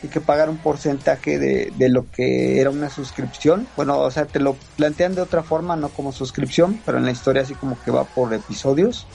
y 0.07 0.09
que 0.09 0.21
pagar 0.21 0.49
un 0.49 0.59
porcentaje 0.59 1.39
de, 1.39 1.73
de 1.77 1.89
lo 1.89 2.11
que 2.11 2.61
era 2.61 2.71
una 2.71 2.91
suscripción. 2.91 3.67
Bueno, 3.77 3.99
o 3.99 4.11
sea, 4.11 4.25
te 4.27 4.41
lo 4.41 4.57
plantean 4.77 5.15
de 5.15 5.21
otra 5.21 5.43
forma, 5.43 5.77
no 5.77 5.91
como 5.91 6.13
suscripción, 6.13 6.81
pero 6.85 6.99
en 6.99 7.05
la 7.05 7.11
historia 7.11 7.43
así 7.43 7.55
como 7.55 7.79
que 7.85 7.91
va 7.91 8.05
por 8.05 8.33
episodios. 8.33 9.07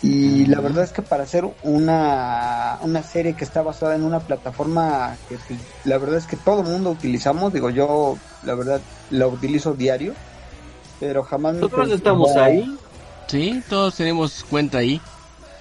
Y 0.00 0.46
la 0.46 0.60
verdad 0.60 0.84
es 0.84 0.92
que 0.92 1.02
para 1.02 1.24
hacer 1.24 1.44
una, 1.64 2.78
una 2.82 3.02
serie 3.02 3.34
que 3.34 3.44
está 3.44 3.62
basada 3.62 3.96
en 3.96 4.04
una 4.04 4.20
plataforma 4.20 5.16
que 5.28 5.36
la 5.84 5.98
verdad 5.98 6.18
es 6.18 6.26
que 6.26 6.36
todo 6.36 6.60
el 6.60 6.68
mundo 6.68 6.90
utilizamos, 6.90 7.52
digo 7.52 7.68
yo, 7.70 8.16
la 8.44 8.54
verdad 8.54 8.80
la 9.10 9.26
utilizo 9.26 9.74
diario, 9.74 10.14
pero 11.00 11.24
jamás 11.24 11.54
me 11.54 11.60
Nosotros 11.62 11.90
estamos 11.90 12.36
ahí. 12.36 12.78
Sí, 13.26 13.60
todos 13.68 13.96
tenemos 13.96 14.44
cuenta 14.48 14.78
ahí. 14.78 15.00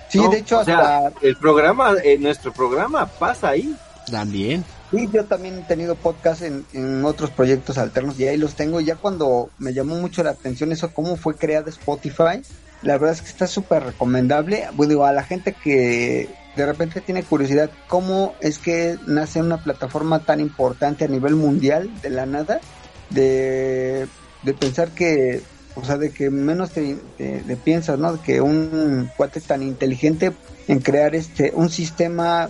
Sí, 0.09 0.19
¿no? 0.19 0.29
de 0.29 0.37
hecho 0.37 0.59
O 0.59 0.63
sea, 0.63 1.07
hasta 1.07 1.25
el 1.25 1.35
programa, 1.37 1.93
eh, 2.03 2.17
nuestro 2.19 2.53
programa 2.53 3.07
pasa 3.07 3.49
ahí. 3.49 3.75
También. 4.09 4.63
Sí, 4.91 5.09
yo 5.11 5.25
también 5.25 5.57
he 5.59 5.63
tenido 5.63 5.95
podcast 5.95 6.41
en, 6.43 6.65
en 6.73 7.03
otros 7.03 7.29
proyectos 7.31 7.77
alternos 7.77 8.17
y 8.19 8.27
ahí 8.27 8.37
los 8.37 8.55
tengo. 8.55 8.79
Y 8.79 8.85
ya 8.85 8.95
cuando 8.95 9.49
me 9.57 9.73
llamó 9.73 9.95
mucho 9.95 10.23
la 10.23 10.31
atención 10.31 10.71
eso, 10.71 10.93
cómo 10.93 11.17
fue 11.17 11.35
creado 11.35 11.69
Spotify, 11.69 12.41
la 12.83 12.93
verdad 12.97 13.11
es 13.11 13.21
que 13.21 13.27
está 13.29 13.47
súper 13.47 13.83
recomendable. 13.83 14.65
Bueno, 14.73 14.89
digo, 14.91 15.05
a 15.05 15.11
la 15.11 15.23
gente 15.23 15.53
que 15.61 16.29
de 16.55 16.65
repente 16.65 17.01
tiene 17.01 17.23
curiosidad, 17.23 17.69
cómo 17.87 18.33
es 18.39 18.59
que 18.59 18.97
nace 19.07 19.41
una 19.41 19.61
plataforma 19.61 20.19
tan 20.19 20.39
importante 20.39 21.03
a 21.05 21.09
nivel 21.09 21.35
mundial 21.35 21.89
de 22.01 22.09
la 22.09 22.25
nada, 22.25 22.61
de, 23.09 24.07
de 24.43 24.53
pensar 24.53 24.91
que, 24.91 25.41
o 25.75 25.83
sea, 25.83 25.97
de 25.97 26.11
que 26.11 26.29
menos 26.29 26.71
te, 26.71 26.95
te- 27.17 27.41
te 27.45 27.55
piensas, 27.57 27.99
¿no? 27.99 28.13
De 28.13 28.19
que 28.21 28.41
un 28.41 29.09
cuate 29.17 29.41
tan 29.41 29.63
inteligente 29.63 30.31
en 30.67 30.79
crear 30.79 31.13
este 31.13 31.51
un 31.55 31.69
sistema 31.69 32.49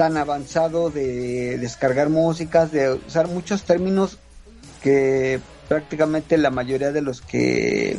tan 0.00 0.16
avanzado 0.16 0.88
de 0.88 1.58
descargar 1.58 2.08
músicas, 2.08 2.72
de 2.72 2.90
usar 3.06 3.28
muchos 3.28 3.64
términos 3.64 4.16
que 4.82 5.40
prácticamente 5.68 6.38
la 6.38 6.48
mayoría 6.48 6.90
de 6.90 7.02
los 7.02 7.20
que 7.20 7.98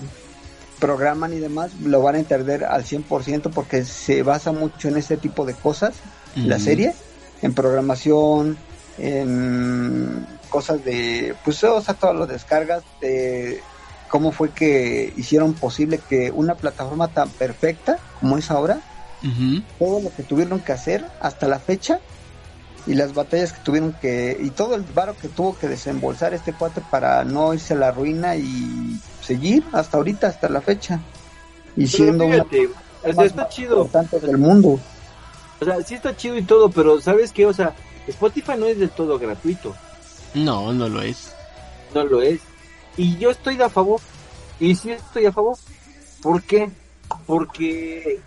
programan 0.79 1.31
y 1.31 1.37
demás 1.37 1.75
lo 1.79 2.01
van 2.01 2.15
a 2.15 2.17
entender 2.17 2.65
al 2.65 2.85
100% 2.85 3.51
porque 3.53 3.85
se 3.85 4.23
basa 4.23 4.51
mucho 4.51 4.87
en 4.87 4.97
este 4.97 5.15
tipo 5.15 5.45
de 5.45 5.53
cosas, 5.53 5.93
la 6.33 6.55
Ujú. 6.55 6.63
serie, 6.65 6.95
en 7.43 7.53
programación, 7.53 8.57
en 8.97 10.25
cosas 10.49 10.83
de, 10.83 11.35
pues, 11.45 11.63
o 11.63 11.81
sea, 11.81 11.93
todas 11.93 12.15
las 12.15 12.29
descargas, 12.29 12.81
de 12.99 13.61
cómo 14.09 14.31
fue 14.31 14.49
que 14.49 15.13
hicieron 15.17 15.53
posible 15.53 15.99
que 16.09 16.31
una 16.31 16.55
plataforma 16.55 17.09
tan 17.09 17.29
perfecta 17.29 17.99
como 18.19 18.39
es 18.39 18.49
ahora, 18.49 18.81
Todo 19.77 20.01
lo 20.01 20.13
que 20.15 20.23
tuvieron 20.23 20.59
que 20.59 20.71
hacer 20.71 21.05
hasta 21.19 21.47
la 21.47 21.59
fecha 21.59 21.99
y 22.87 22.95
las 22.95 23.13
batallas 23.13 23.53
que 23.53 23.61
tuvieron 23.61 23.93
que 23.93 24.35
y 24.41 24.49
todo 24.49 24.73
el 24.75 24.81
varo 24.81 25.15
que 25.15 25.27
tuvo 25.27 25.55
que 25.57 25.67
desembolsar 25.67 26.33
este 26.33 26.53
cuate 26.53 26.81
para 26.89 27.23
no 27.23 27.53
irse 27.53 27.73
a 27.75 27.77
la 27.77 27.91
ruina 27.91 28.35
y 28.35 28.99
seguir 29.21 29.63
hasta 29.71 29.97
ahorita 29.97 30.27
hasta 30.27 30.49
la 30.49 30.61
fecha 30.61 30.99
y 31.75 31.85
Pero 31.85 31.87
siendo 31.87 32.25
una 32.25 32.43
fíjate, 32.45 32.69
o 33.03 33.13
sea, 33.13 33.25
está 33.25 33.47
chido. 33.49 33.83
importante 33.83 34.19
del 34.19 34.37
mundo 34.37 34.79
O 35.59 35.65
sea, 35.65 35.81
sí 35.83 35.93
está 35.95 36.15
chido 36.15 36.37
y 36.37 36.43
todo, 36.43 36.71
pero 36.71 36.99
¿sabes 36.99 37.31
qué? 37.31 37.45
O 37.45 37.53
sea, 37.53 37.75
Spotify 38.07 38.53
no 38.57 38.65
es 38.65 38.79
del 38.79 38.89
todo 38.89 39.19
gratuito. 39.19 39.75
No, 40.33 40.73
no 40.73 40.89
lo 40.89 41.01
es. 41.03 41.33
No 41.93 42.03
lo 42.03 42.21
es. 42.21 42.41
Y 42.97 43.17
yo 43.17 43.29
estoy 43.31 43.57
de 43.57 43.65
a 43.65 43.69
favor. 43.69 44.01
Y 44.59 44.75
sí 44.75 44.91
estoy 44.91 45.25
a 45.27 45.31
favor. 45.31 45.57
¿Por 46.21 46.41
qué? 46.43 46.71
Porque 47.27 48.19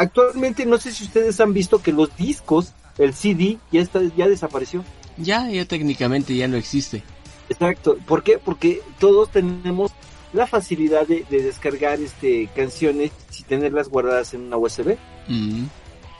actualmente 0.00 0.64
no 0.66 0.78
sé 0.78 0.92
si 0.92 1.04
ustedes 1.04 1.38
han 1.40 1.52
visto 1.52 1.82
que 1.82 1.92
los 1.92 2.16
discos, 2.16 2.72
el 2.98 3.14
CD, 3.14 3.58
ya 3.70 3.80
está, 3.80 4.00
ya 4.16 4.28
desapareció. 4.28 4.84
Ya, 5.16 5.48
ya 5.50 5.64
técnicamente 5.66 6.34
ya 6.34 6.48
no 6.48 6.56
existe. 6.56 7.02
Exacto. 7.48 7.96
¿Por 8.06 8.22
qué? 8.22 8.38
Porque 8.38 8.80
todos 8.98 9.30
tenemos 9.30 9.92
la 10.32 10.46
facilidad 10.46 11.06
de, 11.06 11.24
de 11.28 11.42
descargar 11.42 12.00
este 12.00 12.48
canciones 12.54 13.10
y 13.38 13.42
tenerlas 13.42 13.88
guardadas 13.88 14.32
en 14.34 14.42
una 14.42 14.56
USB. 14.56 14.96
Mm, 15.28 15.64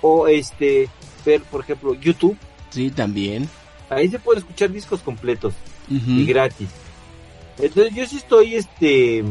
O 0.02 0.26
este 0.28 0.88
ver, 1.24 1.42
por 1.42 1.60
ejemplo, 1.62 1.94
YouTube. 1.94 2.36
sí, 2.70 2.90
también. 2.90 3.48
Ahí 3.88 4.08
se 4.08 4.18
puede 4.18 4.40
escuchar 4.40 4.70
discos 4.70 5.00
completos. 5.00 5.54
Y 5.88 6.24
gratis. 6.24 6.68
Entonces 7.58 7.92
yo 7.94 8.06
sí 8.06 8.16
estoy, 8.18 8.54
este, 8.54 9.24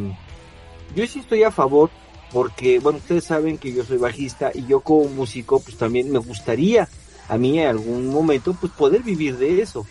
yo 0.95 1.08
sí 1.08 1.20
estoy 1.20 1.43
a 1.43 1.52
favor 1.52 1.89
porque, 2.32 2.80
bueno, 2.80 3.00
ustedes 3.00 3.24
saben 3.24 3.58
que 3.58 3.74
yo 3.74 3.84
soy 3.84 3.98
bajista 3.98 4.52
y 4.54 4.66
yo 4.66 4.82
como 4.82 5.10
músico, 5.10 5.60
pues 5.60 5.78
también 5.78 6.12
me 6.12 6.20
gustaría 6.20 6.88
a 7.28 7.38
mí 7.38 7.60
en 7.60 7.68
algún 7.68 8.08
momento, 8.08 8.56
pues 8.60 8.72
poder 8.74 9.04
vivir 9.04 9.38
de 9.38 9.62
eso. 9.62 9.86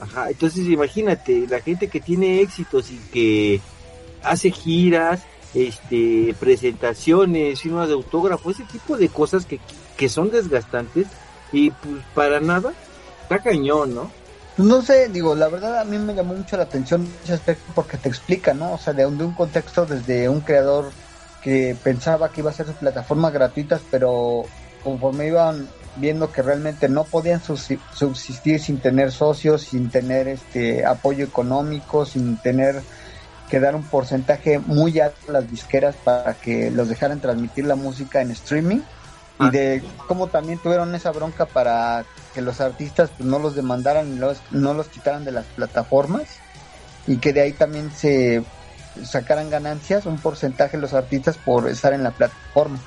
Ajá, 0.00 0.30
entonces 0.30 0.66
imagínate, 0.66 1.46
la 1.48 1.60
gente 1.60 1.88
que 1.88 2.00
tiene 2.00 2.40
éxitos 2.40 2.90
y 2.90 2.98
que 3.12 3.60
hace 4.22 4.50
giras, 4.50 5.20
este, 5.54 6.34
presentaciones, 6.38 7.60
firmas 7.60 7.88
de 7.88 7.94
autógrafo, 7.94 8.50
ese 8.50 8.64
tipo 8.64 8.96
de 8.96 9.08
cosas 9.08 9.44
que, 9.44 9.60
que 9.96 10.08
son 10.08 10.30
desgastantes 10.30 11.06
y 11.52 11.70
pues 11.70 12.02
para 12.14 12.40
nada, 12.40 12.72
está 13.22 13.38
cañón, 13.38 13.94
¿no? 13.94 14.10
No 14.58 14.82
sé, 14.82 15.08
digo, 15.08 15.34
la 15.34 15.48
verdad 15.48 15.80
a 15.80 15.84
mí 15.84 15.98
me 15.98 16.14
llamó 16.14 16.34
mucho 16.34 16.56
la 16.56 16.64
atención 16.64 17.08
ese 17.22 17.34
aspecto 17.34 17.70
porque 17.74 17.96
te 17.96 18.08
explica, 18.08 18.54
¿no? 18.54 18.72
O 18.72 18.78
sea, 18.78 18.92
de 18.92 19.06
un, 19.06 19.16
de 19.16 19.24
un 19.24 19.32
contexto 19.32 19.86
desde 19.86 20.28
un 20.28 20.40
creador 20.40 20.90
que 21.42 21.76
pensaba 21.82 22.30
que 22.30 22.40
iba 22.40 22.50
a 22.50 22.54
ser 22.54 22.66
sus 22.66 22.76
plataformas 22.76 23.32
gratuitas, 23.32 23.80
pero 23.90 24.44
conforme 24.82 25.26
iban 25.28 25.68
viendo 25.96 26.30
que 26.30 26.42
realmente 26.42 26.88
no 26.88 27.04
podían 27.04 27.40
subsi- 27.40 27.80
subsistir 27.94 28.60
sin 28.60 28.78
tener 28.78 29.10
socios, 29.12 29.62
sin 29.62 29.90
tener 29.90 30.28
este 30.28 30.84
apoyo 30.86 31.24
económico, 31.24 32.04
sin 32.06 32.36
tener 32.38 32.80
que 33.50 33.60
dar 33.60 33.74
un 33.74 33.82
porcentaje 33.84 34.58
muy 34.58 35.00
alto 35.00 35.18
a 35.28 35.32
las 35.32 35.50
disqueras 35.50 35.96
para 36.04 36.34
que 36.34 36.70
los 36.70 36.88
dejaran 36.88 37.20
transmitir 37.20 37.64
la 37.66 37.76
música 37.76 38.20
en 38.20 38.30
streaming 38.30 38.76
y 39.40 39.44
Ah. 39.44 39.50
de 39.50 39.82
cómo 40.06 40.26
también 40.26 40.58
tuvieron 40.58 40.94
esa 40.94 41.12
bronca 41.12 41.46
para 41.46 42.04
que 42.34 42.42
los 42.42 42.60
artistas 42.60 43.10
pues, 43.16 43.28
no 43.28 43.38
los 43.38 43.54
demandaran 43.56 44.12
y 44.12 44.16
los, 44.18 44.38
no 44.50 44.74
los 44.74 44.88
quitaran 44.88 45.24
de 45.24 45.32
las 45.32 45.46
plataformas 45.46 46.24
y 47.06 47.16
que 47.16 47.32
de 47.32 47.40
ahí 47.40 47.52
también 47.52 47.90
se 47.90 48.42
sacaran 49.04 49.50
ganancias, 49.50 50.06
un 50.06 50.18
porcentaje 50.18 50.76
los 50.78 50.94
artistas 50.94 51.36
por 51.38 51.68
estar 51.68 51.92
en 51.92 52.02
la 52.02 52.10
plataforma 52.10 52.78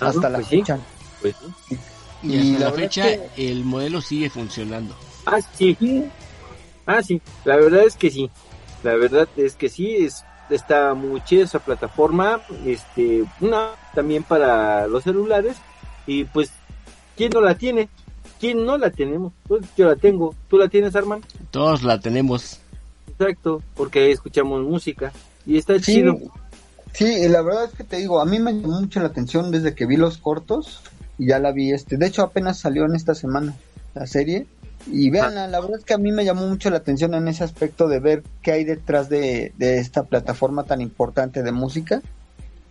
Ah, 0.00 0.08
hasta 0.08 0.28
la 0.28 0.38
pues 0.38 0.48
sí. 0.48 0.58
fecha. 0.60 0.78
Pues, 1.20 1.34
sí. 1.68 1.78
Y, 2.22 2.34
Y 2.34 2.38
hasta 2.38 2.52
la 2.52 2.58
la, 2.58 2.64
verdad 2.70 2.76
fecha 2.76 3.08
es 3.10 3.20
el 3.36 3.64
modelo 3.64 4.00
sigue 4.00 4.30
funcionando. 4.30 4.94
Ah, 5.26 5.40
sí. 5.54 5.76
Ah, 6.86 7.02
sí. 7.02 7.20
La 7.44 7.56
verdad 7.56 7.82
es 7.84 7.96
que 7.96 8.10
sí. 8.10 8.30
La 8.82 8.94
verdad 8.94 9.28
es 9.36 9.54
que 9.54 9.68
sí, 9.68 9.96
es, 9.96 10.24
está 10.50 10.94
muy 10.94 11.20
chida 11.24 11.44
esa 11.44 11.58
plataforma, 11.58 12.40
este, 12.64 13.24
una 13.40 13.70
también 13.94 14.22
para 14.22 14.86
los 14.86 15.02
celulares, 15.02 15.56
y 16.06 16.24
pues, 16.24 16.50
¿quién 17.16 17.30
no 17.34 17.40
la 17.40 17.56
tiene? 17.56 17.88
¿Quién 18.38 18.64
no 18.64 18.78
la 18.78 18.90
tenemos? 18.90 19.32
Pues 19.48 19.62
yo 19.76 19.88
la 19.88 19.96
tengo. 19.96 20.32
¿Tú 20.48 20.58
la 20.58 20.68
tienes, 20.68 20.94
Arman? 20.94 21.22
Todos 21.50 21.82
la 21.82 21.98
tenemos. 21.98 22.60
Exacto, 23.08 23.60
porque 23.74 24.04
ahí 24.04 24.12
escuchamos 24.12 24.62
música. 24.62 25.12
Y 25.48 25.56
está 25.58 25.74
Sí, 25.78 25.94
chido. 25.94 26.16
sí, 26.92 27.06
y 27.06 27.28
la 27.28 27.40
verdad 27.42 27.64
es 27.64 27.70
que 27.72 27.82
te 27.84 27.96
digo, 27.96 28.20
a 28.20 28.26
mí 28.26 28.38
me 28.38 28.52
llamó 28.52 28.80
mucho 28.80 29.00
la 29.00 29.06
atención 29.06 29.50
desde 29.50 29.74
que 29.74 29.86
vi 29.86 29.96
los 29.96 30.18
cortos 30.18 30.80
y 31.18 31.26
ya 31.28 31.38
la 31.38 31.52
vi 31.52 31.72
este. 31.72 31.96
De 31.96 32.06
hecho, 32.06 32.22
apenas 32.22 32.58
salió 32.58 32.84
en 32.84 32.94
esta 32.94 33.14
semana 33.14 33.54
la 33.94 34.06
serie. 34.06 34.46
Y 34.92 35.10
vean, 35.10 35.34
la 35.34 35.60
verdad 35.60 35.78
es 35.78 35.84
que 35.84 35.94
a 35.94 35.98
mí 35.98 36.12
me 36.12 36.24
llamó 36.24 36.46
mucho 36.46 36.70
la 36.70 36.76
atención 36.76 37.14
en 37.14 37.26
ese 37.28 37.42
aspecto 37.44 37.88
de 37.88 37.98
ver 37.98 38.22
qué 38.42 38.52
hay 38.52 38.64
detrás 38.64 39.08
de, 39.08 39.52
de 39.58 39.78
esta 39.78 40.04
plataforma 40.04 40.64
tan 40.64 40.80
importante 40.80 41.42
de 41.42 41.50
música 41.50 42.00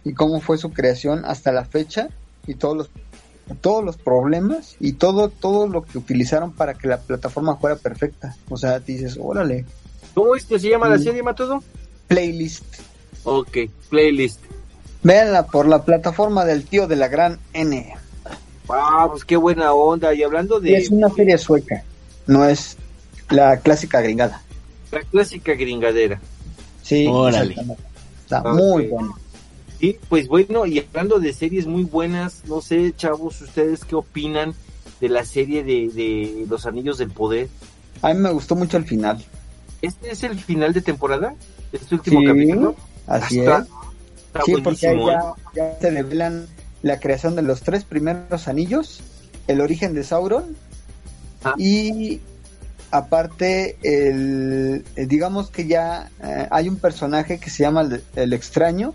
y 0.05 0.13
cómo 0.13 0.39
fue 0.39 0.57
su 0.57 0.71
creación 0.71 1.25
hasta 1.25 1.51
la 1.51 1.65
fecha 1.65 2.07
y 2.45 2.53
todos 2.55 2.77
los 2.77 2.89
todos 3.61 3.83
los 3.83 3.97
problemas 3.97 4.75
y 4.79 4.93
todo 4.93 5.29
todo 5.29 5.67
lo 5.67 5.81
que 5.83 5.97
utilizaron 5.97 6.51
para 6.53 6.73
que 6.73 6.87
la 6.87 6.97
plataforma 6.99 7.55
fuera 7.57 7.75
perfecta. 7.75 8.35
O 8.49 8.57
sea, 8.57 8.79
dices, 8.79 9.17
órale, 9.19 9.65
¿Cómo 10.13 10.35
es 10.35 10.45
que 10.45 10.59
se 10.59 10.69
llama 10.69 10.89
la 10.89 10.97
Mm. 10.97 11.03
serie, 11.03 11.23
Matodo? 11.23 11.63
Playlist. 12.07 12.63
Ok, 13.23 13.57
playlist. 13.89 14.39
Véanla 15.03 15.47
por 15.47 15.67
la 15.67 15.83
plataforma 15.83 16.45
del 16.45 16.65
tío 16.65 16.87
de 16.87 16.95
la 16.95 17.07
gran 17.07 17.39
N. 17.53 17.93
Ah, 18.69 19.07
pues 19.09 19.23
qué 19.25 19.37
buena 19.37 19.73
onda. 19.73 20.13
Y 20.13 20.23
hablando 20.23 20.59
Y 20.59 20.63
de 20.71 20.77
es 20.77 20.89
una 20.89 21.09
serie 21.09 21.37
sueca, 21.37 21.83
no 22.25 22.45
es 22.45 22.77
la 23.29 23.57
clásica 23.59 24.01
gringada. 24.01 24.41
la 24.91 25.01
clásica 25.01 25.53
gringadera. 25.53 26.19
Sí, 26.83 27.07
Órale. 27.09 27.55
Está 28.23 28.41
muy 28.43 28.87
bueno. 28.87 29.17
Sí, 29.79 29.97
pues 30.09 30.27
bueno, 30.27 30.65
y 30.65 30.79
hablando 30.79 31.19
de 31.19 31.33
series 31.33 31.67
muy 31.67 31.83
buenas, 31.83 32.41
no 32.47 32.61
sé, 32.61 32.93
chavos, 32.97 33.39
ustedes 33.41 33.85
qué 33.85 33.95
opinan 33.95 34.55
de 34.99 35.09
la 35.09 35.23
serie 35.23 35.63
de, 35.63 35.89
de 35.93 36.45
Los 36.49 36.65
Anillos 36.65 36.97
del 36.97 37.11
Poder. 37.11 37.47
A 38.01 38.13
mí 38.13 38.19
me 38.19 38.31
gustó 38.31 38.55
mucho 38.55 38.77
el 38.77 38.85
final. 38.85 39.23
¿Este 39.81 40.11
es 40.11 40.23
el 40.23 40.39
final 40.39 40.73
de 40.73 40.81
temporada? 40.81 41.35
¿Este 41.71 41.95
último 41.95 42.19
Sí, 42.21 42.25
capítulo? 42.25 42.75
Así 43.07 43.39
Está- 43.39 43.59
es. 43.59 43.65
Está 44.27 44.41
Sí, 44.45 44.53
porque 44.63 44.87
ahí 44.87 44.97
¿eh? 44.99 45.05
ya, 45.05 45.33
ya 45.55 45.79
se 45.79 45.89
revelan 45.91 46.47
la 46.83 46.99
creación 46.99 47.35
de 47.35 47.41
los 47.41 47.61
tres 47.61 47.83
primeros 47.83 48.47
anillos, 48.47 49.01
el 49.47 49.61
origen 49.61 49.93
de 49.93 50.03
Sauron 50.03 50.55
Ah. 51.43 51.53
y 51.57 52.19
aparte 52.91 53.77
el 53.83 54.83
digamos 54.95 55.49
que 55.51 55.67
ya 55.67 56.09
eh, 56.23 56.47
hay 56.51 56.67
un 56.69 56.77
personaje 56.77 57.39
que 57.39 57.49
se 57.49 57.63
llama 57.63 57.81
el, 57.81 58.03
el 58.15 58.33
extraño, 58.33 58.93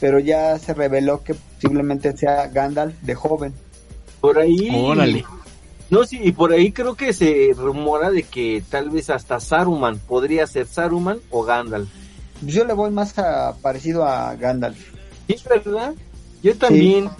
pero 0.00 0.18
ya 0.18 0.58
se 0.58 0.74
reveló 0.74 1.22
que 1.22 1.34
posiblemente 1.34 2.16
sea 2.16 2.48
Gandalf 2.48 2.94
de 3.02 3.14
joven. 3.14 3.54
Por 4.20 4.38
ahí. 4.38 4.68
Órale. 4.74 5.24
No, 5.92 6.04
sí, 6.06 6.18
y 6.24 6.32
por 6.32 6.54
ahí 6.54 6.72
creo 6.72 6.94
que 6.94 7.12
se 7.12 7.50
rumora 7.54 8.10
de 8.10 8.22
que 8.22 8.64
tal 8.70 8.88
vez 8.88 9.10
hasta 9.10 9.38
Saruman 9.40 9.98
podría 9.98 10.46
ser 10.46 10.66
Saruman 10.66 11.18
o 11.28 11.42
Gandalf. 11.42 11.90
Yo 12.40 12.64
le 12.64 12.72
voy 12.72 12.90
más 12.90 13.18
a, 13.18 13.54
parecido 13.60 14.06
a 14.06 14.34
Gandalf. 14.36 14.78
Sí, 15.26 15.36
¿verdad? 15.46 15.94
Yo 16.42 16.56
también. 16.56 17.10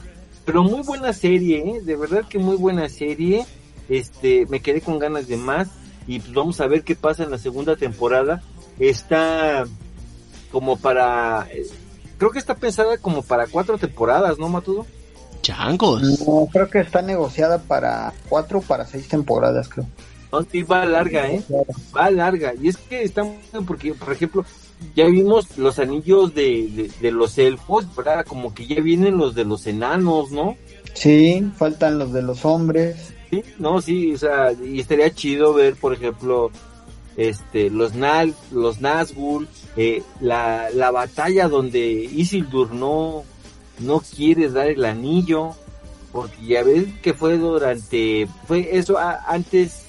Pero 0.47 0.63
muy 0.65 0.81
buena 0.85 1.13
serie, 1.13 1.59
¿eh? 1.59 1.81
De 1.83 1.97
verdad 1.97 2.25
que 2.27 2.39
muy 2.39 2.57
buena 2.57 2.89
serie. 2.89 3.45
Este, 3.91 4.47
me 4.47 4.61
quedé 4.61 4.81
con 4.81 4.99
ganas 4.99 5.29
de 5.29 5.37
más. 5.37 5.69
Y 6.07 6.21
pues 6.21 6.33
vamos 6.33 6.59
a 6.63 6.67
ver 6.67 6.83
qué 6.83 6.97
pasa 6.97 7.25
en 7.25 7.31
la 7.31 7.37
segunda 7.37 7.77
temporada. 7.77 8.43
Está 8.79 9.67
como 10.51 10.79
para... 10.79 11.47
eh, 11.53 11.67
Creo 12.17 12.31
que 12.31 12.39
está 12.39 12.55
pensada 12.55 12.97
como 12.97 13.21
para 13.23 13.47
cuatro 13.49 13.77
temporadas, 13.77 14.39
¿no, 14.39 14.49
Matudo? 14.49 14.87
Changos. 15.43 16.21
No, 16.27 16.49
creo 16.51 16.69
que 16.71 16.81
está 16.81 17.03
negociada 17.03 17.59
para 17.59 18.13
cuatro 18.29 18.61
o 18.61 18.63
para 18.63 18.87
seis 18.87 19.09
temporadas, 19.09 19.69
creo. 19.69 19.87
No, 20.33 20.43
sí, 20.51 20.63
va 20.63 20.87
larga, 20.87 21.29
¿eh? 21.29 21.43
Va 21.95 22.11
larga. 22.11 22.55
Y 22.61 22.69
es 22.69 22.79
que 22.79 23.03
está 23.03 23.23
muy 23.23 23.37
bien 23.53 23.67
porque, 23.67 23.93
por 23.93 24.13
ejemplo, 24.13 24.45
ya 24.97 25.05
vimos 25.07 25.59
los 25.59 25.79
anillos 25.79 26.35
de, 26.35 26.69
de, 26.69 26.91
de 27.01 27.11
los 27.13 27.37
elfos, 27.37 27.95
¿verdad? 27.95 28.25
Como 28.27 28.55
que 28.55 28.67
ya 28.67 28.81
vienen 28.81 29.19
los 29.19 29.35
de 29.35 29.45
los 29.45 29.67
enanos, 29.67 30.31
¿no? 30.31 30.57
Sí, 30.95 31.47
faltan 31.57 31.99
los 31.99 32.13
de 32.13 32.23
los 32.23 32.45
hombres. 32.45 33.13
Sí, 33.31 33.43
no, 33.59 33.81
sí, 33.81 34.15
o 34.15 34.19
sea, 34.19 34.53
y 34.53 34.81
estaría 34.81 35.13
chido 35.15 35.55
ver, 35.55 35.75
por 35.75 35.95
ejemplo, 35.95 36.51
este, 37.17 37.71
los 37.71 37.95
Nal, 37.95 38.35
los 38.51 38.81
Nazgûl, 38.81 39.47
eh, 39.77 40.03
la, 40.21 40.69
la 40.71 40.91
batalla 40.91 41.49
donde 41.49 41.81
Isildur 41.81 42.73
no, 42.73 43.25
no 43.79 44.01
quiere 44.01 44.49
dar 44.51 44.69
el 44.69 44.85
anillo, 44.85 45.51
porque 46.13 46.45
ya 46.47 46.63
ves 46.63 46.87
que 47.03 47.15
fue 47.15 47.39
durante, 47.39 48.29
fue 48.47 48.77
eso 48.77 48.99
a- 48.99 49.25
antes, 49.29 49.81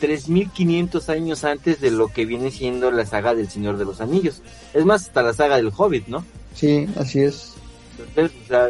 3500 0.00 1.08
años 1.08 1.44
antes 1.44 1.80
de 1.80 1.90
lo 1.90 2.08
que 2.08 2.26
viene 2.26 2.50
siendo 2.50 2.90
la 2.90 3.06
saga 3.06 3.34
del 3.34 3.48
Señor 3.50 3.78
de 3.78 3.84
los 3.86 4.00
Anillos. 4.00 4.42
Es 4.74 4.84
más, 4.84 5.04
hasta 5.06 5.22
la 5.22 5.32
saga 5.32 5.56
del 5.56 5.72
Hobbit, 5.74 6.06
¿no? 6.08 6.24
Sí, 6.54 6.86
así 6.98 7.20
es. 7.20 7.54
Entonces, 7.98 8.36
o 8.44 8.46
sea, 8.48 8.68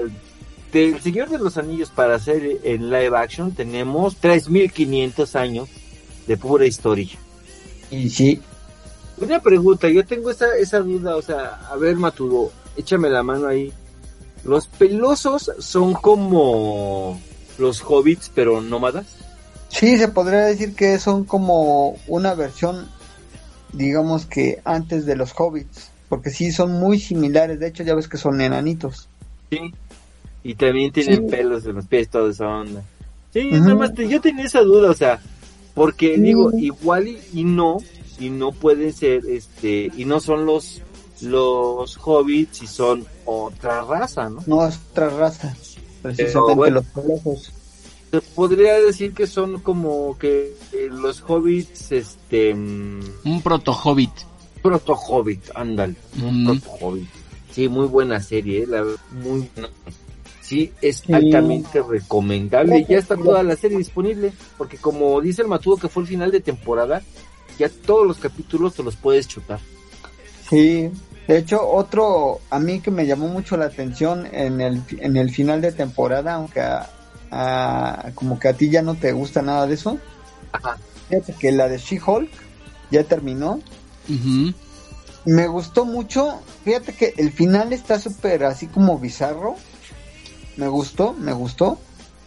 del 0.73 1.01
Señor 1.01 1.29
de 1.29 1.39
los 1.39 1.57
Anillos 1.57 1.91
para 1.91 2.15
hacer 2.15 2.61
en 2.63 2.91
live 2.91 3.17
action 3.17 3.53
tenemos 3.53 4.17
3500 4.17 5.35
años 5.37 5.69
de 6.27 6.37
pura 6.37 6.67
historia. 6.67 7.11
Y 7.91 8.09
sí, 8.11 8.41
Una 9.19 9.41
pregunta, 9.41 9.89
yo 9.89 10.05
tengo 10.05 10.31
esa, 10.31 10.57
esa 10.59 10.81
duda, 10.81 11.17
o 11.17 11.23
sea, 11.23 11.61
a 11.71 11.77
ver 11.77 11.97
Matudo, 11.97 12.53
échame 12.77 13.09
la 13.09 13.23
mano 13.23 13.47
ahí. 13.49 13.73
Los 14.47 14.67
pelosos 14.67 15.51
son 15.59 15.95
como 15.95 17.21
los 17.59 17.83
hobbits, 17.83 18.31
pero 18.35 18.61
nómadas. 18.61 19.07
sí, 19.69 19.99
se 19.99 20.09
podría 20.09 20.41
decir 20.41 20.75
que 20.75 20.99
son 20.99 21.25
como 21.25 21.97
una 22.07 22.35
versión, 22.35 22.89
digamos 23.73 24.27
que 24.27 24.61
antes 24.65 25.05
de 25.07 25.17
los 25.17 25.33
hobbits, 25.37 25.91
porque 26.09 26.31
sí 26.31 26.53
son 26.53 26.73
muy 26.73 27.01
similares. 27.01 27.59
De 27.59 27.69
hecho, 27.69 27.83
ya 27.83 27.95
ves 27.95 28.09
que 28.09 28.19
son 28.19 28.41
enanitos. 28.41 29.09
Sí. 29.51 29.73
Y 30.45 30.55
también 30.55 30.93
tienen 30.93 31.17
Sí. 31.17 31.31
pelos 31.31 31.67
en 31.67 31.75
los 31.75 31.87
pies, 31.87 32.09
toda 32.09 32.31
esa 32.31 32.47
onda. 32.47 32.83
Sí, 33.33 33.51
nada 33.51 33.75
más 33.75 33.95
te- 33.95 34.09
yo 34.09 34.21
tenía 34.21 34.45
esa 34.45 34.61
duda, 34.61 34.91
o 34.91 34.95
sea, 34.95 35.21
porque 35.75 36.17
digo, 36.17 36.53
igual 36.57 37.09
y, 37.09 37.19
y 37.35 37.45
no, 37.45 37.79
y 38.21 38.31
no 38.31 38.53
pueden 38.53 38.93
ser, 38.93 39.23
este, 39.29 39.91
y 39.97 40.05
no 40.05 40.21
son 40.21 40.47
los, 40.47 40.81
los 41.21 41.99
hobbits 42.03 42.63
y 42.63 42.67
son 42.67 43.05
otra 43.27 43.83
raza, 43.83 44.31
¿no? 44.31 44.43
No 44.47 44.67
es 44.67 44.79
otra 44.91 45.11
raza, 45.11 45.55
precisamente 46.03 46.55
bueno. 46.55 46.77
los 46.77 46.87
pelosos. 47.05 47.53
Se 48.11 48.21
podría 48.21 48.75
decir 48.81 49.13
que 49.13 49.27
son 49.27 49.61
como 49.61 50.17
que 50.19 50.57
eh, 50.73 50.89
los 50.91 51.23
hobbits, 51.27 51.93
este, 51.93 52.55
mm, 52.55 53.01
Un 53.25 53.43
proto 53.43 53.73
hobbit. 53.73 54.13
proto 54.63 54.95
hobbit, 54.95 55.43
ándale, 55.55 55.95
un 56.23 56.47
Ujú. 56.49 56.61
proto 56.61 56.77
hobbit. 56.87 57.09
Sí, 57.53 57.69
muy 57.69 57.87
buena 57.87 58.21
serie, 58.21 58.63
eh, 58.63 58.67
la 58.67 58.83
verdad, 58.83 59.01
muy 59.13 59.49
buena. 59.55 59.69
Sí, 60.41 60.73
es 60.81 60.99
Sí. 60.99 61.13
altamente 61.13 61.83
recomendable. 61.83 62.87
Ya 62.89 62.99
está 62.99 63.17
toda 63.17 63.43
la 63.43 63.57
serie 63.57 63.79
disponible, 63.79 64.33
porque 64.57 64.77
como 64.77 65.21
dice 65.21 65.43
el 65.43 65.49
Matudo 65.49 65.77
que 65.77 65.89
fue 65.89 66.05
el 66.05 66.09
final 66.09 66.31
de 66.31 66.41
temporada, 66.41 67.03
ya 67.59 67.69
todos 67.69 68.07
los 68.07 68.19
capítulos 68.19 68.75
te 68.75 68.85
los 68.85 68.95
puedes 68.95 69.27
chutar. 69.27 69.59
Sí, 70.49 70.89
de 71.27 71.39
hecho, 71.39 71.67
otro 71.69 72.41
a 72.51 72.59
mí 72.59 72.81
que 72.81 72.91
me 72.91 73.07
llamó 73.07 73.29
mucho 73.29 73.57
la 73.57 73.67
atención 73.67 74.27
en 74.33 74.61
el, 74.61 74.83
en 74.99 75.17
el 75.17 75.31
final 75.31 75.61
de 75.61 75.73
temporada, 75.73 76.35
aunque 76.35 76.61
a- 76.61 76.89
a- 77.31 78.11
como 78.15 78.39
que 78.39 78.49
a 78.49 78.53
ti 78.53 78.71
ya 78.71 78.83
no 78.83 78.95
te 78.95 79.13
gusta 79.13 79.43
nada 79.43 79.67
de 79.67 79.75
eso, 79.75 79.99
Ajá. 80.53 80.79
fíjate 81.09 81.35
que 81.35 81.53
la 81.53 81.69
de 81.69 81.79
She-Hulk 81.79 82.31
ya 82.91 83.03
terminó. 83.05 83.61
Me 85.25 85.49
gustó 85.49 85.85
mucho, 85.85 86.41
fíjate 86.65 86.93
que 86.93 87.15
el 87.17 87.33
final 87.33 87.73
está 87.73 87.99
súper 87.99 88.45
así 88.45 88.69
como 88.69 88.99
bizarro. 88.99 89.57
Me 90.57 90.69
gustó, 90.69 91.13
me 91.15 91.33
gustó. 91.33 91.79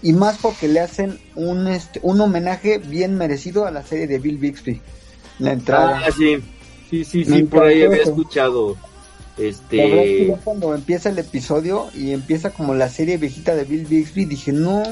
Y 0.02 0.14
más 0.14 0.38
porque 0.38 0.68
le 0.68 0.80
hacen 0.82 1.20
un, 1.36 1.68
este, 1.68 2.00
un 2.04 2.20
homenaje 2.22 2.78
bien 2.78 3.16
merecido 3.16 3.66
a 3.66 3.72
la 3.72 3.84
serie 3.84 4.08
de 4.08 4.20
Bill 4.20 4.38
Bixby. 4.38 4.82
La 5.40 5.54
entrada. 5.54 6.02
Ah, 6.06 6.12
sí, 6.12 6.38
sí, 6.90 7.04
sí, 7.06 7.24
sí, 7.26 7.44
por 7.44 7.64
ahí 7.64 7.84
había 7.84 8.04
eso. 8.04 8.16
Escuchado. 9.48 9.78
La 9.78 9.84
verdad 9.88 10.00
es 10.04 10.08
que 10.10 10.22
Este, 10.22 10.28
ya 10.28 10.38
cuando 10.44 10.76
empieza 10.76 11.10
el 11.10 11.20
episodio 11.20 11.88
y 11.96 12.12
empieza 12.12 12.50
como 12.52 12.74
la 12.74 12.90
serie 12.90 13.18
viejita 13.18 13.56
de 13.56 13.64
Bill 13.64 13.86
Bixby, 13.86 14.26
dije, 14.26 14.52
no, 14.52 14.84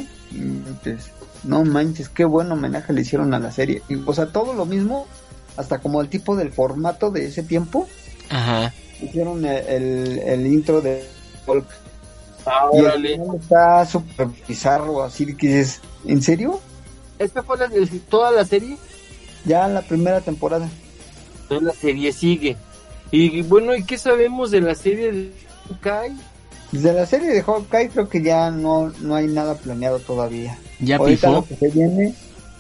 no 1.43 1.63
manches, 1.63 2.09
qué 2.09 2.25
buen 2.25 2.51
homenaje 2.51 2.93
le 2.93 3.01
hicieron 3.01 3.33
a 3.33 3.39
la 3.39 3.51
serie. 3.51 3.81
Y, 3.89 3.95
o 4.05 4.13
sea, 4.13 4.27
todo 4.27 4.53
lo 4.53 4.65
mismo, 4.65 5.07
hasta 5.55 5.79
como 5.79 6.01
el 6.01 6.09
tipo 6.09 6.35
del 6.35 6.51
formato 6.51 7.09
de 7.11 7.25
ese 7.25 7.43
tiempo, 7.43 7.87
Ajá. 8.29 8.73
hicieron 9.01 9.45
el, 9.45 9.65
el- 9.67 10.19
el 10.19 10.47
intro 10.47 10.81
de 10.81 11.03
Hulk. 11.45 11.65
ah, 12.45 12.69
Y 12.73 12.77
el 12.79 13.05
está 13.39 13.85
súper 13.85 14.27
bizarro, 14.47 15.03
así 15.03 15.25
que 15.35 15.47
dices, 15.47 15.81
¿en 16.05 16.21
serio? 16.21 16.59
Esta 17.19 17.41
fue 17.43 17.57
la 17.57 17.67
de 17.67 17.85
toda 18.09 18.31
la 18.31 18.45
serie. 18.45 18.77
Ya 19.45 19.67
la 19.67 19.81
primera 19.81 20.21
temporada. 20.21 20.69
Entonces 21.43 21.65
la 21.67 21.73
serie 21.73 22.11
sigue. 22.11 22.57
Y 23.11 23.41
bueno, 23.43 23.75
¿y 23.75 23.83
qué 23.83 23.97
sabemos 23.97 24.51
de 24.51 24.61
la 24.61 24.75
serie 24.75 25.11
de 25.11 25.31
Kai? 25.81 26.15
De 26.71 26.91
la 26.93 27.05
serie 27.05 27.29
de 27.29 27.41
Hawkeye 27.41 27.89
creo 27.89 28.09
que 28.09 28.21
ya 28.21 28.51
no, 28.51 28.91
no 29.01 29.15
hay 29.15 29.27
nada 29.27 29.55
planeado 29.55 29.99
todavía. 29.99 30.57
Ya 30.79 30.97
Ahorita 30.97 31.27
pifó. 31.27 31.39
lo 31.39 31.45
que 31.45 31.55
se 31.55 31.69
viene 31.69 32.13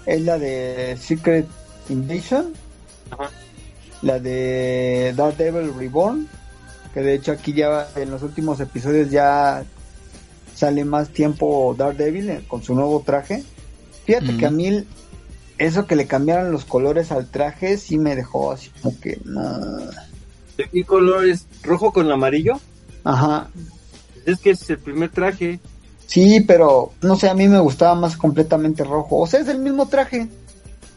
es 0.05 0.21
la 0.21 0.37
de 0.39 0.97
Secret 0.99 1.45
Invasion, 1.89 2.53
Ajá. 3.11 3.29
la 4.01 4.19
de 4.19 5.13
Daredevil 5.15 5.73
Reborn, 5.77 6.27
que 6.93 7.01
de 7.01 7.15
hecho 7.15 7.33
aquí 7.33 7.51
ya 7.53 7.89
en 7.97 8.09
los 8.11 8.23
últimos 8.23 8.59
episodios 8.61 9.11
ya 9.11 9.65
sale 10.55 10.85
más 10.85 11.09
tiempo 11.09 11.75
Daredevil 11.77 12.29
eh, 12.29 12.43
con 12.47 12.63
su 12.63 12.73
nuevo 12.73 13.03
traje. 13.05 13.43
Fíjate 14.05 14.37
que 14.37 14.45
a 14.45 14.51
mí 14.51 14.85
eso 15.57 15.85
que 15.85 15.97
le 15.97 16.07
cambiaron 16.07 16.51
los 16.53 16.63
colores 16.63 17.11
al 17.11 17.27
traje 17.29 17.77
sí 17.77 17.97
me 17.97 18.15
dejó 18.15 18.53
así 18.53 18.69
como 18.81 18.97
que 19.01 19.19
no. 19.25 19.59
¿De 20.57 20.67
qué 20.69 20.83
color 20.83 21.27
es? 21.27 21.45
¿Rojo 21.63 21.91
con 21.93 22.11
amarillo? 22.11 22.59
Ajá. 23.03 23.49
Es 24.25 24.39
que 24.39 24.49
es 24.51 24.69
el 24.69 24.79
primer 24.79 25.09
traje. 25.11 25.59
Sí, 26.07 26.41
pero 26.41 26.93
no 27.01 27.15
sé, 27.15 27.29
a 27.29 27.33
mí 27.33 27.47
me 27.47 27.59
gustaba 27.59 27.95
más 27.95 28.17
completamente 28.17 28.83
rojo. 28.83 29.17
O 29.19 29.27
sea, 29.27 29.39
es 29.41 29.47
el 29.47 29.59
mismo 29.59 29.87
traje. 29.87 30.27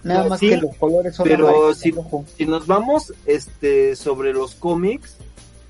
Nada 0.03 0.23
Ah, 0.25 0.29
más 0.31 0.41
sí, 0.41 0.49
que 0.49 0.57
los 0.57 0.75
colores 0.77 1.15
son 1.15 1.29
pero 1.29 1.75
sí- 1.75 1.91
rojo. 1.91 2.25
Si 2.39 2.47
nos 2.47 2.67
vamos 2.67 3.13
este 3.27 3.95
sobre 3.97 4.33
los 4.33 4.55
cómics, 4.55 5.17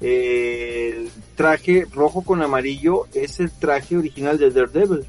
eh, 0.00 0.94
el 0.96 1.10
traje 1.36 1.86
rojo 1.92 2.22
con 2.22 2.42
amarillo 2.42 3.06
es 3.12 3.40
el 3.40 3.50
traje 3.50 3.96
original 3.96 4.38
de 4.38 4.50
Daredevil. 4.50 5.04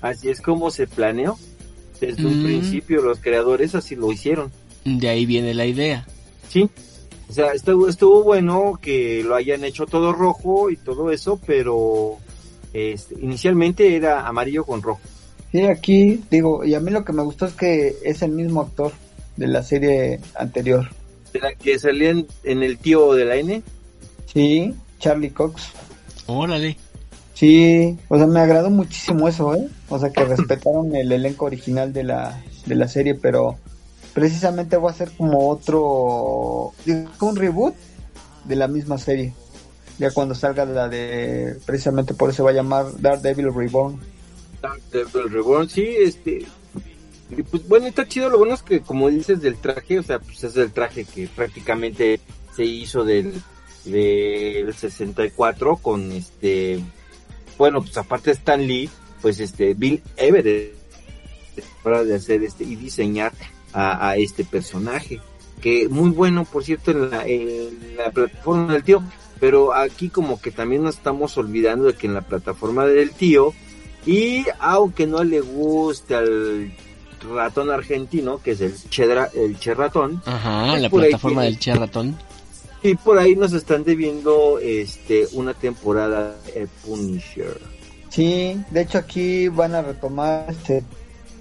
Así 0.00 0.28
es 0.30 0.40
como 0.40 0.70
se 0.70 0.86
planeó. 0.86 1.36
Desde 2.00 2.24
un 2.26 2.40
Mm. 2.42 2.44
principio 2.44 3.02
los 3.02 3.18
creadores 3.20 3.74
así 3.74 3.94
lo 3.96 4.10
hicieron. 4.12 4.50
De 4.84 5.08
ahí 5.08 5.26
viene 5.26 5.54
la 5.54 5.66
idea. 5.66 6.06
Sí. 6.48 6.68
O 7.28 7.32
sea, 7.32 7.52
estuvo, 7.52 7.88
estuvo 7.88 8.22
bueno 8.22 8.78
que 8.80 9.22
lo 9.24 9.34
hayan 9.34 9.64
hecho 9.64 9.86
todo 9.86 10.12
rojo 10.12 10.70
y 10.70 10.76
todo 10.76 11.10
eso, 11.10 11.40
pero 11.46 12.18
este, 12.72 13.14
inicialmente 13.20 13.96
era 13.96 14.26
amarillo 14.26 14.64
con 14.64 14.82
rojo. 14.82 15.00
Sí, 15.50 15.62
aquí 15.62 16.22
digo, 16.30 16.64
y 16.64 16.74
a 16.74 16.80
mí 16.80 16.90
lo 16.90 17.04
que 17.04 17.12
me 17.12 17.22
gustó 17.22 17.46
es 17.46 17.54
que 17.54 17.96
es 18.02 18.22
el 18.22 18.32
mismo 18.32 18.60
actor 18.60 18.92
de 19.36 19.46
la 19.46 19.62
serie 19.62 20.20
anterior. 20.34 20.88
De 21.32 21.40
la 21.40 21.54
que 21.54 21.78
salían 21.78 22.26
en 22.42 22.62
el 22.62 22.78
tío 22.78 23.14
de 23.14 23.24
la 23.24 23.36
N. 23.36 23.62
Sí, 24.26 24.74
Charlie 24.98 25.30
Cox. 25.30 25.70
Órale. 26.26 26.76
Sí, 27.34 27.96
o 28.08 28.16
sea, 28.16 28.26
me 28.26 28.40
agradó 28.40 28.70
muchísimo 28.70 29.28
eso, 29.28 29.54
¿eh? 29.54 29.68
O 29.88 29.98
sea, 29.98 30.10
que 30.10 30.24
respetaron 30.24 30.94
el 30.94 31.10
elenco 31.10 31.46
original 31.46 31.92
de 31.92 32.04
la, 32.04 32.42
de 32.66 32.74
la 32.74 32.86
serie, 32.86 33.14
pero 33.16 33.56
precisamente 34.14 34.76
va 34.76 34.90
a 34.90 34.94
ser 34.94 35.10
como 35.10 35.50
otro, 35.50 36.72
un 37.20 37.36
reboot 37.36 37.74
de 38.44 38.56
la 38.56 38.68
misma 38.68 38.96
serie. 38.96 39.34
Ya 39.98 40.10
cuando 40.12 40.34
salga 40.34 40.64
la 40.64 40.88
de, 40.88 41.56
precisamente 41.66 42.14
por 42.14 42.30
eso 42.30 42.44
va 42.44 42.50
a 42.50 42.54
llamar 42.54 42.86
Daredevil 43.00 43.52
Reborn. 43.52 43.98
Daredevil 44.62 45.30
Reborn, 45.30 45.68
sí, 45.68 45.84
este. 46.00 46.46
y 47.30 47.42
pues 47.42 47.66
bueno, 47.68 47.86
está 47.86 48.06
chido. 48.06 48.30
Lo 48.30 48.38
bueno 48.38 48.54
es 48.54 48.62
que, 48.62 48.80
como 48.80 49.08
dices, 49.10 49.40
del 49.40 49.56
traje, 49.56 49.98
o 49.98 50.02
sea, 50.02 50.18
pues 50.20 50.42
es 50.44 50.56
el 50.56 50.72
traje 50.72 51.04
que 51.04 51.28
prácticamente 51.28 52.20
se 52.56 52.64
hizo 52.64 53.04
del, 53.04 53.32
del 53.84 54.72
64 54.74 55.76
con 55.76 56.10
este. 56.12 56.80
Bueno, 57.56 57.82
pues 57.82 57.96
aparte 57.96 58.30
de 58.30 58.36
Stan 58.36 58.66
Lee, 58.66 58.90
pues 59.22 59.38
este, 59.38 59.74
Bill 59.74 60.02
Everett, 60.16 60.74
para 61.84 62.02
de 62.02 62.16
hacer 62.16 62.42
este 62.42 62.64
y 62.64 62.74
diseñar 62.74 63.32
a, 63.74 64.08
a 64.10 64.16
este 64.16 64.44
personaje. 64.44 65.20
Que 65.60 65.88
muy 65.88 66.10
bueno, 66.10 66.44
por 66.44 66.64
cierto, 66.64 66.90
en 66.92 67.10
la, 67.10 67.26
en 67.26 67.96
la 67.96 68.10
plataforma 68.10 68.72
del 68.72 68.82
tío. 68.84 69.02
Pero 69.40 69.74
aquí 69.74 70.08
como 70.08 70.40
que 70.40 70.50
también 70.50 70.82
nos 70.84 70.94
estamos 70.96 71.36
olvidando 71.36 71.84
de 71.86 71.94
que 71.94 72.06
en 72.06 72.14
la 72.14 72.22
plataforma 72.22 72.86
del 72.86 73.10
tío 73.10 73.52
y 74.06 74.44
aunque 74.60 75.06
no 75.06 75.24
le 75.24 75.40
guste 75.40 76.14
al 76.14 76.72
ratón 77.34 77.70
argentino, 77.70 78.40
que 78.42 78.52
es 78.52 78.60
el 78.60 78.74
chedra, 78.90 79.30
el 79.34 79.58
cherratón, 79.58 80.22
Ajá, 80.26 80.68
Pues 80.70 80.82
la 80.82 80.90
plataforma 80.90 81.42
del 81.42 81.58
Cherratón. 81.58 82.16
y 82.82 82.94
por 82.94 83.18
ahí 83.18 83.34
nos 83.34 83.52
están 83.54 83.82
debiendo 83.82 84.58
este 84.60 85.26
una 85.32 85.52
temporada 85.54 86.36
de 86.54 86.68
Punisher. 86.86 87.58
Sí, 88.10 88.60
de 88.70 88.80
hecho 88.82 88.98
aquí 88.98 89.48
van 89.48 89.74
a 89.74 89.82
retomar 89.82 90.46
este, 90.50 90.84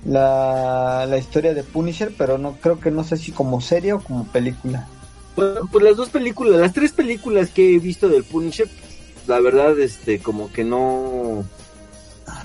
la, 0.06 1.06
la 1.08 1.18
historia 1.18 1.54
de 1.54 1.64
Punisher, 1.64 2.14
pero 2.18 2.38
no 2.38 2.58
creo 2.60 2.80
que 2.80 2.92
no 2.92 3.04
sé 3.04 3.18
si 3.18 3.32
como 3.32 3.62
serie 3.62 3.94
o 3.94 4.00
como 4.00 4.26
película. 4.26 4.88
Bueno, 5.36 5.62
pues 5.72 5.84
las 5.84 5.98
dos 5.98 6.10
películas, 6.10 6.60
las 6.60 6.74
tres 6.74 6.92
películas 6.92 7.50
que 7.50 7.76
he 7.76 7.80
visto 7.80 8.08
del 8.08 8.24
Punisher, 8.24 8.68
la 9.28 9.40
verdad, 9.40 9.80
este, 9.80 10.20
como 10.20 10.52
que 10.52 10.64
no... 10.64 11.44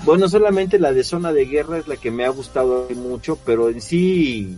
Bueno, 0.03 0.27
solamente 0.27 0.79
la 0.79 0.93
de 0.93 1.03
Zona 1.03 1.31
de 1.31 1.45
Guerra 1.45 1.77
es 1.77 1.87
la 1.87 1.97
que 1.97 2.11
me 2.11 2.25
ha 2.25 2.29
gustado 2.29 2.87
mucho, 2.95 3.37
pero 3.45 3.69
en 3.69 3.81
sí 3.81 4.57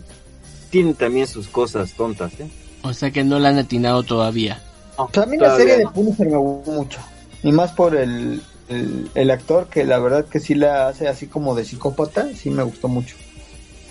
tiene 0.70 0.94
también 0.94 1.26
sus 1.26 1.48
cosas 1.48 1.92
tontas, 1.92 2.32
¿eh? 2.40 2.48
O 2.82 2.92
sea 2.92 3.10
que 3.10 3.22
no 3.22 3.38
la 3.38 3.50
han 3.50 3.58
atinado 3.58 4.02
todavía. 4.02 4.60
O 4.96 5.08
sea, 5.12 5.24
a 5.24 5.26
mí 5.26 5.36
la 5.36 5.56
serie 5.56 5.78
de 5.78 5.84
no. 5.84 5.92
Punisher 5.92 6.26
me 6.26 6.36
gustó 6.36 6.70
mucho. 6.72 7.00
Y 7.42 7.52
más 7.52 7.72
por 7.72 7.94
el, 7.96 8.42
el, 8.68 9.10
el 9.14 9.30
actor 9.30 9.68
que 9.68 9.84
la 9.84 9.98
verdad 9.98 10.24
que 10.24 10.40
sí 10.40 10.54
la 10.54 10.88
hace 10.88 11.08
así 11.08 11.26
como 11.26 11.54
de 11.54 11.64
psicópata, 11.64 12.28
sí 12.34 12.50
me 12.50 12.62
gustó 12.62 12.88
mucho. 12.88 13.16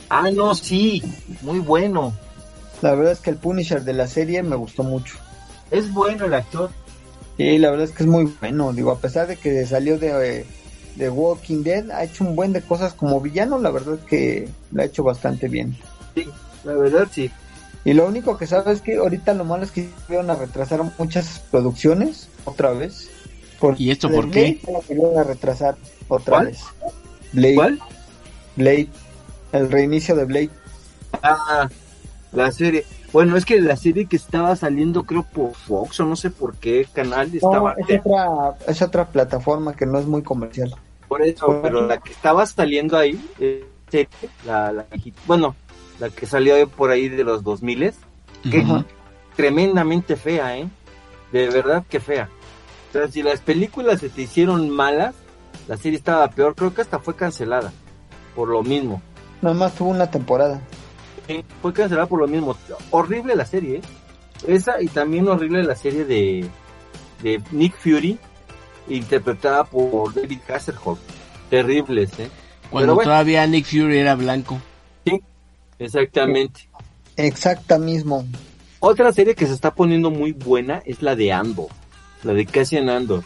Ah, 0.10 0.30
no, 0.30 0.54
sí, 0.56 1.02
muy 1.42 1.60
bueno. 1.60 2.14
La 2.82 2.96
verdad 2.96 3.14
es 3.14 3.20
que 3.20 3.30
el 3.30 3.38
Punisher 3.38 3.84
de 3.84 3.94
la 3.94 4.08
serie 4.08 4.44
me 4.44 4.56
gustó 4.56 4.84
mucho. 4.84 5.16
Es 5.70 5.94
bueno 5.94 6.26
el 6.26 6.34
actor. 6.34 6.70
Y 7.38 7.58
la 7.60 7.70
verdad 7.70 7.86
es 7.86 7.92
que 7.92 8.04
es 8.04 8.10
muy 8.10 8.26
bueno. 8.42 8.74
Digo, 8.74 8.92
a 8.92 9.00
pesar 9.00 9.28
de 9.28 9.38
que 9.38 9.66
salió 9.66 9.98
de, 9.98 10.46
de 10.96 11.10
Walking 11.10 11.64
Dead, 11.64 11.90
ha 11.92 12.04
hecho 12.04 12.26
un 12.26 12.36
buen 12.36 12.54
de 12.54 12.62
cosas 12.62 12.94
como 12.94 13.22
villano. 13.22 13.58
La 13.58 13.72
verdad 13.72 13.96
es 13.96 14.06
que 14.06 14.50
la 14.72 14.84
ha 14.84 14.86
hecho 14.88 15.04
bastante 15.04 15.48
bien. 15.48 15.78
Sí, 16.16 16.28
la 16.64 16.74
verdad 16.74 17.08
sí. 17.10 17.32
Y 17.86 17.94
lo 17.94 18.06
único 18.06 18.38
que 18.38 18.48
sabes 18.48 18.80
es 18.80 18.82
que 18.82 18.98
ahorita 18.98 19.34
lo 19.34 19.46
malo 19.46 19.64
es 19.64 19.72
que 19.72 19.90
iban 20.10 20.30
a 20.30 20.36
retrasar 20.36 20.84
muchas 20.98 21.40
producciones 21.52 22.28
otra 22.46 22.72
vez. 22.72 23.10
Por 23.62 23.80
¿Y 23.80 23.92
esto 23.92 24.10
por 24.12 24.30
qué? 24.32 24.60
Blade 24.64 24.74
La 24.80 24.86
querían 24.86 25.18
a 25.18 25.24
retrasar 25.24 25.76
otra 26.10 26.34
¿Cuál? 26.34 26.46
vez. 26.48 26.60
Blade, 27.32 27.56
¿Cuál? 27.56 27.80
Blade, 28.58 28.88
el 29.54 29.72
reinicio 29.72 30.16
de 30.16 30.26
Blade. 30.26 30.50
Ah, 31.24 31.70
la 32.34 32.52
serie. 32.52 32.84
Bueno, 33.14 33.38
es 33.38 33.46
que 33.46 33.60
la 33.62 33.76
serie 33.76 34.06
que 34.08 34.16
estaba 34.16 34.56
saliendo 34.56 35.04
creo 35.04 35.24
por 35.24 35.54
Fox 35.54 36.00
o 36.00 36.06
no 36.06 36.16
sé 36.16 36.30
por 36.32 36.56
qué 36.56 36.88
canal 36.94 37.30
No, 37.30 37.36
estaba 37.36 37.76
es 37.88 38.00
otra, 38.00 38.56
es 38.68 38.82
otra 38.82 39.06
plataforma 39.10 39.76
que 39.76 39.86
no 39.86 40.00
es 40.00 40.06
muy 40.06 40.24
comercial. 40.24 40.74
por 41.08 41.22
eso, 41.22 41.60
pero 41.62 41.88
la 41.88 42.00
que 42.00 42.14
estaba 42.14 42.46
saliendo 42.46 42.98
ahí, 42.98 43.20
eh, 43.40 43.66
serie, 43.90 44.08
la, 44.46 44.72
la 44.72 44.86
bueno, 45.28 45.56
la 46.00 46.10
que 46.10 46.26
salió 46.26 46.68
por 46.70 46.90
ahí 46.90 47.10
de 47.10 47.24
los 47.24 47.44
2000 47.44 47.94
¿Qué? 48.50 48.60
Ujú. 48.60 48.84
tremendamente 49.36 50.16
fea, 50.16 50.58
¿eh? 50.58 50.68
De 51.32 51.50
verdad 51.50 51.84
que 51.90 52.00
fea. 52.00 52.30
O 52.92 52.94
sea, 52.94 53.08
si 53.08 53.24
las 53.24 53.40
películas 53.40 54.02
se 54.02 54.10
te 54.10 54.24
hicieron 54.24 54.70
malas, 54.70 55.16
la 55.68 55.78
serie 55.78 55.98
estaba 55.98 56.30
peor, 56.30 56.56
creo 56.56 56.74
que 56.74 56.82
hasta 56.82 57.00
fue 57.00 57.16
cancelada 57.16 57.72
por 58.36 58.50
lo 58.50 58.64
mismo. 58.64 59.02
Nada 59.42 59.56
más 59.56 59.74
tuvo 59.76 59.90
una 59.90 60.12
temporada. 60.12 60.62
Sí, 61.28 61.44
fue 61.62 61.74
cancelada 61.74 62.08
por 62.08 62.20
lo 62.20 62.28
mismo. 62.28 62.56
Horrible 62.92 63.36
la 63.36 63.46
serie, 63.46 63.78
¿eh? 63.78 63.82
Esa 64.48 64.82
y 64.82 64.88
también 64.88 65.28
horrible 65.28 65.64
la 65.64 65.76
serie 65.76 66.04
de, 66.04 66.46
de 67.22 67.42
Nick 67.52 67.76
Fury, 67.78 68.18
interpretada 68.90 69.64
por 69.64 70.14
David 70.14 70.40
Hasselhoff. 70.50 71.00
Terribles, 71.50 72.12
¿eh? 72.20 72.30
Cuando 72.70 72.96
bueno. 72.96 73.10
todavía 73.10 73.46
Nick 73.48 73.66
Fury 73.66 74.00
era 74.00 74.16
blanco. 74.16 74.60
Exactamente. 75.80 76.70
Exacta 77.18 77.78
mismo. 77.78 78.26
Otra 78.80 79.12
serie 79.14 79.36
que 79.36 79.46
se 79.46 79.54
está 79.54 79.74
poniendo 79.74 80.10
muy 80.10 80.32
buena 80.32 80.82
es 80.86 81.02
la 81.02 81.16
de 81.16 81.32
Andor, 81.32 81.68
la 82.24 82.34
de 82.34 82.46
Cassian 82.46 82.90
Andor. 82.90 83.24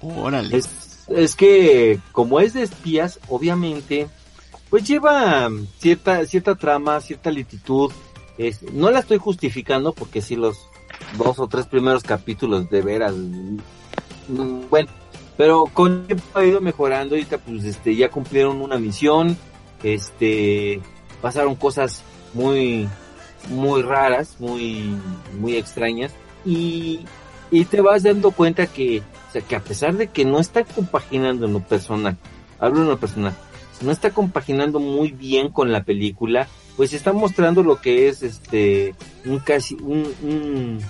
Órale. 0.00 0.56
Es, 0.56 0.68
es 1.08 1.34
que 1.34 1.98
como 2.12 2.40
es 2.40 2.54
de 2.54 2.62
espías, 2.62 3.18
obviamente, 3.28 4.08
pues 4.70 4.86
lleva 4.86 5.48
mm, 5.48 5.66
cierta, 5.78 6.24
cierta 6.26 6.54
trama, 6.54 7.00
cierta 7.00 7.30
lititud. 7.30 7.92
Es, 8.38 8.62
no 8.62 8.90
la 8.90 9.00
estoy 9.00 9.18
justificando 9.18 9.92
porque 9.92 10.22
si 10.22 10.36
los 10.36 10.58
dos 11.18 11.38
o 11.38 11.48
tres 11.48 11.66
primeros 11.66 12.02
capítulos 12.02 12.70
de 12.70 12.80
veras, 12.82 13.14
mm, 13.14 14.68
bueno, 14.70 14.88
pero 15.36 15.64
con 15.72 15.92
el 15.92 16.06
tiempo 16.06 16.24
ha 16.34 16.44
ido 16.44 16.60
mejorando 16.60 17.16
y 17.16 17.20
ahorita, 17.20 17.38
pues 17.38 17.64
este 17.64 17.96
ya 17.96 18.08
cumplieron 18.08 18.60
una 18.60 18.78
misión, 18.78 19.36
este 19.82 20.80
pasaron 21.20 21.54
cosas 21.54 22.02
muy 22.32 22.88
muy 23.48 23.82
raras, 23.82 24.36
muy 24.38 24.94
muy 25.38 25.56
extrañas 25.56 26.12
y 26.44 27.00
y 27.50 27.64
te 27.64 27.80
vas 27.80 28.02
dando 28.02 28.30
cuenta 28.30 28.66
que 28.66 29.00
o 29.00 29.32
sea, 29.32 29.42
que 29.42 29.56
a 29.56 29.60
pesar 29.60 29.96
de 29.96 30.08
que 30.08 30.24
no 30.24 30.40
está 30.40 30.64
compaginando 30.64 31.46
en 31.46 31.52
lo 31.52 31.60
personal, 31.60 32.16
hablo 32.58 32.82
en 32.82 32.88
lo 32.88 32.98
personal, 32.98 33.34
no 33.82 33.92
está 33.92 34.10
compaginando 34.10 34.78
muy 34.78 35.10
bien 35.12 35.50
con 35.50 35.72
la 35.72 35.84
película, 35.84 36.48
pues 36.76 36.92
está 36.92 37.12
mostrando 37.12 37.62
lo 37.62 37.80
que 37.80 38.08
es 38.08 38.22
este 38.22 38.94
un 39.24 39.38
casi 39.38 39.74
un, 39.74 40.14
un 40.22 40.80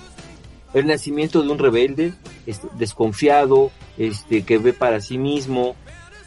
el 0.73 0.87
nacimiento 0.87 1.43
de 1.43 1.49
un 1.49 1.59
rebelde, 1.59 2.15
este, 2.47 2.69
desconfiado, 2.79 3.71
este, 3.99 4.43
que 4.43 4.59
ve 4.59 4.73
para 4.73 5.01
sí 5.01 5.19
mismo. 5.19 5.75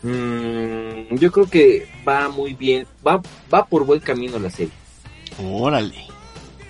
Mm, 0.01 1.15
yo 1.15 1.31
creo 1.31 1.49
que 1.49 1.87
va 2.07 2.27
muy 2.27 2.53
bien, 2.53 2.85
va, 3.05 3.21
va 3.53 3.65
por 3.65 3.85
buen 3.85 4.01
camino 4.01 4.37
la 4.39 4.49
serie. 4.49 4.73
Órale. 5.41 5.95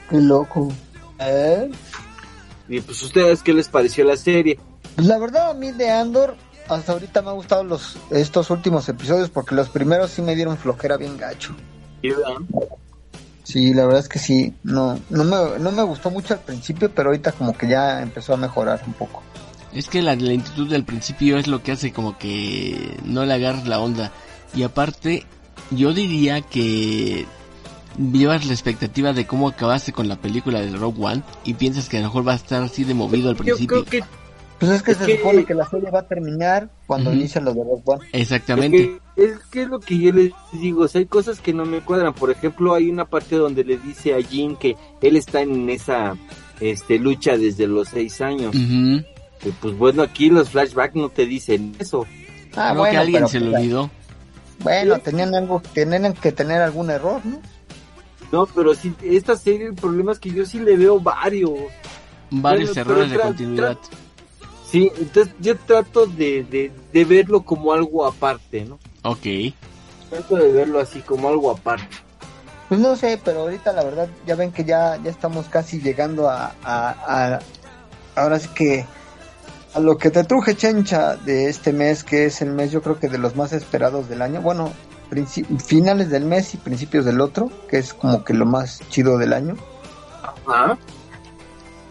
Qué 0.09 0.21
loco. 0.21 0.71
¿Eh? 1.19 1.69
Y 2.67 2.81
pues 2.81 3.01
ustedes, 3.01 3.43
¿qué 3.43 3.53
les 3.53 3.67
pareció 3.67 4.05
la 4.05 4.17
serie? 4.17 4.59
Pues 4.95 5.07
la 5.07 5.17
verdad 5.17 5.51
a 5.51 5.53
mí 5.53 5.71
de 5.71 5.89
Andor 5.89 6.35
hasta 6.67 6.93
ahorita 6.93 7.21
me 7.21 7.29
ha 7.29 7.33
gustado 7.33 7.63
los 7.63 7.97
estos 8.09 8.49
últimos 8.49 8.87
episodios 8.87 9.29
porque 9.29 9.55
los 9.55 9.69
primeros 9.69 10.11
sí 10.11 10.21
me 10.21 10.35
dieron 10.35 10.57
flojera 10.57 10.97
bien 10.97 11.17
gacho. 11.17 11.55
Sí, 13.43 13.73
la 13.73 13.85
verdad 13.85 13.99
es 13.99 14.09
que 14.09 14.19
sí, 14.19 14.53
no, 14.63 14.99
no 15.09 15.23
me, 15.25 15.59
no 15.59 15.71
me 15.71 15.83
gustó 15.83 16.09
mucho 16.09 16.33
al 16.33 16.39
principio, 16.39 16.89
pero 16.89 17.09
ahorita 17.09 17.33
como 17.33 17.57
que 17.57 17.67
ya 17.67 18.01
empezó 18.01 18.33
a 18.33 18.37
mejorar 18.37 18.81
un 18.87 18.93
poco. 18.93 19.21
Es 19.73 19.89
que 19.89 20.01
la 20.01 20.15
lentitud 20.15 20.69
del 20.69 20.85
principio 20.85 21.37
es 21.37 21.47
lo 21.47 21.61
que 21.61 21.73
hace 21.73 21.91
como 21.91 22.17
que 22.17 22.97
no 23.03 23.25
le 23.25 23.33
agarres 23.33 23.67
la 23.67 23.79
onda. 23.79 24.11
Y 24.55 24.63
aparte, 24.63 25.25
yo 25.71 25.93
diría 25.93 26.41
que 26.41 27.25
llevas 27.97 28.45
la 28.45 28.53
expectativa 28.53 29.13
de 29.13 29.25
cómo 29.27 29.47
acabaste 29.49 29.91
con 29.93 30.07
la 30.07 30.15
película 30.17 30.61
de 30.61 30.71
Rogue 30.75 31.03
One 31.03 31.23
y 31.43 31.53
piensas 31.55 31.89
que 31.89 31.97
a 31.97 32.01
lo 32.01 32.07
mejor 32.07 32.27
va 32.27 32.33
a 32.33 32.35
estar 32.35 32.63
así 32.63 32.83
de 32.83 32.93
movido 32.93 33.29
al 33.29 33.35
Yo 33.37 33.43
principio. 33.43 33.83
creo 33.85 34.01
que 34.01 34.07
Pues 34.59 34.71
es 34.71 34.81
que 34.83 34.91
Es 34.91 34.97
se 34.97 35.05
que- 35.05 35.17
supone 35.17 35.43
que 35.43 35.53
la 35.55 35.67
serie 35.67 35.89
va 35.91 35.99
a 35.99 36.07
terminar 36.07 36.69
cuando 36.87 37.09
Ujú. 37.09 37.19
inicia 37.19 37.41
lo 37.41 37.53
de 37.53 37.63
Rogue 37.63 37.81
One. 37.85 38.05
Exactamente. 38.13 38.77
Es 38.83 38.89
que, 39.15 39.23
es 39.33 39.39
que 39.51 39.61
es 39.63 39.67
lo 39.67 39.79
que 39.81 39.97
yo 39.99 40.13
les 40.13 40.31
digo, 40.53 40.83
o 40.83 40.87
sea, 40.87 40.99
hay 40.99 41.05
cosas 41.05 41.41
que 41.41 41.53
no 41.53 41.65
me 41.65 41.81
cuadran. 41.81 42.13
Por 42.13 42.31
ejemplo, 42.31 42.73
hay 42.73 42.89
una 42.89 43.03
parte 43.05 43.35
donde 43.35 43.65
le 43.65 43.77
dice 43.77 44.13
a 44.13 44.21
Jin 44.21 44.55
que 44.55 44.77
él 45.01 45.17
está 45.17 45.41
en 45.41 45.69
esa 45.69 46.15
este, 46.61 46.97
lucha 46.97 47.35
desde 47.37 47.67
los 47.67 47.89
seis 47.89 48.21
años. 48.21 48.55
Y, 48.55 49.03
pues 49.59 49.77
bueno, 49.77 50.01
aquí 50.01 50.29
los 50.29 50.49
flashbacks 50.51 50.95
no 50.95 51.09
te 51.09 51.25
dicen 51.25 51.75
eso. 51.79 52.05
Ah, 52.55 52.69
Creo 52.71 52.83
que 52.85 52.97
alguien 52.97 53.13
pero, 53.15 53.27
se 53.27 53.39
le 53.41 53.49
pues, 53.49 53.59
olvidó. 53.61 53.89
Bueno, 54.59 54.99
tenían 54.99 55.35
algo, 55.35 55.61
tenían 55.73 56.13
que 56.13 56.31
tener 56.31 56.61
algún 56.61 56.89
error, 56.89 57.19
¿no? 57.25 57.41
No, 58.33 58.47
pero 58.47 58.73
sí, 58.73 58.91
esta 59.03 59.37
serie, 59.37 59.67
el 59.67 59.75
problema 59.75 60.11
es 60.11 60.17
que 60.17 60.31
yo 60.31 60.43
sí 60.43 60.59
le 60.59 60.75
veo 60.75 60.99
varios. 60.99 61.51
Varios 62.31 62.73
Bueno, 62.73 62.81
errores 62.81 63.11
de 63.11 63.19
continuidad. 63.19 63.77
Sí, 64.67 64.91
entonces 64.97 65.35
yo 65.39 65.55
trato 65.55 66.07
de, 66.07 66.43
de, 66.43 66.71
de 66.91 67.05
verlo 67.05 67.43
como 67.43 67.71
algo 67.73 68.07
aparte, 68.07 68.65
¿no? 68.65 68.79
Ok. 69.03 69.53
Trato 70.09 70.35
de 70.37 70.51
verlo 70.51 70.79
así 70.79 71.01
como 71.01 71.29
algo 71.29 71.51
aparte. 71.51 71.95
Pues 72.69 72.81
no 72.81 72.95
sé, 72.95 73.21
pero 73.23 73.41
ahorita 73.41 73.71
la 73.71 73.83
verdad 73.83 74.09
ya 74.25 74.33
ven 74.35 74.51
que 74.51 74.63
ya, 74.63 74.97
ya 75.03 75.11
estamos 75.11 75.45
casi 75.45 75.79
llegando 75.79 76.27
a, 76.27 76.55
a, 76.63 76.89
a- 77.35 77.39
ahora 78.15 78.39
sí 78.39 78.49
que 78.55 78.83
a 79.75 79.79
lo 79.79 79.99
que 79.99 80.09
te 80.09 80.23
truje 80.23 80.55
chencha 80.55 81.17
de 81.17 81.49
este 81.49 81.71
mes, 81.71 82.03
que 82.03 82.25
es 82.25 82.41
el 82.41 82.49
mes 82.49 82.71
yo 82.71 82.81
creo 82.81 82.97
que 82.97 83.09
de 83.09 83.19
los 83.19 83.35
más 83.35 83.53
esperados 83.53 84.09
del 84.09 84.23
año. 84.23 84.41
Bueno, 84.41 84.71
finales 85.65 86.09
del 86.09 86.25
mes 86.25 86.53
y 86.53 86.57
principios 86.57 87.05
del 87.05 87.21
otro, 87.21 87.49
que 87.69 87.77
es 87.77 87.93
como 87.93 88.23
que 88.23 88.33
lo 88.33 88.45
más 88.45 88.81
chido 88.89 89.17
del 89.17 89.33
año. 89.33 89.55
Ajá. 90.47 90.77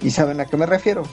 ¿Y 0.01 0.11
saben 0.11 0.41
a 0.41 0.47
qué 0.47 0.57
me 0.57 0.66
refiero? 0.66 1.05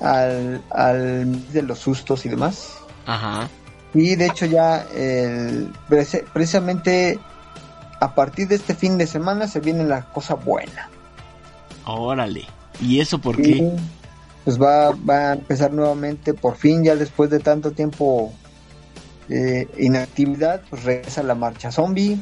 Al, 0.00 0.62
al 0.70 1.26
mes 1.26 1.52
de 1.52 1.62
los 1.62 1.78
sustos 1.78 2.24
y 2.26 2.28
demás. 2.28 2.78
Ajá. 3.06 3.48
Y 3.94 4.16
de 4.16 4.26
hecho 4.26 4.46
ya 4.46 4.86
el, 4.94 5.72
precisamente 6.32 7.18
a 8.00 8.14
partir 8.14 8.48
de 8.48 8.56
este 8.56 8.74
fin 8.74 8.98
de 8.98 9.06
semana 9.06 9.46
se 9.46 9.60
viene 9.60 9.84
la 9.84 10.02
cosa 10.06 10.34
buena. 10.34 10.88
Órale. 11.86 12.44
¿Y 12.80 13.00
eso 13.00 13.18
por 13.18 13.38
Y, 13.38 13.42
qué? 13.42 13.76
Pues 14.44 14.60
va, 14.60 14.90
va 14.90 15.30
a 15.30 15.32
empezar 15.34 15.72
nuevamente, 15.72 16.34
por 16.34 16.56
fin, 16.56 16.84
ya 16.84 16.96
después 16.96 17.30
de 17.30 17.38
tanto 17.38 17.70
tiempo 17.70 18.32
de 19.28 19.68
inactividad, 19.78 20.62
pues 20.70 20.84
regresa 20.84 21.22
la 21.22 21.34
marcha 21.34 21.70
zombie, 21.72 22.18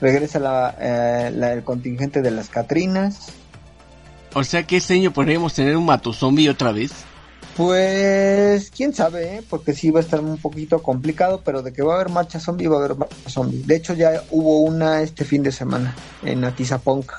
regresa 0.00 0.38
la, 0.38 0.76
eh, 0.80 1.30
la- 1.34 1.52
el 1.52 1.62
contingente 1.64 2.22
de 2.22 2.30
las 2.30 2.48
Catrinas. 2.48 3.28
O 4.34 4.44
sea 4.44 4.62
que 4.64 4.76
este 4.76 4.94
año 4.94 5.12
podríamos 5.12 5.54
tener 5.54 5.76
un 5.76 5.86
matozombie 5.86 6.48
otra 6.48 6.72
vez. 6.72 6.92
Pues 7.56 8.70
quién 8.74 8.94
sabe, 8.94 9.36
¿eh? 9.36 9.42
porque 9.50 9.74
sí 9.74 9.90
va 9.90 10.00
a 10.00 10.02
estar 10.02 10.20
un 10.20 10.38
poquito 10.38 10.82
complicado, 10.82 11.42
pero 11.44 11.62
de 11.62 11.72
que 11.72 11.82
va 11.82 11.92
a 11.94 11.96
haber 11.96 12.08
marcha 12.08 12.40
zombie, 12.40 12.68
va 12.68 12.76
a 12.76 12.78
haber 12.84 12.96
marcha 12.96 13.28
zombie. 13.28 13.62
De 13.66 13.76
hecho, 13.76 13.92
ya 13.94 14.22
hubo 14.30 14.60
una 14.60 15.02
este 15.02 15.24
fin 15.24 15.42
de 15.42 15.52
semana 15.52 15.94
en 16.22 16.44
Atizapunk. 16.44 17.12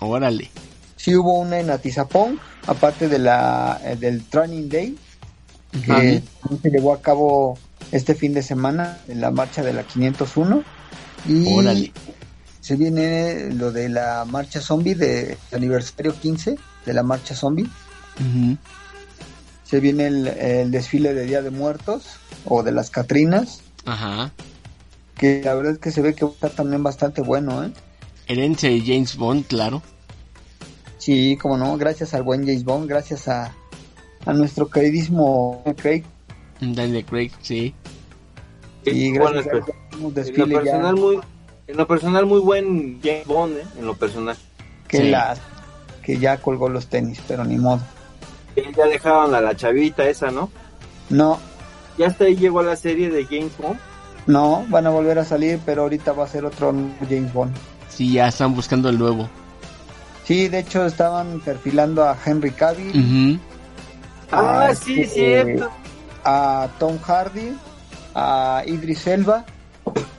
Órale. 0.00 0.50
Sí 0.96 1.14
hubo 1.14 1.38
una 1.38 1.60
en 1.60 1.70
Atizapunk, 1.70 2.40
aparte 2.66 3.08
de 3.08 3.18
la 3.18 3.80
eh, 3.84 3.96
del 3.96 4.24
Training 4.24 4.68
Day, 4.68 4.96
que 5.84 6.22
se 6.62 6.70
llevó 6.70 6.92
a 6.94 7.00
cabo 7.00 7.58
este 7.92 8.14
fin 8.14 8.34
de 8.34 8.42
semana 8.42 8.98
en 9.08 9.20
la 9.20 9.30
marcha 9.30 9.62
de 9.62 9.72
la 9.72 9.84
501 9.84 10.62
y 11.28 11.46
Órale. 11.54 11.92
se 12.60 12.76
viene 12.76 13.50
lo 13.52 13.72
de 13.72 13.88
la 13.88 14.24
marcha 14.24 14.60
zombie 14.60 14.94
de 14.94 15.36
aniversario 15.52 16.14
15 16.18 16.56
de 16.84 16.92
la 16.92 17.02
marcha 17.02 17.34
zombie 17.34 17.68
se 19.64 19.80
viene 19.80 20.06
el, 20.06 20.26
el 20.28 20.70
desfile 20.70 21.12
de 21.14 21.24
Día 21.26 21.42
de 21.42 21.50
Muertos 21.50 22.04
o 22.44 22.62
de 22.62 22.72
las 22.72 22.90
Catrinas 22.90 23.60
Ajá. 23.84 24.32
que 25.16 25.42
la 25.44 25.54
verdad 25.54 25.72
es 25.72 25.78
que 25.78 25.90
se 25.90 26.02
ve 26.02 26.14
que 26.14 26.24
va 26.24 26.30
a 26.30 26.34
estar 26.34 26.50
también 26.50 26.82
bastante 26.82 27.20
bueno 27.22 27.64
¿eh? 27.64 27.72
Herencia 28.28 28.70
James 28.84 29.16
Bond, 29.16 29.46
claro. 29.46 29.82
sí 30.98 31.36
como 31.40 31.56
no 31.56 31.76
gracias 31.76 32.14
al 32.14 32.22
buen 32.22 32.40
James 32.46 32.64
Bond 32.64 32.88
gracias 32.88 33.28
a, 33.28 33.52
a 34.24 34.32
nuestro 34.32 34.68
queridísimo 34.68 35.62
Craig 35.76 36.04
Daniel 36.74 37.04
Craig, 37.04 37.30
sí. 37.40 37.74
y 38.84 39.16
Bueno, 39.18 39.42
gracias 39.42 39.76
a 39.92 39.96
un 39.96 40.14
en 40.16 40.36
lo 40.38 40.46
ya 40.46 40.60
personal 40.60 40.94
muy, 40.96 41.20
en 41.66 41.76
lo 41.76 41.86
personal 41.86 42.26
muy 42.26 42.40
buen 42.40 43.00
James 43.02 43.26
Bond, 43.26 43.56
¿eh? 43.58 43.64
En 43.78 43.86
lo 43.86 43.94
personal. 43.94 44.36
que 44.88 44.98
Sí. 44.98 45.10
la 45.10 45.36
que 46.02 46.18
ya 46.18 46.36
colgó 46.36 46.68
los 46.68 46.86
tenis 46.86 47.20
pero 47.26 47.44
ni 47.44 47.56
modo 47.56 47.80
Ya 48.76 48.86
dejaron 48.86 49.34
a 49.34 49.40
la 49.40 49.56
chavita 49.56 50.04
esa, 50.08 50.30
¿no? 50.30 50.50
no 51.10 51.38
Ya 51.98 52.06
hasta 52.06 52.24
ahí 52.24 52.36
llegó 52.36 52.62
la 52.62 52.76
serie 52.76 53.10
de 53.10 53.24
James 53.24 53.56
Bond. 53.58 53.78
No, 54.28 54.64
van 54.68 54.86
a 54.86 54.90
volver 54.90 55.18
a 55.18 55.24
salir, 55.24 55.58
pero 55.64 55.82
ahorita 55.82 56.12
va 56.12 56.24
a 56.24 56.28
ser 56.28 56.44
otro 56.44 56.72
James 57.08 57.32
Bond. 57.32 57.54
Sí, 57.88 58.12
ya 58.12 58.28
están 58.28 58.54
buscando 58.54 58.88
el 58.88 58.98
nuevo. 58.98 59.28
Sí, 60.24 60.48
de 60.48 60.58
hecho 60.60 60.84
estaban 60.86 61.40
perfilando 61.40 62.02
a 62.04 62.16
Henry 62.24 62.50
Cavill. 62.50 63.40
Ah, 64.32 64.66
Ah, 64.70 64.74
sí, 64.74 65.00
este, 65.02 65.14
cierto. 65.14 65.70
A 66.26 66.68
Tom 66.78 66.98
Hardy, 66.98 67.56
a 68.14 68.62
Idris 68.66 69.06
Elba. 69.06 69.44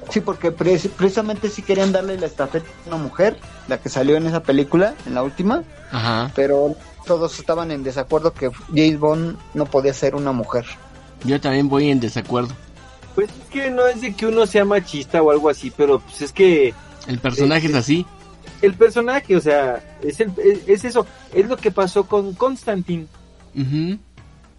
Sí, 0.10 0.22
porque 0.22 0.52
pre- 0.52 0.80
precisamente 0.96 1.50
sí 1.50 1.62
querían 1.62 1.92
darle 1.92 2.18
la 2.18 2.26
estafeta 2.28 2.66
a 2.86 2.88
una 2.88 2.98
mujer, 2.98 3.38
la 3.68 3.78
que 3.80 3.90
salió 3.90 4.16
en 4.16 4.26
esa 4.26 4.42
película, 4.42 4.96
en 5.06 5.14
la 5.16 5.22
última, 5.22 5.64
Ajá. 5.92 6.32
pero 6.34 6.76
todos 7.06 7.38
estaban 7.40 7.72
en 7.72 7.84
desacuerdo 7.84 8.34
que 8.34 8.50
James 8.70 9.00
Bond 9.00 9.38
no 9.54 9.66
podía 9.66 9.94
ser 9.94 10.16
una 10.16 10.32
mujer. 10.32 10.66
Yo 11.26 11.42
también 11.42 11.68
voy 11.68 11.90
en 11.90 12.00
desacuerdo. 12.00 12.54
Pues 13.16 13.30
es 13.30 13.50
que 13.52 13.70
no 13.70 13.86
es 13.88 14.00
de 14.00 14.14
que 14.14 14.28
uno 14.28 14.46
sea 14.46 14.64
machista 14.64 15.22
o 15.22 15.30
algo 15.32 15.50
así, 15.50 15.72
pero 15.76 16.00
pues 16.00 16.22
es 16.22 16.32
que 16.32 16.74
El 17.08 17.20
personaje 17.20 17.68
es 17.68 17.76
así. 17.76 18.06
el 18.62 18.76
personaje, 18.76 19.36
o 19.36 19.42
sea, 19.42 19.84
es, 20.02 20.20
el, 20.22 20.32
es, 20.38 20.60
es 20.68 20.86
eso, 20.86 21.06
es 21.34 21.48
lo 21.50 21.58
que 21.58 21.72
pasó 21.72 22.06
con 22.08 22.34
Constantine. 22.34 23.08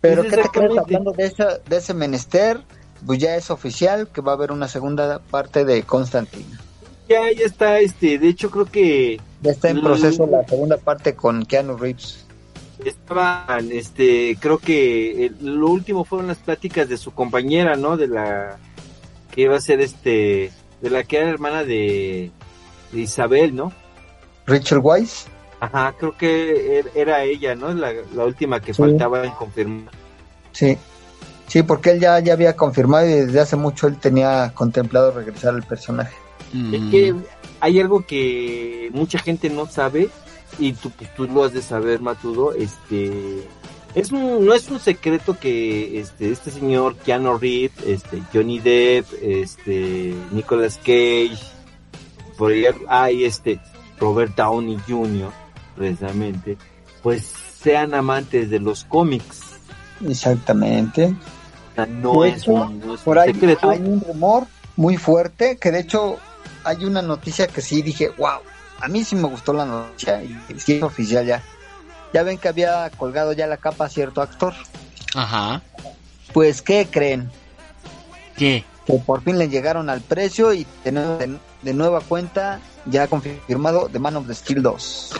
Pero 0.00 0.22
¿qué 0.22 0.36
te 0.36 0.48
crees 0.48 0.78
hablando 0.78 1.12
de, 1.12 1.26
esa, 1.26 1.58
de 1.58 1.76
ese 1.76 1.94
menester? 1.94 2.60
Pues 3.06 3.18
ya 3.18 3.36
es 3.36 3.50
oficial 3.50 4.08
que 4.08 4.20
va 4.20 4.32
a 4.32 4.34
haber 4.34 4.52
una 4.52 4.68
segunda 4.68 5.18
parte 5.18 5.64
de 5.64 5.82
Constantine. 5.82 6.46
Ya, 7.08 7.30
ya 7.32 7.46
está, 7.46 7.78
este, 7.80 8.18
de 8.18 8.28
hecho 8.28 8.50
creo 8.50 8.66
que 8.66 9.20
Ya 9.40 9.52
está 9.52 9.70
en 9.70 9.80
proceso 9.80 10.26
la 10.26 10.46
segunda 10.46 10.76
parte 10.76 11.14
con 11.14 11.44
Keanu 11.46 11.76
Reeves. 11.76 12.26
estaban, 12.84 13.72
este, 13.72 14.36
creo 14.38 14.58
que 14.58 15.26
eh, 15.26 15.32
lo 15.40 15.68
último 15.68 16.04
fueron 16.04 16.28
las 16.28 16.38
pláticas 16.38 16.88
de 16.88 16.96
su 16.96 17.12
compañera, 17.12 17.76
¿no? 17.76 17.96
De 17.96 18.08
la 18.08 18.58
que 19.34 19.42
iba 19.42 19.56
a 19.56 19.60
ser, 19.60 19.80
este, 19.80 20.52
de 20.80 20.90
la 20.90 21.02
que 21.04 21.18
era 21.18 21.30
hermana 21.30 21.64
de, 21.64 22.30
de 22.92 23.00
Isabel, 23.00 23.54
¿no? 23.54 23.72
Rachel 24.46 24.78
Weisz. 24.78 25.26
Ajá, 25.60 25.92
creo 25.98 26.16
que 26.16 26.80
er- 26.80 26.90
era 26.94 27.24
ella, 27.24 27.54
¿no? 27.54 27.72
La, 27.74 27.92
la 28.14 28.24
última 28.24 28.60
que 28.60 28.72
Sí. 28.72 28.80
faltaba 28.82 29.24
en 29.24 29.32
confirmar. 29.32 29.92
Sí. 30.52 30.76
Sí, 31.48 31.62
porque 31.62 31.90
él 31.92 32.00
ya, 32.00 32.18
ya 32.20 32.34
había 32.34 32.54
confirmado 32.54 33.06
y 33.08 33.12
desde 33.12 33.40
hace 33.40 33.56
mucho 33.56 33.86
él 33.88 33.96
tenía 33.96 34.52
contemplado 34.54 35.12
regresar 35.12 35.54
al 35.54 35.62
personaje. 35.62 36.14
Es 36.72 36.80
Mm. 36.80 36.90
que 36.90 37.14
hay 37.60 37.80
algo 37.80 38.04
que 38.06 38.90
mucha 38.92 39.18
gente 39.18 39.48
no 39.50 39.66
sabe 39.66 40.08
y 40.58 40.72
tú, 40.74 40.90
pues, 40.90 41.14
tú 41.14 41.24
lo 41.26 41.44
has 41.44 41.52
de 41.52 41.62
saber, 41.62 42.00
Matudo. 42.00 42.52
Este 42.54 43.42
es 43.94 44.12
un, 44.12 44.44
no 44.46 44.54
es 44.54 44.68
un 44.70 44.78
secreto 44.78 45.36
que 45.40 45.98
este 46.00 46.30
este 46.30 46.50
señor 46.50 46.96
Keanu 46.96 47.36
Reeves, 47.38 47.72
este 47.86 48.22
Johnny 48.32 48.58
Depp, 48.60 49.06
este 49.22 50.14
Nicolas 50.30 50.76
Cage, 50.78 51.38
por 52.36 52.52
ahí 52.52 52.64
hay 52.88 53.24
este 53.24 53.58
Robert 53.98 54.34
Downey 54.36 54.78
Jr. 54.86 55.32
precisamente, 55.78 56.58
pues 57.02 57.32
sean 57.62 57.94
amantes 57.94 58.50
de 58.50 58.58
los 58.60 58.84
cómics. 58.84 59.40
Exactamente. 60.06 61.14
O 61.72 61.74
sea, 61.74 61.86
No 61.86 62.22
De 62.22 62.30
es 62.30 62.46
un, 62.48 62.80
no 62.80 62.94
es 62.94 63.00
un 63.00 63.04
Por 63.04 63.18
ahí 63.18 63.32
secreto. 63.32 63.70
hay 63.70 63.78
un 63.80 64.00
rumor 64.00 64.46
muy 64.76 64.96
fuerte 64.96 65.56
que 65.56 65.70
de 65.70 65.80
hecho 65.80 66.18
hay 66.64 66.84
una 66.84 67.02
noticia 67.02 67.46
que 67.46 67.60
sí 67.62 67.82
dije, 67.82 68.10
wow, 68.18 68.40
a 68.80 68.88
mí 68.88 69.04
sí 69.04 69.16
me 69.16 69.28
gustó 69.28 69.52
la 69.52 69.64
noticia 69.64 70.22
y 70.22 70.36
sí 70.58 70.74
es 70.74 70.82
oficial 70.82 71.24
ya. 71.26 71.42
Ya 72.12 72.22
ven 72.22 72.38
que 72.38 72.48
había 72.48 72.90
colgado 72.90 73.32
ya 73.32 73.46
la 73.46 73.56
capa 73.58 73.84
a 73.86 73.88
cierto 73.88 74.22
actor. 74.22 74.54
Ajá. 75.14 75.62
Pues, 76.32 76.62
¿qué 76.62 76.86
creen? 76.90 77.30
¿Qué? 78.36 78.64
Que 78.86 78.94
por 78.98 79.22
fin 79.22 79.36
le 79.38 79.48
llegaron 79.48 79.90
al 79.90 80.00
precio 80.00 80.52
y 80.54 80.66
de, 80.84 80.92
nueva- 80.92 81.16
de- 81.18 81.38
de 81.62 81.74
nueva 81.74 82.00
cuenta 82.00 82.60
ya 82.86 83.06
confirmado 83.08 83.88
The 83.92 83.98
Man 83.98 84.16
of 84.16 84.26
the 84.26 84.34
Steel 84.34 84.62
2. 84.62 85.10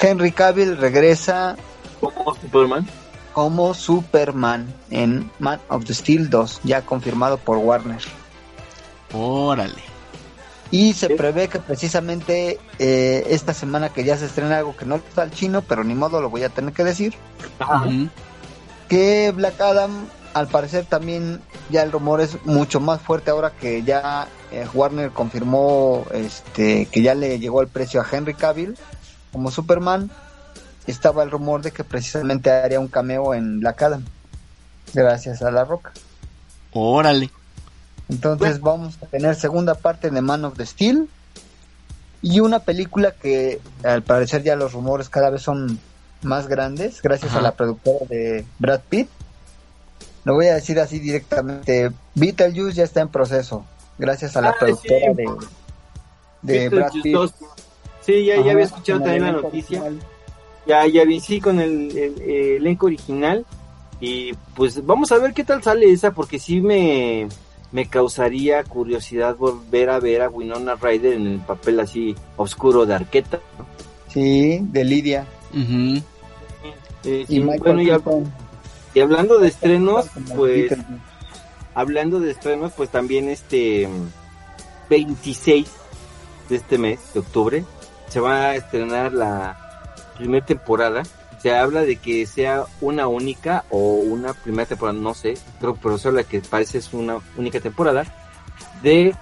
Henry 0.00 0.32
Cavill 0.32 0.76
regresa 0.76 1.56
como 2.00 2.34
Superman. 2.34 2.86
como 3.32 3.74
Superman 3.74 4.72
en 4.90 5.30
Man 5.38 5.60
of 5.68 5.84
the 5.84 5.94
Steel 5.94 6.30
2, 6.30 6.60
ya 6.64 6.82
confirmado 6.82 7.36
por 7.38 7.58
Warner. 7.58 8.00
Órale. 9.12 9.74
Y 10.72 10.92
se 10.92 11.08
Sí. 11.08 11.14
prevé 11.14 11.48
que 11.48 11.58
precisamente 11.58 12.60
eh, 12.78 13.26
esta 13.30 13.52
semana 13.52 13.88
que 13.88 14.04
ya 14.04 14.16
se 14.16 14.26
estrena 14.26 14.58
algo 14.58 14.76
que 14.76 14.84
no 14.86 14.96
está 14.96 15.22
al 15.22 15.32
chino, 15.32 15.62
pero 15.62 15.82
ni 15.82 15.94
modo 15.94 16.20
lo 16.20 16.30
voy 16.30 16.44
a 16.44 16.48
tener 16.48 16.72
que 16.72 16.84
decir, 16.84 17.14
Ajá. 17.58 17.84
Que 18.88 19.32
Black 19.34 19.60
Adam 19.60 20.06
al 20.32 20.46
parecer 20.46 20.84
también 20.84 21.40
ya 21.70 21.82
el 21.82 21.90
rumor 21.90 22.20
es 22.20 22.36
mucho 22.44 22.78
más 22.78 23.00
fuerte 23.00 23.32
ahora 23.32 23.50
que 23.50 23.82
ya 23.82 24.28
eh, 24.52 24.64
Warner 24.72 25.10
confirmó 25.10 26.06
este 26.12 26.86
que 26.86 27.02
ya 27.02 27.14
le 27.16 27.40
llegó 27.40 27.62
el 27.62 27.68
precio 27.68 28.00
a 28.00 28.06
Henry 28.10 28.34
Cavill 28.34 28.76
como 29.32 29.50
Superman. 29.50 30.10
Estaba 30.86 31.22
el 31.22 31.30
rumor 31.30 31.62
de 31.62 31.70
que 31.72 31.84
precisamente 31.84 32.50
haría 32.50 32.80
un 32.80 32.88
cameo 32.88 33.34
en 33.34 33.60
Black 33.60 33.82
Adam. 33.82 34.04
Gracias 34.94 35.42
a 35.42 35.50
La 35.50 35.64
Roca. 35.64 35.92
Órale. 36.72 37.30
Entonces 38.08 38.60
vamos 38.60 38.96
a 39.02 39.06
tener 39.06 39.36
segunda 39.36 39.74
parte 39.74 40.10
de 40.10 40.20
Man 40.20 40.44
of 40.44 40.56
the 40.56 40.66
Steel 40.66 41.08
y 42.22 42.40
una 42.40 42.58
película 42.58 43.12
que 43.12 43.60
al 43.84 44.02
parecer 44.02 44.42
ya 44.42 44.56
los 44.56 44.72
rumores 44.72 45.08
cada 45.08 45.30
vez 45.30 45.42
son 45.42 45.78
más 46.22 46.48
grandes 46.48 47.00
gracias 47.02 47.30
Ajá. 47.30 47.38
a 47.38 47.42
la 47.42 47.52
productora 47.54 48.04
de 48.08 48.44
Brad 48.58 48.80
Pitt. 48.88 49.08
Lo 50.24 50.34
voy 50.34 50.48
a 50.48 50.54
decir 50.54 50.80
así 50.80 50.98
directamente, 50.98 51.92
Beetlejuice 52.14 52.74
ya 52.76 52.84
está 52.84 53.00
en 53.00 53.08
proceso 53.08 53.64
gracias 53.96 54.36
a 54.36 54.40
la 54.42 54.50
Ah, 54.50 54.54
productora 54.58 55.06
sí. 55.16 55.22
de, 56.42 56.58
de 56.58 56.68
Brad 56.68 56.92
Pitt. 57.02 57.16
Sí, 58.00 58.24
ya, 58.24 58.36
ya 58.42 58.52
había 58.52 58.64
escuchado 58.64 59.00
también 59.00 59.24
la 59.24 59.32
noticia. 59.32 59.82
original. 59.82 60.06
Ya, 60.66 60.86
ya 60.86 61.04
vi, 61.04 61.20
sí, 61.20 61.40
con 61.40 61.60
el, 61.60 61.96
el- 61.96 62.20
el 62.22 62.56
elenco 62.56 62.86
original. 62.86 63.44
Y 64.00 64.32
pues 64.54 64.84
vamos 64.86 65.12
a 65.12 65.18
ver 65.18 65.34
qué 65.34 65.44
tal 65.44 65.62
sale 65.62 65.90
esa, 65.92 66.12
porque 66.12 66.38
sí 66.38 66.60
me, 66.60 67.28
me 67.72 67.86
causaría 67.86 68.64
curiosidad 68.64 69.36
volver 69.36 69.90
a 69.90 70.00
ver 70.00 70.22
a 70.22 70.30
Winona 70.30 70.74
Ryder 70.76 71.12
en 71.14 71.26
el 71.26 71.38
papel 71.40 71.80
así 71.80 72.14
oscuro 72.36 72.86
de 72.86 72.94
arqueta. 72.94 73.40
Sí, 74.08 74.58
de 74.62 74.84
Lidia. 74.84 75.26
Eh, 77.04 77.24
y 77.28 77.34
sí, 77.34 77.40
bueno, 77.40 77.80
hablando 79.02 79.38
de 79.38 79.48
estrenos, 79.48 80.06
pues 80.36 80.72
hablando 81.74 82.20
de 82.20 82.30
estrenos, 82.32 82.72
pues 82.76 82.90
también 82.90 83.28
este 83.28 83.88
26 84.88 85.68
de 86.48 86.56
este 86.56 86.78
mes, 86.78 86.98
de 87.14 87.20
octubre, 87.20 87.64
se 88.10 88.20
va 88.20 88.50
a 88.50 88.56
estrenar 88.56 89.12
la 89.12 89.94
primera 90.18 90.44
temporada. 90.44 91.02
Se 91.40 91.56
habla 91.56 91.82
de 91.82 91.96
que 91.96 92.26
sea 92.26 92.64
una 92.82 93.06
única 93.08 93.64
o 93.70 93.94
una 93.94 94.34
primera 94.34 94.66
temporada, 94.66 94.98
no 94.98 95.14
sé, 95.14 95.38
creo, 95.58 95.74
pero 95.76 95.96
se 95.96 96.08
habla 96.08 96.24
que 96.24 96.40
parece 96.40 96.78
es 96.78 96.92
una 96.92 97.18
única 97.38 97.60
temporada 97.60 98.04
de 98.82 99.14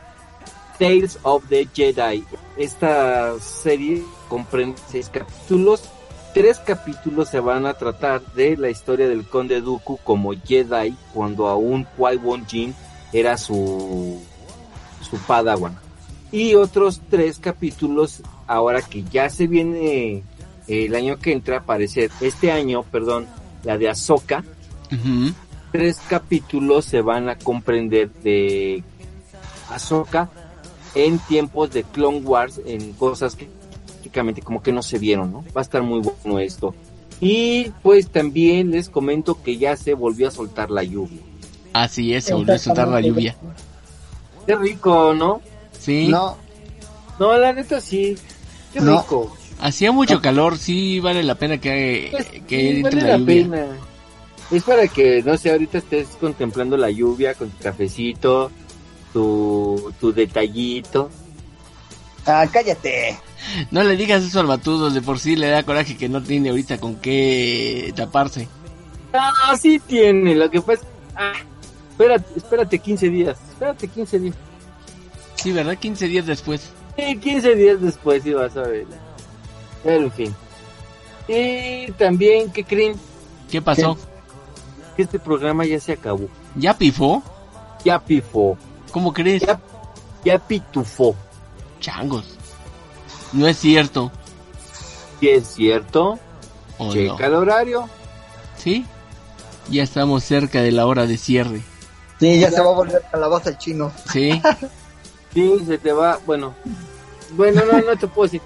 Tales 0.78 1.18
of 1.22 1.44
the 1.48 1.68
Jedi. 1.72 2.24
Esta 2.56 3.38
serie 3.38 4.02
comprende 4.28 4.80
seis 4.90 5.08
capítulos. 5.10 5.84
Tres 6.34 6.58
capítulos 6.58 7.28
se 7.28 7.40
van 7.40 7.66
a 7.66 7.74
tratar 7.74 8.20
de 8.34 8.56
la 8.56 8.68
historia 8.68 9.08
del 9.08 9.28
Conde 9.28 9.60
Dooku 9.60 9.98
como 10.04 10.32
Jedi 10.32 10.96
cuando 11.14 11.46
aún 11.48 11.86
Qui-Gon 11.96 12.46
Jinn 12.46 12.74
era 13.12 13.36
su 13.36 14.20
su 15.08 15.16
Padawan. 15.18 15.78
Y 16.30 16.54
otros 16.54 17.00
tres 17.08 17.38
capítulos 17.38 18.22
ahora 18.48 18.82
que 18.82 19.04
ya 19.04 19.30
se 19.30 19.46
viene 19.46 20.24
eh, 20.66 20.86
el 20.86 20.94
año 20.94 21.18
que 21.18 21.32
entra 21.32 21.56
a 21.56 21.60
aparecer 21.60 22.10
este 22.20 22.50
año, 22.50 22.82
perdón, 22.82 23.26
la 23.62 23.78
de 23.78 23.88
Ahsoka. 23.88 24.42
Ujú. 24.92 25.32
Tres 25.70 26.00
capítulos 26.08 26.86
se 26.86 27.02
van 27.02 27.28
a 27.28 27.36
comprender 27.36 28.10
de 28.24 28.82
Ahsoka 29.70 30.30
en 30.94 31.18
tiempos 31.20 31.70
de 31.70 31.84
Clone 31.84 32.20
Wars, 32.20 32.60
en 32.64 32.94
cosas 32.94 33.36
que 33.36 33.48
prácticamente 33.86 34.42
como 34.42 34.62
que 34.62 34.72
no 34.72 34.82
se 34.82 34.98
vieron, 34.98 35.30
¿no? 35.30 35.44
Va 35.54 35.60
a 35.60 35.62
estar 35.62 35.82
muy 35.82 36.00
bueno 36.00 36.38
esto. 36.38 36.74
Y 37.20 37.72
pues 37.82 38.08
también 38.08 38.70
les 38.70 38.88
comento 38.88 39.42
que 39.42 39.58
ya 39.58 39.76
se 39.76 39.92
volvió 39.94 40.28
a 40.28 40.30
soltar 40.30 40.70
la 40.70 40.82
lluvia. 40.82 41.20
Así 41.72 42.14
es, 42.14 42.24
se 42.24 42.34
volvió 42.34 42.54
a 42.54 42.58
soltar 42.58 42.88
la 42.88 43.00
lluvia. 43.00 43.36
Qué 44.46 44.56
rico, 44.56 45.12
¿no? 45.14 45.42
Sí. 45.78 46.08
No, 46.08 46.36
No, 47.18 47.36
la 47.36 47.52
neta 47.52 47.80
sí. 47.80 48.16
Qué 48.72 48.80
No. 48.80 49.00
rico. 49.00 49.36
Hacía 49.60 49.90
mucho 49.90 50.20
calor, 50.20 50.56
sí 50.56 51.00
vale 51.00 51.22
la 51.24 51.34
pena 51.34 51.58
que, 51.58 52.08
Pues, 52.12 52.26
que 52.46 52.60
sí, 52.60 52.68
entre 52.68 52.82
vale 52.82 53.02
la 53.02 53.08
la 53.08 53.18
lluvia. 53.18 53.42
pena. 53.42 53.66
Es 54.50 54.62
para 54.62 54.86
que, 54.88 55.22
no 55.24 55.36
sé, 55.36 55.50
ahorita 55.50 55.78
estés 55.78 56.08
contemplando 56.20 56.76
la 56.76 56.90
lluvia 56.90 57.34
con 57.34 57.50
tu 57.50 57.62
cafecito, 57.62 58.50
tu, 59.12 59.92
tu 60.00 60.12
detallito. 60.12 61.10
ah, 62.26 62.46
cállate. 62.52 63.18
No 63.70 63.82
le 63.82 63.96
digas 63.96 64.22
eso 64.22 64.40
al 64.40 64.46
batudo, 64.46 64.90
de 64.90 65.00
por 65.02 65.18
sí 65.18 65.34
le 65.36 65.48
da 65.48 65.62
coraje 65.64 65.96
que 65.96 66.08
no 66.08 66.22
tiene 66.22 66.50
ahorita 66.50 66.78
con 66.78 66.96
qué 66.96 67.92
taparse. 67.96 68.48
Ah, 69.12 69.56
sí 69.60 69.80
tiene, 69.86 70.34
lo 70.34 70.50
que 70.50 70.60
pasa. 70.60 70.82
Ah, 71.16 71.32
espérate, 71.90 72.26
espérate 72.36 72.78
15 72.78 73.08
días. 73.08 73.38
Espérate 73.50 73.88
15 73.88 74.18
días. 74.18 74.34
Sí, 75.36 75.52
¿verdad? 75.52 75.76
15 75.78 76.06
días 76.06 76.26
después. 76.26 76.70
Sí, 76.98 77.16
15 77.16 77.54
días 77.54 77.80
después 77.80 78.24
sí 78.24 78.32
vas 78.34 78.56
a 78.56 78.62
ver. 78.62 78.86
Pero 79.84 80.04
en 80.04 80.12
fin. 80.12 80.34
Y 81.28 81.92
también, 81.92 82.50
¿qué 82.50 82.64
creen? 82.64 82.96
¿Qué 83.48 83.62
pasó? 83.62 83.96
Que 84.96 85.02
este 85.02 85.20
programa 85.20 85.64
ya 85.64 85.78
se 85.78 85.92
acabó. 85.92 86.28
¿Ya 86.56 86.76
pifó? 86.76 87.22
Ya 87.84 88.00
pifó. 88.00 88.58
¿Cómo 88.90 89.12
crees? 89.12 89.42
Ya, 89.42 89.60
ya 90.24 90.38
pitufó. 90.40 91.14
Changos. 91.78 92.24
No 93.32 93.46
es 93.46 93.58
cierto. 93.58 94.10
Si 95.20 95.28
es 95.28 95.46
cierto, 95.46 96.18
¿O 96.78 96.92
checa 96.92 97.14
no? 97.20 97.26
el 97.26 97.34
horario. 97.34 97.88
¿Sí? 98.56 98.84
Ya 99.70 99.84
estamos 99.84 100.24
cerca 100.24 100.62
de 100.62 100.72
la 100.72 100.86
hora 100.86 101.06
de 101.06 101.16
cierre. 101.16 101.62
Sí, 102.18 102.40
ya 102.40 102.50
se 102.50 102.60
va 102.60 102.70
a 102.70 102.74
volver 102.74 103.02
calabaza 103.12 103.50
el 103.50 103.58
chino. 103.58 103.92
¿Sí? 104.10 104.42
Sí, 105.34 105.58
se 105.66 105.78
te 105.78 105.92
va, 105.92 106.18
bueno, 106.26 106.54
bueno, 107.32 107.62
no, 107.70 107.80
no 107.80 107.96
te 107.96 108.06
puedo 108.08 108.28
decir. 108.30 108.42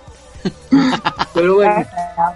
Pero 1.35 1.55
bueno, 1.55 1.87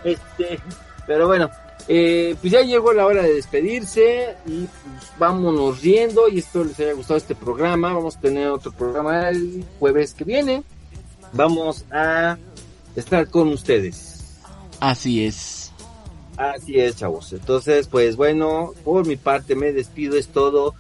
este, 0.04 0.60
pero 1.06 1.26
bueno, 1.26 1.50
eh, 1.88 2.34
pues 2.40 2.52
ya 2.52 2.62
llegó 2.62 2.92
la 2.92 3.06
hora 3.06 3.22
de 3.22 3.34
despedirse 3.34 4.36
y 4.46 4.66
pues 4.66 5.12
vámonos 5.18 5.82
riendo 5.82 6.28
y 6.28 6.38
espero 6.38 6.64
les 6.64 6.80
haya 6.80 6.92
gustado 6.94 7.18
este 7.18 7.34
programa. 7.34 7.92
Vamos 7.92 8.16
a 8.16 8.20
tener 8.20 8.48
otro 8.48 8.72
programa 8.72 9.28
el 9.28 9.64
jueves 9.78 10.14
que 10.14 10.24
viene. 10.24 10.62
Vamos 11.32 11.84
a 11.90 12.36
estar 12.94 13.28
con 13.28 13.48
ustedes. 13.48 14.38
Así 14.80 15.24
es. 15.24 15.72
Así 16.36 16.78
es, 16.78 16.96
chavos. 16.96 17.32
Entonces, 17.32 17.88
pues 17.88 18.16
bueno, 18.16 18.72
por 18.84 19.06
mi 19.06 19.16
parte 19.16 19.54
me 19.54 19.72
despido, 19.72 20.16
es 20.16 20.28
todo. 20.28 20.74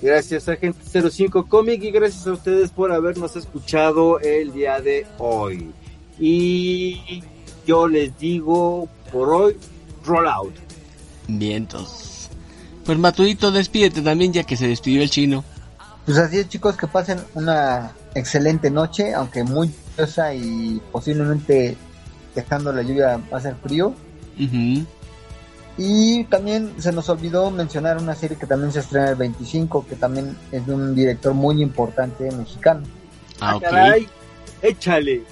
Gracias 0.00 0.48
a 0.48 0.56
Gente 0.56 1.10
05 1.10 1.46
Comic 1.46 1.82
y 1.82 1.90
gracias 1.90 2.26
a 2.26 2.32
ustedes 2.32 2.70
por 2.70 2.92
habernos 2.92 3.34
escuchado 3.34 4.20
el 4.20 4.52
día 4.52 4.80
de 4.80 5.06
hoy. 5.18 5.72
Y 6.20 7.22
yo 7.66 7.88
les 7.88 8.16
digo 8.18 8.88
por 9.12 9.28
hoy, 9.28 9.56
roll 10.04 10.28
out. 10.28 10.54
Vientos. 11.26 12.30
Pues 12.84 12.98
Matudito, 12.98 13.50
despídete 13.50 14.00
también 14.00 14.32
ya 14.32 14.44
que 14.44 14.56
se 14.56 14.68
despidió 14.68 15.02
el 15.02 15.10
chino. 15.10 15.44
Pues 16.06 16.16
así 16.16 16.38
es, 16.38 16.48
chicos, 16.48 16.76
que 16.76 16.86
pasen 16.86 17.18
una 17.34 17.92
excelente 18.14 18.70
noche, 18.70 19.12
aunque 19.12 19.44
muy 19.44 19.68
lluviosa 19.68 20.32
y 20.32 20.80
posiblemente 20.90 21.76
dejando 22.34 22.72
la 22.72 22.82
lluvia 22.82 23.20
va 23.32 23.38
a 23.38 23.40
ser 23.42 23.56
frío. 23.56 23.92
Ujú. 24.40 24.86
Y 25.78 26.24
también 26.24 26.74
se 26.78 26.90
nos 26.92 27.08
olvidó 27.08 27.50
mencionar 27.52 27.98
una 27.98 28.14
serie 28.16 28.36
que 28.36 28.46
también 28.46 28.72
se 28.72 28.80
estrena 28.80 29.10
el 29.10 29.14
25, 29.14 29.86
que 29.88 29.94
también 29.94 30.36
es 30.50 30.66
de 30.66 30.74
un 30.74 30.92
director 30.94 31.32
muy 31.34 31.62
importante 31.62 32.30
mexicano, 32.32 32.82
Ah, 33.40 33.54
ok. 33.56 33.62
Caray, 33.62 34.08
échale. 34.62 35.22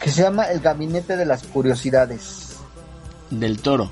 que 0.00 0.10
se 0.10 0.22
llama 0.22 0.44
El 0.44 0.60
Gabinete 0.60 1.16
de 1.16 1.26
las 1.26 1.42
Curiosidades. 1.42 2.58
Del 3.30 3.60
Toro. 3.60 3.90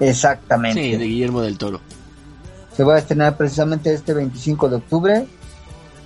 Exactamente. 0.00 0.82
Sí, 0.82 0.96
de 0.96 1.04
Guillermo 1.04 1.40
del 1.40 1.56
Toro. 1.58 1.80
Se 2.76 2.84
va 2.84 2.96
a 2.96 2.98
estrenar 2.98 3.36
precisamente 3.36 3.92
este 3.94 4.12
25 4.14 4.68
de 4.68 4.76
octubre. 4.76 5.26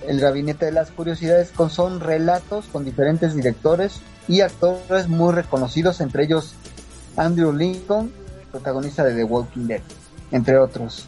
El 0.07 0.19
Gabinete 0.19 0.65
de 0.67 0.71
las 0.71 0.91
Curiosidades 0.91 1.49
con 1.51 1.69
son 1.69 1.99
relatos 1.99 2.65
con 2.71 2.85
diferentes 2.85 3.35
directores 3.35 4.01
y 4.27 4.41
actores 4.41 5.07
muy 5.07 5.33
reconocidos, 5.33 5.99
entre 6.01 6.23
ellos 6.25 6.53
Andrew 7.17 7.51
Lincoln, 7.53 8.11
protagonista 8.53 9.03
de 9.03 9.15
The 9.15 9.23
Walking 9.23 9.67
Dead, 9.67 9.81
entre 10.31 10.57
otros. 10.57 11.05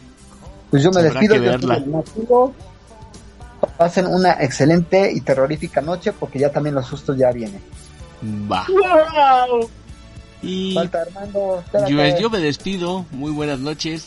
Pues 0.70 0.82
yo 0.82 0.90
me 0.90 1.00
Habrá 1.00 1.20
despido. 1.20 1.36
yo 1.36 1.58
Nativo. 1.86 2.54
Pasen 3.78 4.06
una 4.06 4.32
excelente 4.32 5.10
y 5.12 5.20
terrorífica 5.20 5.80
noche 5.80 6.12
porque 6.12 6.38
ya 6.40 6.50
también 6.50 6.74
los 6.74 6.86
sustos 6.86 7.16
ya 7.16 7.30
vienen. 7.30 7.62
Va. 8.50 8.66
Y 10.42 10.74
Falta 10.74 11.02
Armando. 11.02 11.62
espérate. 11.64 11.92
yo, 11.92 12.18
yo 12.20 12.30
me 12.30 12.38
despido. 12.40 13.06
Muy 13.12 13.30
buenas 13.30 13.60
noches. 13.60 14.04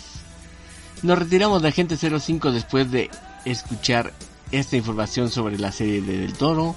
Nos 1.02 1.18
retiramos 1.18 1.62
de 1.62 1.70
Agente 1.70 1.96
05 1.98 2.52
después 2.52 2.92
de 2.92 3.10
escuchar 3.46 4.12
esta 4.52 4.76
información 4.76 5.30
sobre 5.30 5.58
la 5.58 5.72
serie 5.72 6.02
de 6.02 6.18
Del 6.18 6.34
Toro. 6.34 6.76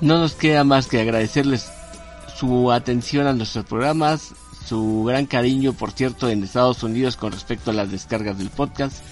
No 0.00 0.18
nos 0.18 0.34
queda 0.34 0.64
más 0.64 0.86
que 0.86 1.00
agradecerles 1.00 1.70
su 2.36 2.70
atención 2.72 3.26
a 3.26 3.32
nuestros 3.32 3.64
programas, 3.64 4.34
su 4.66 5.04
gran 5.04 5.26
cariño, 5.26 5.72
por 5.72 5.92
cierto, 5.92 6.28
en 6.28 6.42
Estados 6.42 6.82
Unidos 6.82 7.16
con 7.16 7.32
respecto 7.32 7.70
a 7.70 7.74
las 7.74 7.90
descargas 7.90 8.38
del 8.38 8.50
podcast 8.50 9.02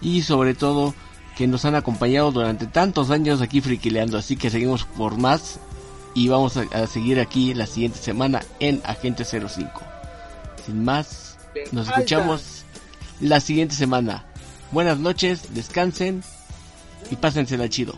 y 0.00 0.22
sobre 0.22 0.54
todo 0.54 0.94
que 1.36 1.46
nos 1.46 1.64
han 1.64 1.74
acompañado 1.74 2.30
durante 2.30 2.66
tantos 2.66 3.10
años 3.10 3.40
aquí 3.40 3.60
friquileando, 3.60 4.18
así 4.18 4.36
que 4.36 4.50
seguimos 4.50 4.84
por 4.84 5.16
más 5.16 5.58
y 6.14 6.28
vamos 6.28 6.56
a, 6.56 6.62
a 6.72 6.86
seguir 6.86 7.20
aquí 7.20 7.54
la 7.54 7.66
siguiente 7.66 7.98
semana 7.98 8.42
en 8.60 8.82
Agente 8.84 9.24
05. 9.24 9.70
Sin 10.66 10.84
más, 10.84 11.38
nos 11.72 11.88
escuchamos 11.88 12.64
la 13.20 13.40
siguiente 13.40 13.74
semana. 13.74 14.26
Buenas 14.72 14.98
noches, 14.98 15.54
descansen 15.54 16.22
y 17.10 17.16
pásensela 17.16 17.68
chido. 17.68 17.94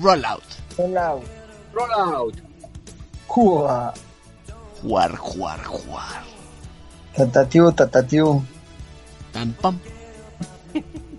Roll 0.00 0.24
out. 0.24 0.42
Hola. 0.76 1.16
Roll 1.72 1.90
out. 1.92 2.34
Jua. 3.26 3.94
Juar, 4.82 5.16
juar, 5.16 5.64
Tatatiu, 7.20 7.68
tatatiu. 7.68 8.40
Tan 9.28 9.52
pam. 9.60 9.76